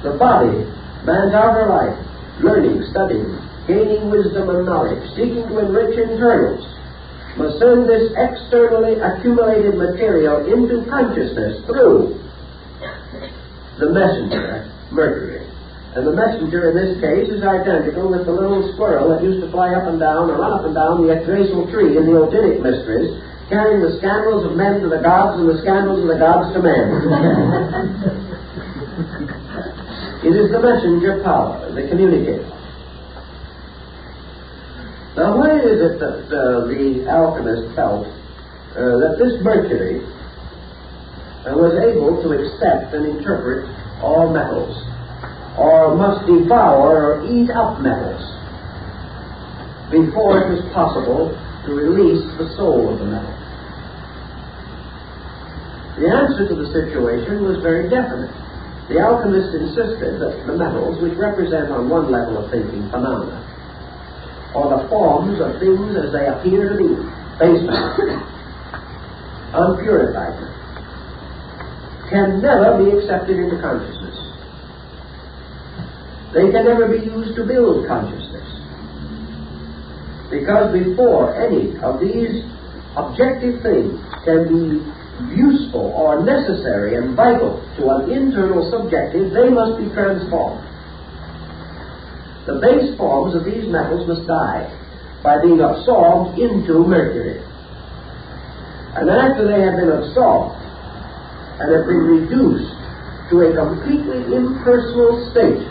The 0.00 0.16
body, 0.16 0.64
man's 1.04 1.34
outer 1.34 1.66
life, 1.66 1.98
learning, 2.40 2.84
studying, 2.90 3.33
gaining 3.66 4.10
wisdom 4.10 4.50
and 4.50 4.66
knowledge, 4.66 5.02
seeking 5.16 5.48
to 5.48 5.58
enrich 5.58 5.96
internals, 5.96 6.64
must 7.36 7.58
send 7.58 7.88
this 7.88 8.12
externally 8.14 8.94
accumulated 9.00 9.74
material 9.74 10.46
into 10.46 10.86
consciousness 10.88 11.64
through 11.66 12.20
the 13.78 13.90
messenger, 13.90 14.70
Mercury. 14.92 15.42
And 15.94 16.06
the 16.06 16.14
messenger 16.14 16.70
in 16.70 16.74
this 16.74 16.98
case 16.98 17.30
is 17.30 17.42
identical 17.42 18.10
with 18.10 18.26
the 18.26 18.34
little 18.34 18.72
squirrel 18.74 19.10
that 19.10 19.22
used 19.22 19.42
to 19.42 19.50
fly 19.50 19.74
up 19.74 19.86
and 19.86 19.98
down 19.98 20.30
or 20.30 20.38
run 20.38 20.52
up 20.52 20.64
and 20.66 20.74
down 20.74 21.06
the 21.06 21.10
Yggdrasil 21.14 21.70
tree 21.70 21.96
in 21.96 22.06
the 22.06 22.18
Odinic 22.18 22.62
mysteries, 22.62 23.14
carrying 23.48 23.82
the 23.82 23.98
scandals 23.98 24.46
of 24.46 24.58
men 24.58 24.80
to 24.82 24.88
the 24.90 24.98
gods 24.98 25.38
and 25.38 25.48
the 25.48 25.58
scandals 25.62 26.02
of 26.02 26.08
the 26.10 26.18
gods 26.18 26.54
to 26.54 26.58
men. 26.62 26.86
it 30.26 30.34
is 30.34 30.50
the 30.50 30.58
messenger 30.58 31.22
power, 31.22 31.70
the 31.74 31.86
communicator. 31.86 32.53
Now, 35.16 35.38
why 35.38 35.54
is 35.62 35.78
it 35.78 36.02
that 36.02 36.26
uh, 36.26 36.66
the 36.66 37.06
alchemist 37.06 37.70
felt 37.78 38.02
uh, 38.74 38.98
that 38.98 39.14
this 39.14 39.38
Mercury 39.46 40.02
uh, 41.46 41.54
was 41.54 41.78
able 41.78 42.18
to 42.18 42.34
accept 42.34 42.90
and 42.98 43.06
interpret 43.06 43.62
all 44.02 44.34
metals, 44.34 44.74
or 45.54 45.94
must 45.94 46.26
devour 46.26 47.14
or 47.14 47.30
eat 47.30 47.46
up 47.54 47.78
metals 47.78 48.26
before 49.94 50.42
it 50.42 50.50
was 50.50 50.66
possible 50.74 51.30
to 51.62 51.70
release 51.70 52.26
the 52.34 52.50
soul 52.58 52.90
of 52.90 52.98
the 52.98 53.06
metal? 53.06 53.30
The 56.02 56.10
answer 56.10 56.50
to 56.50 56.58
the 56.58 56.74
situation 56.74 57.46
was 57.46 57.62
very 57.62 57.86
definite. 57.86 58.34
The 58.90 58.98
alchemist 58.98 59.54
insisted 59.54 60.18
that 60.18 60.42
the 60.42 60.58
metals, 60.58 60.98
which 60.98 61.14
represent 61.14 61.70
on 61.70 61.86
one 61.88 62.10
level 62.10 62.42
of 62.42 62.50
thinking 62.50 62.90
phenomena, 62.90 63.53
or 64.54 64.70
the 64.70 64.88
forms 64.88 65.40
of 65.42 65.58
things 65.58 65.98
as 65.98 66.14
they 66.14 66.30
appear 66.30 66.72
to 66.72 66.76
be, 66.78 66.94
base 67.42 67.62
matter, 67.66 68.22
unpurified, 69.50 70.38
can 72.08 72.40
never 72.40 72.78
be 72.78 72.94
accepted 72.96 73.36
into 73.38 73.58
consciousness. 73.60 74.14
They 76.32 76.50
can 76.50 76.64
never 76.66 76.86
be 76.86 77.04
used 77.04 77.34
to 77.36 77.44
build 77.46 77.86
consciousness. 77.86 78.46
Because 80.30 80.72
before 80.72 81.34
any 81.34 81.78
of 81.78 82.00
these 82.00 82.42
objective 82.96 83.62
things 83.62 83.98
can 84.24 84.46
be 84.46 84.82
useful 85.34 85.94
or 85.94 86.22
necessary 86.24 86.96
and 86.96 87.14
vital 87.14 87.62
to 87.78 87.88
an 87.90 88.10
internal 88.10 88.66
subjective, 88.70 89.32
they 89.32 89.48
must 89.48 89.78
be 89.78 89.88
transformed. 89.94 90.62
The 92.46 92.60
base 92.60 92.96
forms 92.98 93.34
of 93.34 93.44
these 93.44 93.64
metals 93.72 94.06
must 94.06 94.26
die 94.26 94.68
by 95.22 95.40
being 95.40 95.60
absorbed 95.60 96.38
into 96.38 96.84
mercury. 96.84 97.40
And 98.96 99.08
then 99.08 99.16
after 99.16 99.48
they 99.48 99.64
have 99.64 99.80
been 99.80 99.88
absorbed 99.88 100.60
and 101.58 101.72
have 101.72 101.86
been 101.88 102.04
reduced 102.04 102.68
to 103.30 103.48
a 103.48 103.56
completely 103.56 104.36
impersonal 104.36 105.24
state, 105.32 105.64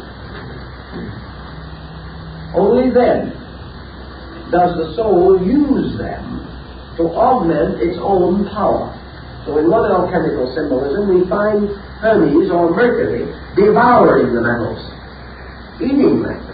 only 2.57 2.89
then 2.89 3.37
does 4.49 4.73
the 4.77 4.95
soul 4.95 5.37
use 5.45 5.97
them 5.97 6.41
to 6.97 7.03
augment 7.13 7.81
its 7.81 7.97
own 8.01 8.49
power. 8.49 8.89
So 9.45 9.57
in 9.59 9.69
one 9.69 9.91
alchemical 9.91 10.49
symbolism, 10.55 11.21
we 11.21 11.29
find 11.29 11.69
Hermes 12.01 12.49
or 12.49 12.71
Mercury 12.71 13.25
devouring 13.55 14.33
the 14.33 14.41
metals, 14.41 14.81
eating 15.81 16.23
them 16.23 16.52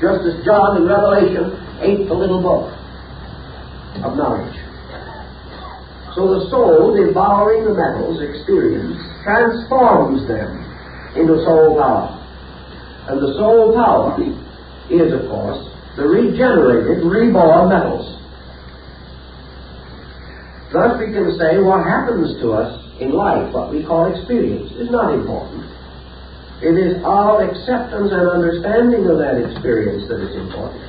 just 0.00 0.22
as 0.26 0.44
John 0.44 0.78
in 0.78 0.86
Revelation 0.86 1.54
ate 1.82 2.06
the 2.06 2.14
little 2.14 2.42
book 2.42 2.70
of 4.02 4.16
knowledge. 4.16 4.54
So 6.14 6.26
the 6.34 6.50
soul, 6.50 6.96
devouring 6.96 7.64
the 7.64 7.74
metals 7.74 8.18
experience, 8.18 8.98
transforms 9.22 10.26
them 10.26 10.50
into 11.14 11.38
soul 11.44 11.78
power. 11.78 12.14
And 13.08 13.22
the 13.22 13.34
soul 13.38 13.74
power 13.74 14.18
is, 14.90 15.12
of 15.12 15.30
course, 15.30 15.62
the 15.96 16.02
regenerated, 16.06 17.04
reborn 17.04 17.68
metals. 17.68 18.18
Thus 20.72 20.98
we 20.98 21.12
can 21.12 21.32
say 21.38 21.58
what 21.62 21.86
happens 21.86 22.40
to 22.42 22.52
us 22.52 22.84
in 23.00 23.12
life, 23.12 23.52
what 23.54 23.70
we 23.70 23.84
call 23.84 24.12
experience, 24.12 24.72
is 24.72 24.90
not 24.90 25.14
important. 25.14 25.67
It 26.58 26.74
is 26.74 26.98
our 27.06 27.46
acceptance 27.46 28.10
and 28.10 28.26
understanding 28.26 29.06
of 29.06 29.22
that 29.22 29.38
experience 29.38 30.10
that 30.10 30.18
is 30.18 30.34
important. 30.34 30.82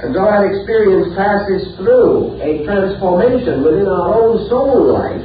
And 0.00 0.16
though 0.16 0.26
that 0.26 0.48
experience 0.48 1.12
passes 1.12 1.76
through 1.76 2.40
a 2.40 2.64
transformation 2.64 3.62
within 3.62 3.86
our 3.86 4.16
own 4.16 4.48
soul 4.48 4.96
life, 4.96 5.22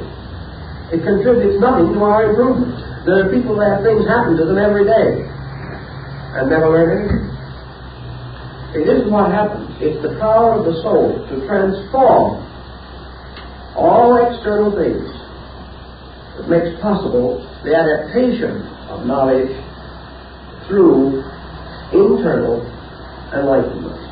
it 0.92 1.00
contributes 1.00 1.56
nothing 1.58 1.96
to 1.96 2.00
our 2.04 2.30
improvement. 2.30 2.76
There 3.08 3.24
are 3.24 3.28
people 3.32 3.56
that 3.56 3.80
have 3.80 3.82
things 3.82 4.04
happen 4.04 4.36
to 4.36 4.44
them 4.44 4.60
every 4.60 4.84
day 4.84 5.24
and 6.36 6.52
never 6.52 6.68
learn 6.68 6.88
anything. 6.92 7.24
It 8.76 8.84
isn't 8.84 9.10
what 9.10 9.32
happens. 9.32 9.72
It's 9.80 9.96
the 10.04 10.12
power 10.20 10.60
of 10.60 10.68
the 10.68 10.76
soul 10.84 11.24
to 11.24 11.34
transform 11.48 12.44
all 13.74 14.12
external 14.20 14.76
things 14.76 15.08
that 16.36 16.46
makes 16.52 16.68
possible 16.84 17.40
the 17.64 17.72
adaptation 17.72 18.77
of 18.88 19.06
knowledge 19.06 19.52
through 20.66 21.22
internal 21.92 22.60
enlightenment. 23.32 24.07